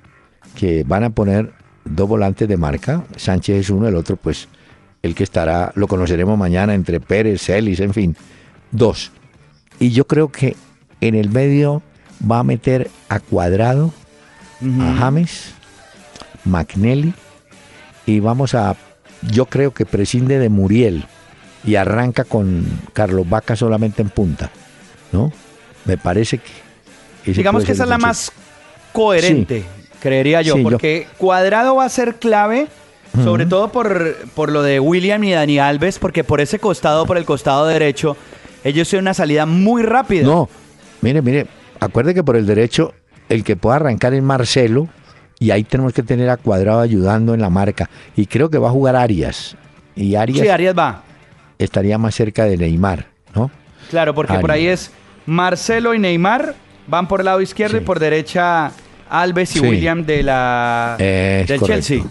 que 0.55 0.85
van 0.87 1.05
a 1.05 1.11
poner 1.11 1.53
dos 1.85 2.09
volantes 2.09 2.49
de 2.49 2.57
marca. 2.57 3.05
Sánchez 3.17 3.61
es 3.61 3.71
uno, 3.71 3.89
el 3.89 3.97
otro, 3.97 4.17
pues, 4.17 4.49
el 5.03 5.15
que 5.15 5.25
estará, 5.25 5.73
lo 5.75 5.89
conoceremos 5.89 6.39
mañana 6.39 6.75
entre 6.75 7.01
Pérez, 7.01 7.43
Celis, 7.43 7.81
en 7.81 7.95
fin, 7.95 8.17
dos. 8.71 9.13
Y 9.79 9.91
yo 9.91 10.07
creo 10.07 10.31
que 10.31 10.57
en 11.01 11.15
el 11.15 11.31
medio 11.31 11.83
va 12.31 12.41
a 12.41 12.43
meter 12.45 12.91
a 13.09 13.21
Cuadrado, 13.21 13.93
a 14.63 14.95
James, 14.99 15.53
McNelly 16.45 17.15
y 18.07 18.21
vamos 18.21 18.55
a, 18.55 18.77
yo 19.31 19.47
creo 19.47 19.73
que 19.73 19.87
prescinde 19.87 20.39
de 20.39 20.49
Muriel 20.49 21.05
y 21.65 21.77
arranca 21.77 22.25
con 22.25 22.67
Carlos 22.93 23.29
Vaca 23.29 23.57
solamente 23.57 24.03
en 24.03 24.09
punta, 24.11 24.51
¿no? 25.13 25.33
Me 25.85 25.97
parece 25.97 26.39
que... 26.39 27.33
Digamos 27.33 27.65
que 27.65 27.73
esa 27.73 27.83
es 27.85 27.89
la 27.89 27.99
más 27.99 28.33
coherente, 28.93 29.65
creería 30.01 30.43
yo, 30.43 30.55
Sí, 30.55 30.63
yo- 30.63 30.71
porque 30.71 31.07
Cuadrado 31.19 31.77
va 31.77 31.85
a 31.85 31.89
ser 31.91 32.17
clave, 32.17 32.69
sobre 33.25 33.45
todo 33.47 33.71
por, 33.73 34.17
por 34.35 34.51
lo 34.53 34.63
de 34.63 34.81
William 34.81 35.23
y 35.25 35.33
Dani 35.33 35.59
Alves, 35.59 35.99
porque 35.99 36.25
por 36.25 36.41
ese 36.41 36.59
costado, 36.59 37.07
por 37.07 37.19
el 37.19 37.25
costado 37.25 37.67
derecho, 37.67 38.17
ellos 38.65 38.89
tienen 38.89 39.05
una 39.05 39.15
salida 39.15 39.47
muy 39.47 39.83
rápida. 39.83 40.25
No, 40.27 40.49
mire, 41.03 41.23
mire, 41.23 41.47
acuerde 41.81 42.15
que 42.15 42.23
por 42.23 42.37
el 42.37 42.47
derecho 42.47 42.93
el 43.29 43.45
que 43.45 43.57
pueda 43.57 43.77
arrancar 43.77 44.15
es 44.15 44.23
Marcelo 44.23 44.89
y 45.39 45.51
ahí 45.53 45.65
tenemos 45.65 45.93
que 45.93 46.03
tener 46.03 46.29
a 46.31 46.37
Cuadrado 46.37 46.81
ayudando 46.81 47.33
en 47.35 47.41
la 47.41 47.51
marca 47.51 47.89
y 48.17 48.27
creo 48.27 48.51
que 48.51 48.59
va 48.59 48.69
a 48.69 48.73
jugar 48.73 48.97
Arias 48.97 49.57
y 49.97 50.15
Arias 50.15 50.41
Sí, 50.41 50.49
Arias 50.49 50.75
va. 50.79 51.03
estaría 51.59 51.97
más 51.99 52.15
cerca 52.15 52.45
de 52.45 52.57
Neymar, 52.57 53.07
¿no? 53.35 53.51
Claro, 53.91 54.15
porque 54.15 54.35
por 54.39 54.51
ahí 54.51 54.67
es 54.67 54.91
Marcelo 55.27 55.95
y 55.95 55.99
Neymar 55.99 56.55
van 56.87 57.09
por 57.09 57.21
el 57.21 57.27
lado 57.27 57.41
izquierdo 57.41 57.77
Sí. 57.79 57.83
y 57.83 57.87
por 57.87 57.99
derecha 58.01 58.73
Alves 59.09 59.57
y 59.57 59.61
Sí. 59.61 59.67
William 59.67 60.05
de 60.05 60.23
la 60.23 60.97
Es 60.99 61.49
del 61.49 61.59
correcto. 61.61 61.67
Chelsea. 61.89 62.11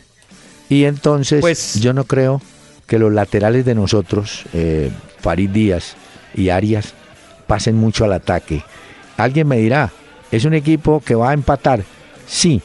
Y 0.70 0.84
entonces 0.86 1.42
Pues- 1.42 1.80
yo 1.82 1.94
no 1.94 2.04
creo 2.04 2.42
que 2.88 3.00
los 3.00 3.12
laterales 3.14 3.66
de 3.66 3.76
nosotros, 3.76 4.44
eh, 4.54 4.92
Farid 5.22 5.50
Díaz 5.52 5.96
y 6.36 6.50
Arias, 6.50 6.94
pasen 7.50 7.76
mucho 7.76 8.06
al 8.06 8.14
ataque. 8.14 8.64
Alguien 9.18 9.48
me 9.48 9.58
dirá, 9.58 9.90
es 10.32 10.46
un 10.46 10.54
equipo 10.54 11.02
que 11.02 11.16
va 11.16 11.32
a 11.32 11.34
empatar. 11.34 11.82
Sí, 12.28 12.62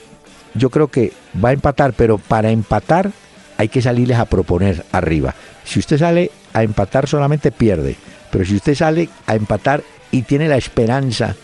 yo 0.54 0.68
creo 0.68 0.88
que 0.88 1.12
va 1.42 1.48
a 1.48 1.52
empatar, 1.52 1.94
pero 1.94 2.18
para 2.18 2.50
empatar 2.50 3.10
hay 3.56 3.68
que 3.68 3.80
salirles 3.80 4.18
a 4.18 4.26
proponer 4.26 4.84
arriba. 4.92 5.34
Si 5.64 5.78
usted 5.78 5.96
sale 5.98 6.30
a 6.52 6.62
empatar 6.62 7.08
solamente 7.08 7.50
pierde, 7.50 7.96
pero 8.30 8.44
si 8.44 8.56
usted 8.56 8.74
sale 8.74 9.08
a 9.26 9.34
empatar 9.34 9.82
y 10.10 10.22
tiene 10.22 10.48
la 10.48 10.58
esperanza 10.58 11.34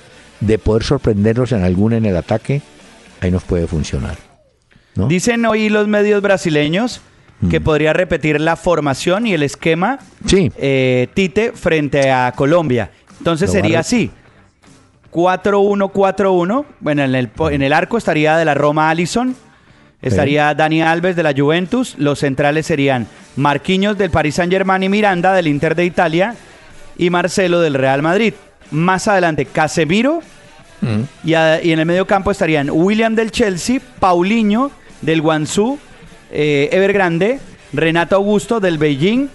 de 0.40 0.58
poder 0.58 0.82
sorprenderlos 0.84 1.52
en 1.52 1.64
alguna 1.64 1.96
en 1.96 2.04
el 2.04 2.16
ataque, 2.18 2.60
ahí 3.22 3.30
nos 3.30 3.42
puede 3.44 3.66
funcionar. 3.66 4.16
¿no? 4.96 5.08
Dicen 5.08 5.46
hoy 5.46 5.70
los 5.70 5.88
medios 5.88 6.20
brasileños 6.20 7.00
que 7.48 7.58
Mm. 7.58 7.62
podría 7.64 7.92
repetir 7.94 8.38
la 8.38 8.54
formación 8.54 9.26
y 9.26 9.32
el 9.32 9.42
esquema 9.42 9.98
Sí, 10.26 10.52
eh, 10.58 11.08
Tite 11.14 11.52
frente 11.52 12.10
a 12.10 12.32
Colombia. 12.36 12.90
Entonces 13.20 13.50
sería 13.52 13.80
así. 13.80 14.10
4-1-4-1. 15.12 16.64
Bueno, 16.80 17.02
en 17.02 17.14
el, 17.14 17.30
en 17.50 17.62
el 17.62 17.72
arco 17.72 17.98
estaría 17.98 18.36
de 18.36 18.44
la 18.44 18.54
Roma 18.54 18.90
Allison. 18.90 19.34
Estaría 20.02 20.54
Dani 20.54 20.82
Alves 20.82 21.14
de 21.16 21.22
la 21.22 21.34
Juventus. 21.36 21.94
Los 21.98 22.20
centrales 22.20 22.66
serían 22.66 23.06
Marquinhos 23.36 23.98
del 23.98 24.10
Paris 24.10 24.36
Saint 24.36 24.52
Germain 24.52 24.82
y 24.82 24.88
Miranda 24.88 25.32
del 25.34 25.46
Inter 25.46 25.74
de 25.74 25.84
Italia. 25.84 26.34
Y 26.96 27.10
Marcelo 27.10 27.60
del 27.60 27.74
Real 27.74 28.02
Madrid. 28.02 28.34
Más 28.70 29.08
adelante, 29.08 29.44
Casemiro. 29.46 30.20
Mm. 30.80 31.00
Y, 31.28 31.34
a- 31.34 31.62
y 31.62 31.72
en 31.72 31.78
el 31.80 31.86
medio 31.86 32.06
campo 32.06 32.30
estarían 32.30 32.70
William 32.70 33.14
del 33.14 33.30
Chelsea, 33.30 33.80
Paulinho 33.98 34.70
del 35.02 35.20
Guangzhou, 35.20 35.78
eh, 36.30 36.68
Evergrande, 36.72 37.38
Renato 37.74 38.16
Augusto 38.16 38.60
del 38.60 38.78
Beijing, 38.78 39.28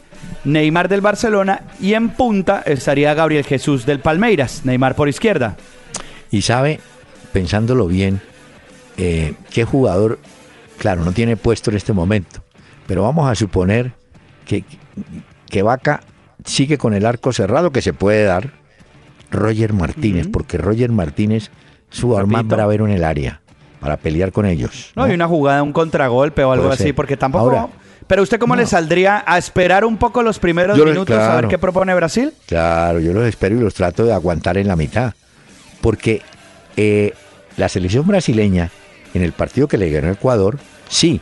Neymar 0.46 0.88
del 0.88 1.02
Barcelona 1.02 1.62
y 1.80 1.94
en 1.94 2.10
punta 2.10 2.64
estaría 2.66 3.14
Gabriel 3.14 3.44
Jesús 3.44 3.86
del 3.86 4.00
Palmeiras, 4.00 4.62
Neymar 4.64 4.96
por 4.96 5.10
izquierda. 5.10 5.58
Y 6.32 6.44
sabe, 6.44 6.80
pensándolo 7.34 7.88
bien, 7.88 8.22
eh, 8.98 9.34
qué 9.52 9.66
jugador, 9.66 10.20
claro, 10.78 11.04
no 11.04 11.12
tiene 11.12 11.36
puesto 11.36 11.72
en 11.72 11.78
este 11.78 11.94
momento, 11.94 12.44
pero 12.88 13.04
vamos 13.04 13.30
a 13.30 13.36
suponer 13.36 13.94
que, 14.46 14.64
que 15.50 15.64
Vaca 15.64 16.02
sigue 16.46 16.78
con 16.78 16.94
el 16.94 17.06
arco 17.06 17.34
cerrado, 17.34 17.72
que 17.72 17.82
se 17.82 17.94
puede 17.94 18.24
dar, 18.24 18.52
Roger 19.32 19.74
Martínez, 19.74 20.28
porque 20.32 20.58
Roger 20.58 20.92
Martínez 20.92 21.50
su 21.90 22.18
arma 22.18 22.44
bravero 22.44 22.86
en 22.86 22.94
el 22.94 23.04
área 23.04 23.42
para 23.80 23.98
pelear 23.98 24.32
con 24.32 24.46
ellos. 24.46 24.92
No, 24.96 25.02
¿no? 25.02 25.10
hay 25.10 25.16
una 25.16 25.28
jugada, 25.28 25.64
un 25.64 25.74
contragolpe 25.74 26.44
o 26.44 26.52
algo 26.52 26.70
así, 26.70 26.94
porque 26.94 27.18
tampoco... 27.18 27.46
Ahora, 27.46 27.68
pero 28.08 28.24
usted 28.24 28.40
cómo 28.40 28.56
no. 28.56 28.62
le 28.62 28.68
saldría 28.68 29.24
a 29.26 29.38
esperar 29.38 29.86
un 29.86 29.98
poco 29.98 30.22
los 30.22 30.40
primeros 30.40 30.78
Yo 30.78 30.86
minutos 30.86 31.18
a 31.18 31.36
ver 31.36 31.48
qué 31.48 31.58
propone 31.58 31.94
Brasil? 31.96 32.34
Claro, 32.46 33.00
yo 33.00 33.14
los 33.14 33.26
espero 33.26 33.56
y 33.56 33.60
los 33.60 33.74
trato 33.74 34.06
de 34.06 34.14
aguantar 34.14 34.58
en 34.58 34.68
la 34.68 34.76
mitad. 34.76 35.14
Porque 35.82 36.22
eh, 36.78 37.14
la 37.58 37.70
selección 37.70 38.06
brasileña, 38.08 38.72
en 39.14 39.24
el 39.24 39.32
partido 39.32 39.68
que 39.68 39.78
le 39.78 39.90
ganó 39.90 40.12
Ecuador, 40.12 40.58
sí, 40.88 41.22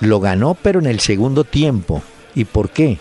lo 0.00 0.20
ganó, 0.20 0.54
pero 0.54 0.80
en 0.80 0.86
el 0.86 1.00
segundo 1.00 1.44
tiempo. 1.44 2.02
¿Y 2.34 2.44
por 2.44 2.70
qué? 2.70 2.98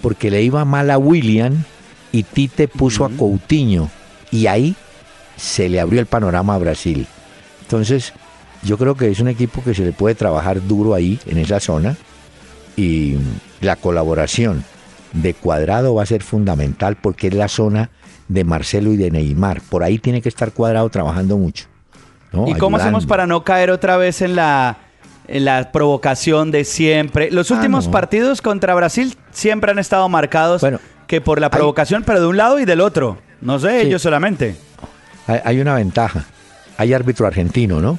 Porque 0.00 0.30
le 0.30 0.42
iba 0.42 0.64
mal 0.64 0.90
a 0.90 0.98
William 0.98 1.64
y 2.12 2.22
Tite 2.22 2.68
puso 2.68 3.04
a 3.04 3.10
Coutinho 3.10 3.90
y 4.30 4.46
ahí 4.46 4.74
se 5.36 5.68
le 5.68 5.80
abrió 5.80 6.00
el 6.00 6.06
panorama 6.06 6.54
a 6.54 6.58
Brasil. 6.58 7.06
Entonces, 7.62 8.12
yo 8.62 8.78
creo 8.78 8.96
que 8.96 9.10
es 9.10 9.20
un 9.20 9.28
equipo 9.28 9.62
que 9.62 9.74
se 9.74 9.84
le 9.84 9.92
puede 9.92 10.14
trabajar 10.14 10.66
duro 10.66 10.94
ahí, 10.94 11.18
en 11.26 11.38
esa 11.38 11.60
zona, 11.60 11.96
y 12.80 13.18
la 13.60 13.76
colaboración 13.76 14.64
de 15.12 15.34
Cuadrado 15.34 15.94
va 15.94 16.02
a 16.02 16.06
ser 16.06 16.22
fundamental 16.22 16.96
porque 16.96 17.26
es 17.28 17.34
la 17.34 17.48
zona 17.48 17.90
de 18.28 18.44
Marcelo 18.44 18.92
y 18.92 18.96
de 18.96 19.10
Neymar. 19.10 19.60
Por 19.60 19.82
ahí 19.82 19.98
tiene 19.98 20.22
que 20.22 20.28
estar 20.28 20.52
Cuadrado 20.52 20.88
trabajando 20.88 21.36
mucho. 21.36 21.66
¿no? 22.32 22.46
¿Y 22.48 22.54
cómo 22.54 22.76
hacemos 22.76 23.06
para 23.06 23.26
no 23.26 23.42
caer 23.42 23.70
otra 23.70 23.96
vez 23.96 24.22
en 24.22 24.36
la, 24.36 24.78
en 25.26 25.44
la 25.44 25.72
provocación 25.72 26.50
de 26.52 26.64
siempre? 26.64 27.30
Los 27.32 27.50
Ah, 27.50 27.54
últimos 27.54 27.86
no. 27.86 27.90
partidos 27.90 28.40
contra 28.40 28.74
Brasil 28.74 29.16
siempre 29.32 29.72
han 29.72 29.80
estado 29.80 30.08
marcados 30.08 30.60
Bueno, 30.60 30.78
que 31.08 31.20
por 31.20 31.40
la 31.40 31.48
hay- 31.48 31.50
provocación, 31.58 32.04
pero 32.04 32.20
de 32.20 32.26
un 32.28 32.36
lado 32.36 32.60
y 32.60 32.64
del 32.64 32.80
otro. 32.80 33.18
No 33.40 33.58
sé, 33.58 33.80
Sí. 33.80 33.86
ellos 33.88 34.00
solamente. 34.02 34.54
hay, 35.26 35.40
hay 35.44 35.60
una 35.60 35.74
ventaja. 35.74 36.24
Hay 36.78 36.92
árbitro 36.94 37.26
argentino, 37.26 37.80
¿no? 37.80 37.98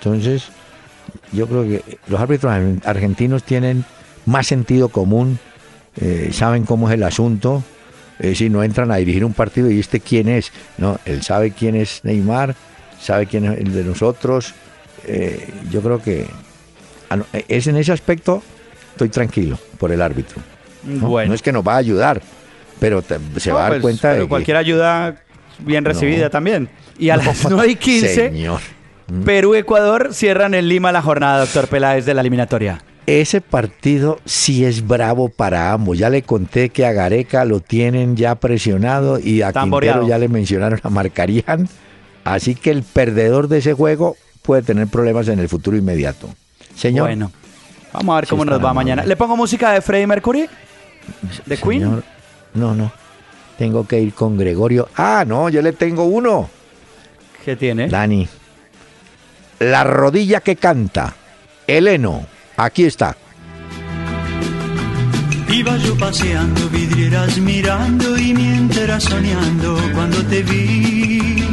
Entonces, 0.00 0.48
yo 1.32 1.46
creo 1.46 1.62
que 1.64 1.98
los 2.08 2.18
árbitros 2.20 2.50
ar- 2.52 2.80
argentinos 2.84 3.42
tienen 3.44 3.84
más 4.26 4.46
sentido 4.46 4.88
común, 4.90 5.38
eh, 6.00 6.30
saben 6.32 6.64
cómo 6.64 6.88
es 6.88 6.94
el 6.94 7.02
asunto. 7.02 7.62
eh, 8.18 8.34
si 8.34 8.48
no 8.48 8.62
entran 8.62 8.90
a 8.90 8.96
dirigir 8.96 9.24
un 9.26 9.32
partido 9.34 9.70
y 9.70 9.78
este 9.78 10.00
quién 10.00 10.28
es, 10.28 10.50
no, 10.78 10.98
él 11.04 11.22
sabe 11.22 11.50
quién 11.50 11.76
es 11.76 12.00
Neymar, 12.02 12.54
sabe 13.00 13.26
quién 13.26 13.44
es 13.44 13.58
el 13.60 13.72
de 13.74 13.84
nosotros. 13.84 14.54
eh, 15.04 15.48
yo 15.70 15.80
creo 15.82 16.00
que 16.02 16.26
ah, 17.10 17.18
eh, 17.34 17.44
es 17.48 17.66
en 17.66 17.76
ese 17.76 17.92
aspecto 17.92 18.42
estoy 18.92 19.08
tranquilo 19.10 19.58
por 19.78 19.92
el 19.92 20.00
árbitro. 20.02 20.40
¿no? 20.84 21.08
Bueno. 21.08 21.28
No 21.28 21.34
es 21.34 21.42
que 21.42 21.52
nos 21.52 21.62
va 21.66 21.74
a 21.74 21.76
ayudar, 21.76 22.22
pero 22.80 23.02
te- 23.02 23.18
se 23.38 23.50
No, 23.50 23.56
va 23.56 23.60
a 23.60 23.62
dar 23.64 23.72
pues, 23.72 23.82
cuenta 23.82 24.02
pero 24.08 24.14
de 24.14 24.20
que 24.22 24.28
cualquier 24.28 24.56
ayuda 24.56 25.16
bien 25.58 25.84
recibida 25.84 26.24
No. 26.24 26.30
también. 26.30 26.68
Y 26.98 27.10
a 27.10 27.16
No, 27.18 27.24
las 27.24 27.48
9 27.50 27.68
y 27.72 27.76
15, 27.76 28.14
Señor. 28.14 28.60
Perú-Ecuador 29.26 30.14
cierran 30.14 30.54
en 30.54 30.68
Lima 30.68 30.90
la 30.92 31.02
jornada, 31.02 31.40
doctor 31.40 31.68
Peláez, 31.68 32.06
de 32.06 32.14
la 32.14 32.22
eliminatoria. 32.22 32.80
Ese 33.06 33.40
partido 33.40 34.18
sí 34.24 34.64
es 34.64 34.86
bravo 34.86 35.28
para 35.28 35.72
ambos. 35.72 35.96
Ya 35.96 36.10
le 36.10 36.22
conté 36.22 36.70
que 36.70 36.84
a 36.84 36.92
Gareca 36.92 37.44
lo 37.44 37.60
tienen 37.60 38.16
ya 38.16 38.34
presionado 38.34 39.20
y 39.20 39.42
a 39.42 39.52
Tamboreado. 39.52 40.00
Quintero 40.00 40.08
ya 40.08 40.18
le 40.18 40.28
mencionaron 40.28 40.80
a 40.82 40.90
Marcarían. 40.90 41.68
Así 42.24 42.56
que 42.56 42.70
el 42.70 42.82
perdedor 42.82 43.46
de 43.46 43.58
ese 43.58 43.74
juego 43.74 44.16
puede 44.42 44.62
tener 44.62 44.88
problemas 44.88 45.28
en 45.28 45.38
el 45.38 45.48
futuro 45.48 45.76
inmediato. 45.76 46.28
Señor. 46.74 47.06
Bueno, 47.06 47.30
vamos 47.92 48.12
a 48.12 48.20
ver 48.20 48.28
cómo 48.28 48.44
nos 48.44 48.64
va 48.64 48.74
mañana. 48.74 49.04
¿Le 49.04 49.14
pongo 49.16 49.36
música 49.36 49.72
de 49.72 49.80
Freddie 49.80 50.08
Mercury? 50.08 50.48
¿De 51.46 51.56
Queen? 51.56 51.82
señor, 51.82 52.04
No, 52.54 52.74
no. 52.74 52.90
Tengo 53.56 53.86
que 53.86 54.00
ir 54.00 54.12
con 54.14 54.36
Gregorio. 54.36 54.88
Ah, 54.96 55.24
no, 55.26 55.48
yo 55.48 55.62
le 55.62 55.72
tengo 55.72 56.04
uno. 56.04 56.50
¿Qué 57.44 57.54
tiene? 57.54 57.88
Dani. 57.88 58.26
La 59.60 59.84
rodilla 59.84 60.40
que 60.40 60.56
canta. 60.56 61.14
Eleno. 61.68 62.26
Aquí 62.56 62.84
está. 62.84 63.16
Iba 65.48 65.76
yo 65.78 65.96
paseando, 65.96 66.68
vidrieras 66.70 67.38
mirando 67.38 68.18
y 68.18 68.34
mientras 68.34 69.04
soñando 69.04 69.78
cuando 69.94 70.22
te 70.24 70.42
vi. 70.42 71.44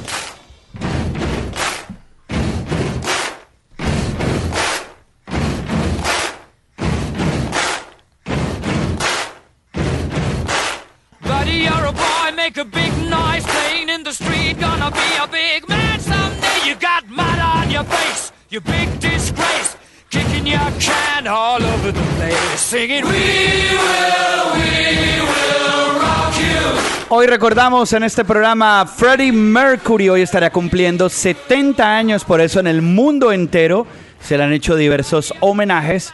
You 18.52 18.62
big 18.62 18.89
disgrace. 19.00 19.78
Kicking 20.10 20.47
your 20.47 20.72
can 20.80 21.28
all 21.28 21.62
over 21.64 21.91
the 21.91 22.02
place, 22.18 22.60
singing, 22.60 23.04
We 23.06 23.12
will, 23.12 24.54
we 24.56 25.22
will 25.22 26.00
rock 26.00 26.34
you. 26.39 27.10
Hoy 27.10 27.28
recordamos 27.28 27.93
en 27.93 28.04
este 28.04 28.26
programa 28.26 28.88
Freddie 28.88 29.32
Mercury. 29.32 30.10
Hoy 30.10 30.22
estará 30.22 30.50
cumpliendo 30.50 31.10
70 31.10 31.95
años, 31.95 32.26
por 32.26 32.41
eso 32.41 32.60
en 32.60 32.68
el 32.68 32.82
mundo 32.82 33.32
entero 33.32 33.86
se 34.20 34.38
le 34.38 34.43
han 34.43 34.54
hecho 34.54 34.76
diversos 34.76 35.34
homenajes 35.41 36.12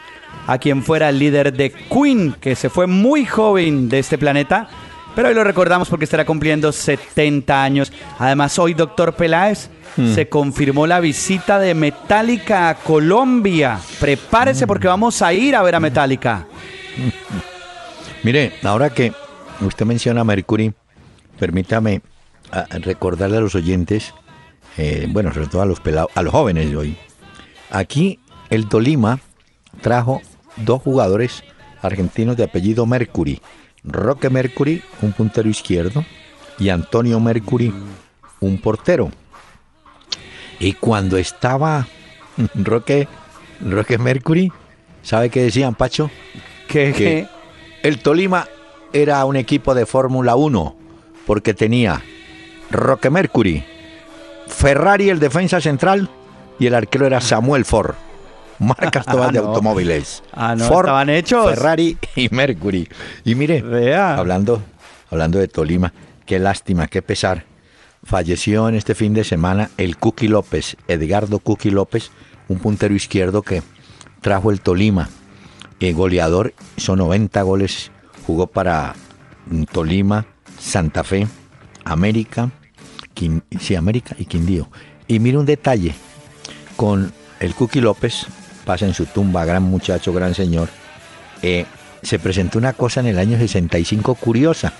a 0.47 0.57
quien 0.57 0.83
fuera 0.83 1.09
el 1.09 1.19
líder 1.19 1.53
de 1.53 1.71
Queen, 1.71 2.35
que 2.41 2.55
se 2.55 2.69
fue 2.69 2.85
muy 2.85 3.25
joven 3.25 3.87
de 3.87 3.99
este 3.99 4.17
planeta. 4.17 4.67
Pero 5.15 5.29
hoy 5.29 5.33
lo 5.33 5.43
recordamos 5.43 5.89
porque 5.89 6.03
estará 6.03 6.25
cumpliendo 6.25 6.71
70 6.71 7.63
años. 7.63 7.91
Además, 8.19 8.59
hoy, 8.59 8.73
doctor 8.73 9.13
Peláez, 9.15 9.69
se 10.13 10.27
confirmó 10.27 10.85
la 10.87 10.99
visita 10.99 11.57
de 11.57 11.73
Metallica 11.73 12.69
a 12.69 12.75
Colombia. 12.75 13.79
Prepárese 13.99 14.67
porque 14.67 14.87
vamos 14.87 15.21
a 15.21 15.31
ir 15.33 15.55
a 15.55 15.61
ver 15.61 15.75
a 15.75 15.79
Metallica. 15.79 16.45
Mire, 18.23 18.53
ahora 18.63 18.89
que 18.89 19.13
usted 19.61 19.85
menciona 19.85 20.21
a 20.21 20.23
Mercury, 20.25 20.73
permítame 21.39 22.01
ah, 22.51 22.65
recordarle 22.81 23.37
a 23.37 23.41
los 23.41 23.55
oyentes, 23.55 24.13
eh, 24.77 25.07
bueno, 25.09 25.33
sobre 25.33 25.47
todo 25.47 25.61
a 25.61 25.65
los 25.65 25.79
pelados, 25.79 26.11
a 26.15 26.23
los 26.23 26.33
jóvenes 26.33 26.69
de 26.69 26.75
hoy. 26.75 26.97
Aquí 27.69 28.19
el 28.49 28.67
Tolima 28.67 29.19
trajo 29.81 30.21
dos 30.57 30.81
jugadores 30.81 31.43
argentinos 31.81 32.35
de 32.35 32.43
apellido 32.43 32.85
Mercury. 32.85 33.41
Roque 33.87 34.29
Mercury, 34.29 34.81
un 35.01 35.13
puntero 35.13 35.49
izquierdo, 35.49 36.05
y 36.57 36.69
Antonio 36.69 37.19
Mercury, 37.19 37.73
un 38.39 38.57
portero. 38.57 39.11
Y 40.59 40.73
cuando 40.73 41.17
estaba 41.17 41.87
Roque, 42.55 43.07
Roque 43.61 43.97
Mercury, 43.97 44.51
¿sabe 45.03 45.29
qué 45.29 45.43
decían, 45.43 45.75
Pacho? 45.75 46.09
Que, 46.67 46.93
que 46.93 47.27
el 47.83 47.99
Tolima 47.99 48.47
era 48.93 49.23
un 49.25 49.35
equipo 49.35 49.75
de 49.75 49.85
Fórmula 49.85 50.35
1 50.35 50.75
porque 51.25 51.53
tenía 51.53 52.01
Roque 52.71 53.09
Mercury, 53.09 53.63
Ferrari 54.47 55.09
el 55.09 55.19
defensa 55.19 55.61
central 55.61 56.09
y 56.59 56.67
el 56.67 56.75
arquero 56.75 57.05
era 57.05 57.21
Samuel 57.21 57.65
Ford. 57.65 57.95
Marcas 58.59 59.05
todas 59.11 59.31
de 59.33 59.39
No. 59.39 59.47
automóviles. 59.47 60.23
Ah, 60.31 60.55
no, 60.55 60.65
estaban 60.65 61.09
hechos. 61.09 61.49
Ferrari 61.49 61.97
y 62.15 62.29
Mercury. 62.29 62.87
Y 63.23 63.35
mire, 63.35 63.61
Vea. 63.61 64.15
hablando, 64.15 64.61
hablando 65.11 65.39
de 65.39 65.47
Tolima, 65.47 65.93
qué 66.25 66.39
lástima, 66.39 66.87
qué 66.87 67.01
pesar. 67.01 67.45
Falleció 68.03 68.69
en 68.69 68.75
este 68.75 68.93
fin 68.95 69.13
de 69.13 69.23
semana 69.23 69.71
el 69.77 69.97
Cookie 69.97 70.27
López, 70.27 70.77
Edgardo 70.87 71.39
Cookie 71.39 71.71
López, 71.71 72.11
un 72.47 72.59
puntero 72.59 72.93
izquierdo 72.93 73.41
que 73.41 73.63
trajo 74.21 74.51
el 74.51 74.61
Tolima. 74.61 75.09
Eh, 75.79 75.91
goleador, 75.93 76.53
son 76.77 76.99
90 76.99 77.41
goles, 77.41 77.91
jugó 78.25 78.47
para 78.47 78.93
mm, 79.47 79.63
Tolima, 79.63 80.25
Santa 80.59 81.03
Fe, 81.03 81.27
América, 81.83 82.51
Quin- 83.15 83.43
sí, 83.59 83.75
América 83.75 84.15
y 84.19 84.25
Quindío. 84.25 84.69
Y 85.07 85.19
mire 85.19 85.37
un 85.37 85.45
detalle, 85.45 85.93
con 86.75 87.11
el 87.39 87.55
Cookie 87.55 87.81
López, 87.81 88.27
pasa 88.65 88.85
en 88.85 88.93
su 88.93 89.05
tumba, 89.05 89.45
gran 89.45 89.63
muchacho, 89.63 90.11
gran 90.11 90.33
señor, 90.33 90.69
eh, 91.41 91.65
se 92.01 92.19
presentó 92.19 92.57
una 92.57 92.73
cosa 92.73 92.99
en 92.99 93.07
el 93.07 93.19
año 93.19 93.37
65 93.37 94.15
curiosa. 94.15 94.73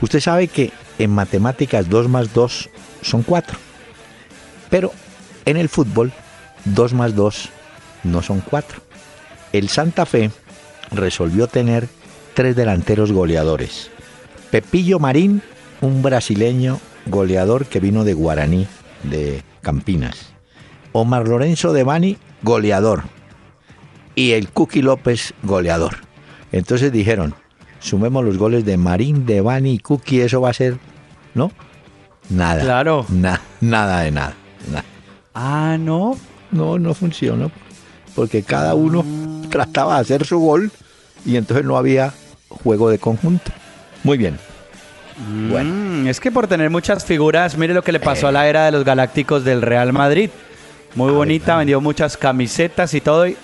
Usted 0.00 0.20
sabe 0.20 0.48
que 0.48 0.72
en 0.98 1.10
matemáticas 1.10 1.88
2 1.88 2.08
más 2.08 2.32
2 2.32 2.70
son 3.02 3.22
4, 3.22 3.58
pero 4.70 4.92
en 5.44 5.56
el 5.56 5.68
fútbol 5.68 6.12
2 6.64 6.94
más 6.94 7.14
2 7.14 7.48
no 8.04 8.22
son 8.22 8.40
4. 8.40 8.80
El 9.52 9.68
Santa 9.68 10.06
Fe 10.06 10.30
resolvió 10.90 11.46
tener 11.46 11.88
tres 12.34 12.56
delanteros 12.56 13.12
goleadores. 13.12 13.90
Pepillo 14.50 14.98
Marín, 14.98 15.42
un 15.80 16.02
brasileño 16.02 16.80
goleador 17.06 17.66
que 17.66 17.80
vino 17.80 18.04
de 18.04 18.14
Guaraní, 18.14 18.66
de 19.02 19.42
Campinas. 19.60 20.32
Omar 20.92 21.26
Lorenzo 21.26 21.72
de 21.72 21.84
Bani, 21.84 22.18
goleador. 22.42 23.02
y 24.14 24.32
el 24.32 24.50
Cookie 24.50 24.82
López 24.82 25.32
goleador. 25.42 25.96
Entonces 26.52 26.92
dijeron, 26.92 27.34
sumemos 27.80 28.22
los 28.24 28.36
goles 28.36 28.64
de 28.66 28.76
Marín, 28.76 29.24
de 29.24 29.40
Bani 29.40 29.72
y 29.72 29.78
Cookie, 29.78 30.20
eso 30.20 30.40
va 30.42 30.50
a 30.50 30.52
ser, 30.52 30.76
¿no? 31.34 31.50
Nada. 32.28 32.60
Claro. 32.62 33.06
Na- 33.08 33.40
nada 33.62 34.00
de 34.00 34.10
nada. 34.10 34.34
nada. 34.70 34.84
Ah, 35.34 35.76
no. 35.80 36.18
No, 36.50 36.78
no 36.78 36.92
funcionó. 36.92 37.50
Porque 38.14 38.42
cada 38.42 38.74
uno 38.74 39.02
trataba 39.48 39.94
de 39.94 40.00
hacer 40.02 40.26
su 40.26 40.38
gol 40.38 40.70
y 41.24 41.36
entonces 41.36 41.64
no 41.64 41.78
había 41.78 42.12
juego 42.50 42.90
de 42.90 42.98
conjunto. 42.98 43.50
Muy 44.04 44.18
bien. 44.18 44.38
Bueno, 45.50 45.70
Mm, 45.70 46.06
es 46.08 46.20
que 46.20 46.30
por 46.30 46.46
tener 46.48 46.68
muchas 46.68 47.04
figuras, 47.06 47.56
mire 47.56 47.72
lo 47.74 47.82
que 47.82 47.92
le 47.92 48.00
pasó 48.00 48.28
a 48.28 48.32
la 48.32 48.46
era 48.46 48.66
de 48.66 48.72
los 48.72 48.84
Galácticos 48.84 49.42
del 49.44 49.62
Real 49.62 49.92
Madrid. 49.94 50.28
Muy 50.94 51.12
bonita, 51.12 51.56
vendió 51.56 51.80
muchas 51.80 52.16
camisetas 52.16 52.92
y 52.94 53.00
todo. 53.00 53.26
Y 53.26 53.36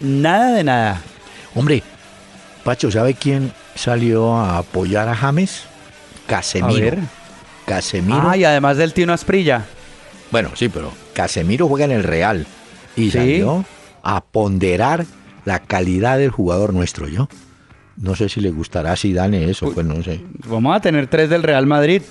nada 0.00 0.52
de 0.52 0.64
nada. 0.64 1.02
hombre, 1.54 1.82
Pacho, 2.64 2.90
¿sabe 2.90 3.14
quién 3.14 3.52
salió 3.74 4.34
a 4.36 4.58
apoyar 4.58 5.08
a 5.08 5.14
James? 5.14 5.64
Casemiro. 6.26 6.70
A 6.76 6.80
ver. 6.80 6.98
Casemiro. 7.66 8.22
Ah, 8.30 8.36
y 8.36 8.44
además 8.44 8.76
del 8.78 8.92
Tino 8.94 9.12
Asprilla. 9.12 9.64
Bueno, 10.30 10.50
sí, 10.54 10.68
pero 10.68 10.90
Casemiro 11.12 11.68
juega 11.68 11.84
en 11.84 11.92
el 11.92 12.02
Real 12.02 12.46
y 12.96 13.04
Sí. 13.06 13.10
salió 13.12 13.64
a 14.02 14.22
ponderar 14.24 15.04
la 15.44 15.58
calidad 15.60 16.16
del 16.18 16.30
jugador 16.30 16.72
nuestro, 16.72 17.06
yo. 17.08 17.28
No 17.96 18.14
sé 18.16 18.28
si 18.28 18.40
le 18.40 18.50
gustará 18.50 18.92
a 18.92 18.96
Zidane 18.96 19.48
eso, 19.50 19.70
pues 19.72 19.86
no 19.86 20.02
sé. 20.02 20.20
Vamos 20.48 20.74
a 20.76 20.80
tener 20.80 21.06
tres 21.06 21.28
del 21.30 21.42
Real 21.42 21.66
Madrid. 21.66 22.02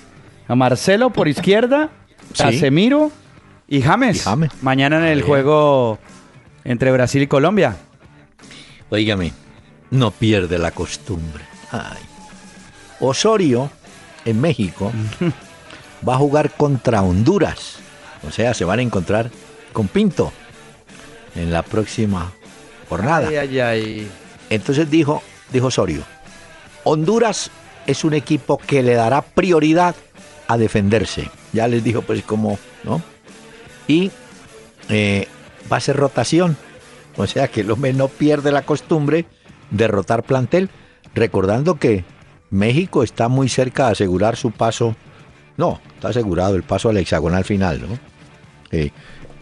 A 0.46 0.54
Marcelo 0.54 1.10
por 1.10 1.26
izquierda, 1.28 1.90
Sí. 2.32 2.42
Casemiro 2.42 3.10
y 3.68 3.82
James. 3.82 4.16
Y 4.16 4.20
James. 4.20 4.50
Mañana 4.62 4.98
en 4.98 5.04
el 5.04 5.22
juego 5.22 5.98
entre 6.64 6.92
Brasil 6.92 7.22
y 7.22 7.26
Colombia. 7.26 7.76
Oígame, 8.90 9.32
no 9.90 10.10
pierde 10.10 10.58
la 10.58 10.70
costumbre. 10.70 11.44
Ay. 11.70 12.02
Osorio, 13.00 13.70
en 14.24 14.40
México, 14.40 14.92
va 16.08 16.14
a 16.14 16.18
jugar 16.18 16.50
contra 16.52 17.02
Honduras. 17.02 17.76
O 18.26 18.30
sea, 18.30 18.54
se 18.54 18.64
van 18.64 18.78
a 18.78 18.82
encontrar 18.82 19.30
con 19.72 19.88
Pinto 19.88 20.32
en 21.34 21.52
la 21.52 21.62
próxima 21.62 22.32
jornada. 22.88 23.28
Ay, 23.28 23.36
ay, 23.36 23.60
ay. 23.60 24.08
Entonces 24.50 24.90
dijo, 24.90 25.22
dijo 25.52 25.66
Osorio, 25.66 26.02
Honduras 26.84 27.50
es 27.86 28.04
un 28.04 28.14
equipo 28.14 28.58
que 28.58 28.82
le 28.82 28.94
dará 28.94 29.22
prioridad 29.22 29.94
a 30.46 30.56
defenderse. 30.56 31.28
Ya 31.52 31.68
les 31.68 31.82
dijo 31.82 32.02
pues 32.02 32.22
cómo, 32.22 32.58
¿no? 32.84 33.02
Y 33.86 34.10
eh, 34.88 35.28
va 35.72 35.76
a 35.78 35.80
ser 35.80 35.96
rotación. 35.96 36.56
O 37.16 37.26
sea 37.26 37.48
que 37.48 37.60
el 37.60 37.70
hombre 37.70 37.92
no 37.92 38.08
pierde 38.08 38.50
la 38.52 38.62
costumbre 38.62 39.26
de 39.70 39.88
rotar 39.88 40.22
plantel, 40.24 40.68
recordando 41.14 41.76
que 41.78 42.04
México 42.50 43.02
está 43.02 43.28
muy 43.28 43.48
cerca 43.48 43.86
de 43.86 43.92
asegurar 43.92 44.36
su 44.36 44.50
paso. 44.50 44.96
No, 45.56 45.80
está 45.94 46.08
asegurado 46.08 46.56
el 46.56 46.62
paso 46.64 46.88
al 46.88 46.96
hexagonal 46.96 47.44
final, 47.44 47.80
¿no? 47.82 47.98
Eh, 48.72 48.90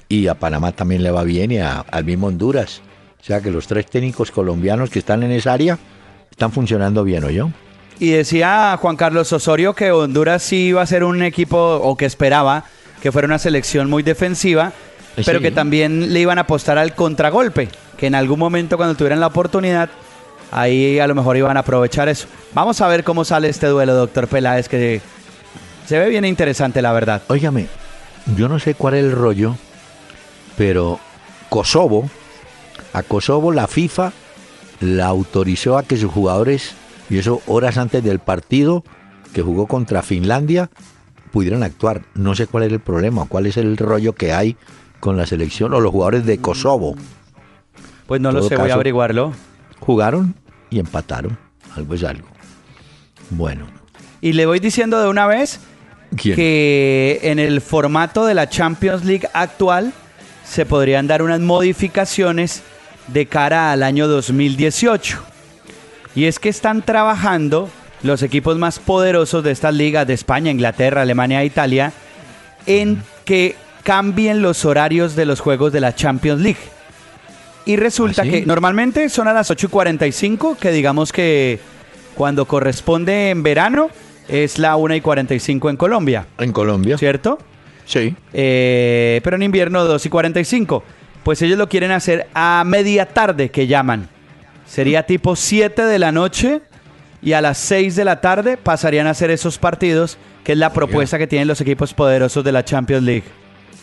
y 0.09 0.27
a 0.27 0.35
Panamá 0.35 0.73
también 0.73 1.03
le 1.03 1.11
va 1.11 1.23
bien 1.25 1.51
y 1.53 1.59
a- 1.59 1.81
al 1.81 2.05
mismo 2.05 2.27
Honduras. 2.27 2.83
O 3.21 3.25
sea 3.25 3.41
que 3.41 3.51
los 3.51 3.67
tres 3.67 3.87
técnicos 3.87 4.31
colombianos 4.31 4.91
que 4.91 4.99
están 4.99 5.23
en 5.23 5.31
esa 5.31 5.53
área 5.55 5.79
están 6.31 6.53
funcionando 6.53 7.05
bien, 7.05 7.25
¿o 7.25 7.31
yo? 7.31 7.51
Y 7.99 8.11
decía 8.11 8.77
Juan 8.81 8.97
Carlos 8.97 9.33
Osorio 9.33 9.75
que 9.75 9.93
Honduras 9.93 10.43
sí 10.43 10.67
iba 10.69 10.83
a 10.83 10.87
ser 10.87 11.05
un 11.05 11.23
equipo, 11.23 11.57
o 11.83 11.97
que 11.97 12.05
esperaba 12.05 12.65
que 13.03 13.11
fuera 13.11 13.27
una 13.27 13.39
selección 13.41 13.91
muy 13.91 14.05
defensiva, 14.05 14.73
pero 15.27 15.41
que 15.41 15.51
también 15.51 16.13
le 16.13 16.21
iban 16.21 16.39
a 16.39 16.43
apostar 16.43 16.79
al 16.79 16.95
contragolpe, 16.95 17.69
que 17.99 18.07
en 18.07 18.15
algún 18.15 18.39
momento 18.39 18.77
cuando 18.77 18.95
tuvieran 18.95 19.19
la 19.19 19.27
oportunidad, 19.27 19.91
ahí 20.53 21.01
a 21.01 21.09
lo 21.09 21.17
mejor 21.17 21.37
iban 21.37 21.57
a 21.57 21.61
aprovechar 21.61 22.09
eso. 22.09 22.29
Vamos 22.55 22.81
a 22.81 22.87
ver 22.87 23.03
cómo 23.03 23.25
sale 23.25 23.49
este 23.49 23.67
duelo, 23.67 23.95
doctor 23.95 24.29
Peláez, 24.29 24.69
que 24.69 25.01
se 25.87 25.99
ve 25.99 26.09
bien 26.11 26.25
interesante, 26.25 26.81
la 26.81 26.93
verdad. 26.93 27.23
Óigame, 27.27 27.67
yo 28.37 28.49
no 28.49 28.61
sé 28.61 28.75
cuál 28.75 28.95
es 28.95 29.05
el 29.05 29.11
rollo, 29.11 29.57
pero 30.57 31.01
Kosovo, 31.49 32.09
a 32.93 33.03
Kosovo 33.03 33.51
la 33.51 33.67
FIFA 33.67 34.13
la 34.81 35.07
autorizó 35.07 35.77
a 35.77 35.83
que 35.83 35.97
sus 35.97 36.13
jugadores, 36.13 36.75
y 37.11 37.19
eso 37.19 37.43
horas 37.47 37.79
antes 37.79 38.05
del 38.05 38.21
partido 38.21 38.85
que 39.35 39.43
jugó 39.43 39.67
contra 39.67 40.03
Finlandia, 40.03 40.71
pudieran 41.33 41.63
actuar. 41.63 42.03
No 42.15 42.35
sé 42.35 42.47
cuál 42.47 42.65
es 42.65 42.73
el 42.73 42.81
problema, 42.81 43.25
cuál 43.27 43.47
es 43.47 43.57
el 43.57 43.77
rollo 43.77 44.15
que 44.15 44.33
hay 44.33 44.57
con 45.01 45.17
la 45.17 45.27
selección 45.27 45.75
o 45.75 45.81
los 45.81 45.91
jugadores 45.91 46.25
de 46.27 46.39
Kosovo. 46.39 46.95
Pues 48.07 48.21
no 48.21 48.31
lo 48.31 48.43
sé, 48.43 48.57
voy 48.57 48.71
a 48.71 48.75
averiguarlo. 48.75 49.33
Jugaron 49.81 50.35
y 50.71 50.79
empataron. 50.79 51.37
Algo 51.75 51.95
es 51.95 52.05
algo. 52.05 52.29
Bueno, 53.31 53.67
Y 54.21 54.35
le 54.35 54.45
voy 54.45 54.61
diciendo 54.61 55.01
de 55.01 55.09
una 55.09 55.27
vez 55.27 55.59
¿quién? 56.17 56.37
que 56.37 57.21
en 57.23 57.39
el 57.39 57.63
formato 57.63 58.27
de 58.27 58.35
la 58.35 58.49
Champions 58.49 59.05
League 59.05 59.27
actual 59.33 59.93
se 60.45 60.67
podrían 60.67 61.07
dar 61.07 61.23
unas 61.23 61.41
modificaciones 61.41 62.63
de 63.09 63.25
cara 63.27 63.73
al 63.73 63.83
año 63.83 64.07
2018. 64.07 65.19
Y 66.15 66.27
es 66.27 66.39
que 66.39 66.51
están 66.51 66.83
trabajando 66.83 67.71
los 68.03 68.23
equipos 68.23 68.59
más 68.59 68.79
poderosos 68.79 69.45
de 69.45 69.53
estas 69.53 69.75
ligas 69.75 70.07
de 70.07 70.15
España, 70.15 70.51
Inglaterra, 70.51 71.03
Alemania 71.03 71.43
e 71.43 71.47
Italia 71.47 71.93
en 72.67 73.03
que 73.25 73.57
cambien 73.83 74.43
los 74.43 74.65
horarios 74.65 75.17
de 75.17 75.27
los 75.27 75.41
juegos 75.41 75.73
de 75.73 75.81
la 75.81 75.95
Champions 75.95 76.41
League. 76.41 76.61
Y 77.65 77.77
resulta 77.77 78.23
¿Ah, 78.23 78.25
sí? 78.25 78.31
que 78.31 78.47
normalmente 78.47 79.09
son 79.09 79.29
a 79.29 79.33
las 79.33 79.51
8 79.51 79.67
y 79.67 79.71
45, 79.71 80.57
que 80.59 80.73
digamos 80.73 81.13
que 81.13 81.61
cuando 82.15 82.45
corresponde 82.47 83.31
en 83.31 83.43
verano 83.43 83.91
es 84.29 84.59
la 84.59 84.77
1 84.77 84.97
y 84.97 85.01
45 85.01 85.71
en 85.71 85.77
Colombia, 85.77 86.27
En 86.39 86.53
Colombia. 86.53 86.99
¿cierto? 86.99 87.39
Sí. 87.85 88.15
Eh, 88.33 89.21
pero 89.23 89.37
en 89.37 89.43
invierno 89.43 89.85
2 89.85 90.07
y 90.07 90.09
45. 90.09 90.83
Pues 91.23 91.41
ellos 91.43 91.57
lo 91.57 91.69
quieren 91.69 91.93
hacer 91.93 92.27
a 92.35 92.65
media 92.67 93.07
tarde, 93.07 93.51
que 93.51 93.69
llaman. 93.69 94.09
Sería 94.67 95.05
tipo 95.05 95.37
7 95.37 95.85
de 95.85 95.99
la 95.99 96.11
noche 96.11 96.63
y 97.23 97.33
a 97.35 97.41
las 97.41 97.59
6 97.59 97.95
de 97.97 98.05
la 98.05 98.21
tarde 98.21 98.57
pasarían 98.57 99.07
a 99.07 99.11
hacer 99.11 99.31
esos 99.31 99.59
partidos, 99.59 100.19
que 100.45 100.53
es 100.53 100.59
la 100.59 100.73
propuesta 100.73 101.19
que 101.19 101.27
tienen 101.29 101.49
los 101.49 101.61
equipos 101.61 101.95
poderosos 101.95 102.45
de 102.45 102.53
la 102.53 102.65
Champions 102.65 103.05
League. 103.05 103.25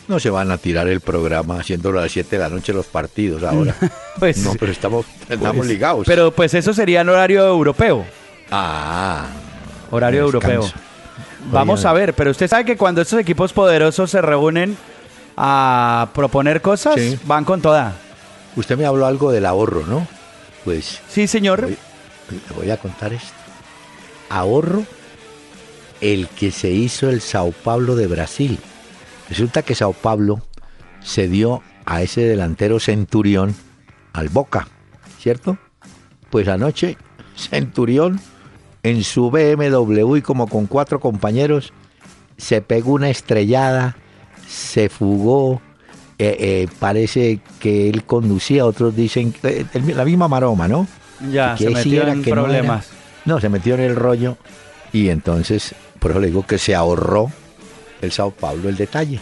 No 0.08 0.20
se 0.20 0.28
van 0.28 0.50
a 0.50 0.58
tirar 0.58 0.88
el 0.88 1.00
programa 1.00 1.60
haciéndolo 1.60 1.98
a 1.98 2.02
las 2.02 2.12
7 2.12 2.36
de 2.36 2.42
la 2.42 2.48
noche 2.48 2.72
los 2.72 2.86
partidos 2.86 3.42
ahora. 3.42 3.74
Pues, 4.18 4.38
no, 4.38 4.52
pero 4.60 4.70
estamos, 4.70 5.06
estamos 5.30 5.56
pues, 5.56 5.68
ligados. 5.68 6.04
Pero 6.06 6.30
pues 6.30 6.52
eso 6.52 6.74
sería 6.74 7.00
en 7.00 7.08
horario 7.08 7.46
europeo. 7.46 8.04
Ah. 8.50 9.28
Horario 9.90 10.20
europeo. 10.20 10.68
Vamos 11.50 11.86
a 11.86 11.92
ver, 11.94 12.12
pero 12.12 12.32
usted 12.32 12.48
sabe 12.48 12.66
que 12.66 12.76
cuando 12.76 13.00
estos 13.00 13.18
equipos 13.18 13.54
poderosos 13.54 14.10
se 14.10 14.20
reúnen 14.20 14.76
a 15.38 16.08
proponer 16.14 16.60
cosas, 16.60 16.96
Sí. 16.96 17.18
van 17.24 17.46
con 17.46 17.62
toda. 17.62 17.94
Usted 18.56 18.76
me 18.76 18.84
habló 18.84 19.06
algo 19.06 19.32
del 19.32 19.46
ahorro, 19.46 19.86
¿no? 19.86 20.06
Pues 20.64 21.00
Sí, 21.08 21.26
señor. 21.26 21.70
Le 22.30 22.54
voy 22.56 22.70
a 22.70 22.76
contar 22.76 23.12
esto. 23.12 23.34
Ahorro 24.28 24.84
el 26.00 26.28
que 26.28 26.50
se 26.50 26.70
hizo 26.70 27.10
el 27.10 27.20
Sao 27.20 27.52
Paulo 27.52 27.94
de 27.94 28.06
Brasil. 28.06 28.58
Resulta 29.28 29.62
que 29.62 29.74
Sao 29.74 29.92
Paulo 29.92 30.42
se 31.02 31.28
dio 31.28 31.62
a 31.84 32.02
ese 32.02 32.22
delantero 32.22 32.80
Centurión 32.80 33.54
al 34.12 34.28
Boca, 34.28 34.68
¿cierto? 35.18 35.58
Pues 36.30 36.48
anoche 36.48 36.96
Centurión 37.36 38.20
en 38.82 39.04
su 39.04 39.30
BMW 39.30 40.16
y 40.16 40.22
como 40.22 40.46
con 40.46 40.66
cuatro 40.66 41.00
compañeros 41.00 41.72
se 42.36 42.62
pegó 42.62 42.92
una 42.92 43.10
estrellada, 43.10 43.96
se 44.48 44.88
fugó, 44.88 45.60
eh, 46.18 46.36
eh, 46.38 46.68
parece 46.78 47.40
que 47.60 47.90
él 47.90 48.04
conducía, 48.04 48.64
otros 48.64 48.96
dicen, 48.96 49.34
eh, 49.42 49.64
la 49.94 50.04
misma 50.04 50.28
maroma, 50.28 50.66
¿no? 50.66 50.86
Ya, 51.30 51.54
que 51.56 51.64
se 51.64 51.70
metió 51.70 52.02
era, 52.02 52.12
en 52.12 52.22
que 52.22 52.30
problemas. 52.30 52.88
No, 53.24 53.40
se 53.40 53.48
metió 53.48 53.74
en 53.74 53.80
el 53.80 53.96
rollo 53.96 54.36
y 54.92 55.08
entonces, 55.10 55.74
por 55.98 56.12
eso 56.12 56.20
le 56.20 56.28
digo 56.28 56.46
que 56.46 56.58
se 56.58 56.74
ahorró 56.74 57.30
el 58.00 58.12
Sao 58.12 58.30
Paulo 58.30 58.68
el 58.68 58.76
detalle 58.76 59.20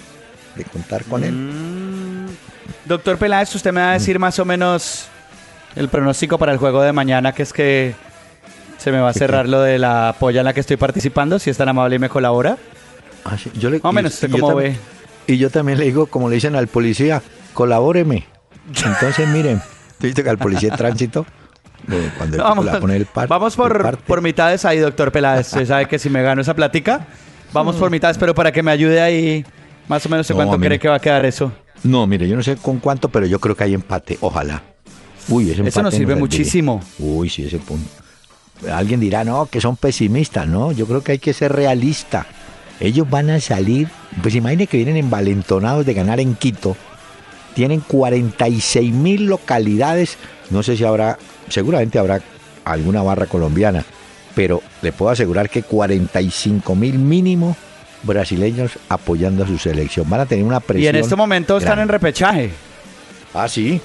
de 0.54 0.64
contar 0.64 1.04
con 1.04 1.24
él. 1.24 1.32
Mm. 1.32 2.26
Doctor 2.86 3.18
Peláez, 3.18 3.54
usted 3.54 3.72
me 3.72 3.80
va 3.80 3.90
a 3.90 3.92
decir 3.94 4.18
más 4.18 4.38
o 4.38 4.44
menos 4.44 5.06
el 5.76 5.88
pronóstico 5.88 6.38
para 6.38 6.52
el 6.52 6.58
juego 6.58 6.80
de 6.82 6.92
mañana, 6.92 7.32
que 7.32 7.42
es 7.42 7.52
que 7.52 7.94
se 8.78 8.92
me 8.92 9.00
va 9.00 9.10
a 9.10 9.12
cerrar 9.12 9.48
lo 9.48 9.60
de 9.60 9.78
la 9.78 10.14
polla 10.18 10.40
en 10.40 10.44
la 10.46 10.52
que 10.54 10.60
estoy 10.60 10.76
participando, 10.76 11.38
si 11.38 11.50
es 11.50 11.56
tan 11.56 11.68
amable 11.68 11.96
y 11.96 11.98
me 11.98 12.08
colabora. 12.08 12.56
Ah, 13.24 13.36
sí, 13.36 13.50
yo 13.58 13.68
le- 13.70 13.78
Más 13.80 13.84
o 13.86 13.90
y- 13.90 13.94
menos, 13.94 14.14
¿usted 14.14 14.28
y 14.28 14.32
yo 14.32 14.38
cómo 14.38 14.52
también- 14.54 14.72
ve? 15.26 15.32
Y 15.34 15.36
yo 15.38 15.50
también 15.50 15.78
le 15.78 15.84
digo, 15.84 16.06
como 16.06 16.28
le 16.30 16.36
dicen 16.36 16.54
al 16.56 16.68
policía, 16.68 17.20
colabóreme. 17.52 18.24
Entonces, 18.84 19.28
miren, 19.28 19.60
¿tú 19.98 20.06
viste 20.06 20.22
que 20.22 20.30
al 20.30 20.38
policía 20.38 20.70
de 20.70 20.76
tránsito, 20.76 21.26
cuando 22.16 22.36
el 22.36 22.42
Vamos, 22.42 22.64
le 22.64 22.70
va 22.72 22.76
a 22.78 22.80
poner 22.80 22.96
el 22.98 23.06
par- 23.06 23.28
vamos 23.28 23.56
por, 23.56 23.98
por 23.98 24.20
mitades 24.22 24.64
ahí, 24.64 24.78
doctor 24.78 25.10
Peláez. 25.12 25.46
Usted 25.48 25.66
sabe 25.66 25.86
que 25.86 25.98
si 25.98 26.10
me 26.10 26.22
gano 26.22 26.40
esa 26.42 26.54
plática, 26.54 27.06
vamos 27.52 27.76
por 27.76 27.90
mitades, 27.90 28.18
pero 28.18 28.34
para 28.34 28.52
que 28.52 28.62
me 28.62 28.70
ayude 28.70 29.00
ahí, 29.00 29.44
más 29.88 30.04
o 30.04 30.08
menos, 30.08 30.26
¿de 30.28 30.34
No, 30.34 30.36
¿cuánto 30.36 30.58
cree 30.58 30.78
que 30.78 30.88
va 30.88 30.96
a 30.96 31.00
quedar 31.00 31.24
eso? 31.24 31.52
No, 31.84 32.06
mire, 32.06 32.28
yo 32.28 32.36
no 32.36 32.42
sé 32.42 32.56
con 32.56 32.78
cuánto, 32.78 33.08
pero 33.08 33.26
yo 33.26 33.38
creo 33.38 33.54
que 33.56 33.64
hay 33.64 33.74
empate, 33.74 34.18
ojalá. 34.20 34.62
Uy, 35.28 35.50
ese 35.50 35.62
Eso 35.62 35.82
nos 35.82 35.94
empate 35.94 35.96
sirve 35.96 36.16
muchísimo. 36.16 36.82
Uy, 36.98 37.28
sí, 37.28 37.44
ese 37.44 37.58
punto. 37.58 37.88
Alguien 38.72 38.98
dirá, 38.98 39.22
no, 39.24 39.46
que 39.46 39.60
son 39.60 39.76
pesimistas. 39.76 40.46
No, 40.48 40.72
yo 40.72 40.86
creo 40.86 41.02
que 41.02 41.12
hay 41.12 41.18
que 41.18 41.32
ser 41.32 41.52
realista. 41.52 42.26
Ellos 42.80 43.08
van 43.08 43.30
a 43.30 43.40
salir, 43.40 43.88
pues 44.22 44.34
imagine 44.34 44.66
que 44.66 44.76
vienen 44.78 44.96
envalentonados 44.96 45.86
de 45.86 45.94
ganar 45.94 46.18
en 46.20 46.34
Quito. 46.34 46.76
Tienen 47.54 47.80
46 47.80 48.92
mil 48.92 49.26
localidades. 49.26 50.16
No 50.50 50.62
sé 50.62 50.76
si 50.76 50.84
habrá, 50.84 51.18
seguramente 51.50 51.98
habrá 51.98 52.20
alguna 52.64 53.02
barra 53.02 53.26
colombiana, 53.26 53.84
pero 54.34 54.62
le 54.82 54.92
puedo 54.92 55.10
asegurar 55.10 55.48
que 55.50 55.62
45 55.62 56.74
mil 56.74 56.98
mínimo 56.98 57.56
brasileños 58.02 58.72
apoyando 58.88 59.44
a 59.44 59.46
su 59.46 59.58
selección. 59.58 60.08
Van 60.08 60.20
a 60.20 60.26
tener 60.26 60.44
una 60.44 60.60
presión. 60.60 60.84
Y 60.84 60.88
en 60.88 60.96
este 60.96 61.16
momento 61.16 61.56
están 61.58 61.78
en 61.80 61.88
repechaje. 61.88 62.50
Ah, 63.34 63.48
sí. 63.48 63.80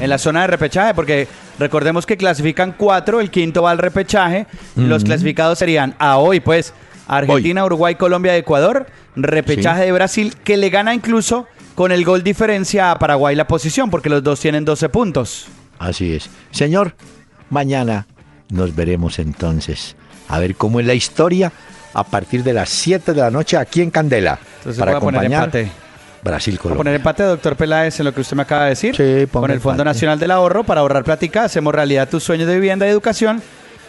En 0.00 0.10
la 0.10 0.18
zona 0.18 0.42
de 0.42 0.48
repechaje, 0.48 0.92
porque 0.94 1.26
recordemos 1.58 2.04
que 2.04 2.16
clasifican 2.18 2.74
cuatro, 2.76 3.20
el 3.20 3.30
quinto 3.30 3.62
va 3.62 3.70
al 3.70 3.78
repechaje. 3.78 4.46
Los 4.76 5.02
clasificados 5.04 5.58
serían 5.58 5.94
a 5.98 6.18
hoy, 6.18 6.40
pues, 6.40 6.74
Argentina, 7.08 7.64
Uruguay, 7.64 7.94
Colombia, 7.94 8.36
Ecuador. 8.36 8.86
Repechaje 9.16 9.80
Sí. 9.80 9.86
de 9.86 9.92
Brasil, 9.92 10.34
que 10.44 10.56
le 10.56 10.68
gana 10.70 10.94
incluso 10.94 11.46
con 11.74 11.90
el 11.90 12.04
gol 12.04 12.22
diferencia 12.22 12.90
a 12.90 12.98
Paraguay 12.98 13.34
la 13.34 13.46
posición, 13.46 13.90
porque 13.90 14.10
los 14.10 14.22
dos 14.22 14.40
tienen 14.40 14.64
12 14.64 14.88
puntos. 14.90 15.46
Así 15.82 16.14
es. 16.14 16.30
Señor, 16.50 16.94
mañana 17.50 18.06
nos 18.50 18.74
veremos 18.74 19.18
entonces. 19.18 19.96
A 20.28 20.38
ver 20.38 20.54
cómo 20.54 20.80
es 20.80 20.86
la 20.86 20.94
historia 20.94 21.52
a 21.94 22.04
partir 22.04 22.42
de 22.44 22.52
las 22.52 22.68
7 22.70 23.12
de 23.12 23.20
la 23.20 23.30
noche 23.30 23.56
aquí 23.56 23.82
en 23.82 23.90
Candela. 23.90 24.38
Entonces 24.58 24.78
para 24.78 24.92
voy 24.92 24.96
a 24.96 25.00
poner 25.00 25.18
acompañar 25.20 25.44
empate. 25.44 25.70
Brasil 26.22 26.54
Voy 26.54 26.58
a 26.58 26.62
Colombia. 26.62 26.78
poner 26.78 26.94
empate, 26.94 27.22
doctor 27.24 27.56
Peláez, 27.56 27.98
en 27.98 28.04
lo 28.06 28.14
que 28.14 28.20
usted 28.20 28.36
me 28.36 28.42
acaba 28.42 28.64
de 28.64 28.70
decir. 28.70 28.94
Sí, 28.94 29.26
con 29.32 29.50
el 29.50 29.60
Fondo 29.60 29.82
empate. 29.82 29.84
Nacional 29.84 30.18
del 30.20 30.30
Ahorro 30.30 30.62
para 30.62 30.82
ahorrar 30.82 31.02
plática. 31.02 31.44
Hacemos 31.44 31.74
realidad 31.74 32.08
tus 32.08 32.22
sueños 32.22 32.46
de 32.46 32.54
vivienda 32.54 32.86
y 32.86 32.90
educación. 32.90 33.42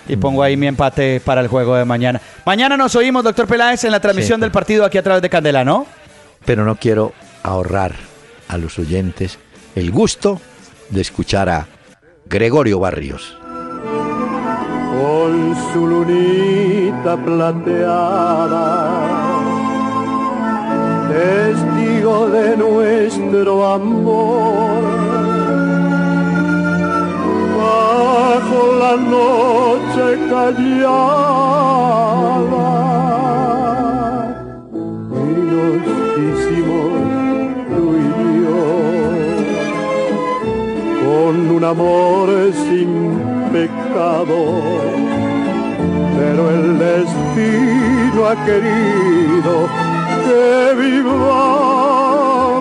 Y 0.07 0.15
pongo 0.17 0.41
ahí 0.43 0.57
mi 0.57 0.65
empate 0.67 1.21
para 1.23 1.39
el 1.41 1.47
juego 1.47 1.75
de 1.75 1.85
mañana. 1.85 2.19
Mañana 2.45 2.75
nos 2.75 2.95
oímos, 2.95 3.23
doctor 3.23 3.47
Peláez, 3.47 3.83
en 3.83 3.91
la 3.91 3.99
transmisión 4.01 4.39
Sí. 4.39 4.41
del 4.41 4.51
partido 4.51 4.83
aquí 4.83 4.97
a 4.97 5.03
través 5.03 5.21
de 5.21 5.29
Candela, 5.29 5.63
¿no? 5.63 5.85
Pero 6.43 6.65
no 6.65 6.75
quiero 6.75 7.13
ahorrar 7.43 7.93
a 8.49 8.57
los 8.57 8.77
oyentes 8.79 9.37
el 9.75 9.91
gusto 9.91 10.41
de 10.89 11.01
escuchar 11.01 11.47
a 11.49 11.67
Gregorio 12.33 12.79
Barrios. 12.79 13.37
con 14.99 15.55
su 15.71 15.85
lunita 15.85 17.15
plateada, 17.15 18.71
testigo 21.11 22.29
de 22.29 22.57
nuestro 22.57 23.73
amor. 23.73 24.81
Bajo 27.55 28.61
la 28.79 28.95
noche 28.97 30.05
callada, 30.31 30.73
un 41.51 41.63
amor 41.63 42.29
sin 42.67 43.19
pecado, 43.51 44.61
pero 46.17 46.49
el 46.49 46.79
destino 46.79 48.27
ha 48.27 48.35
querido 48.45 49.67
que 50.25 50.75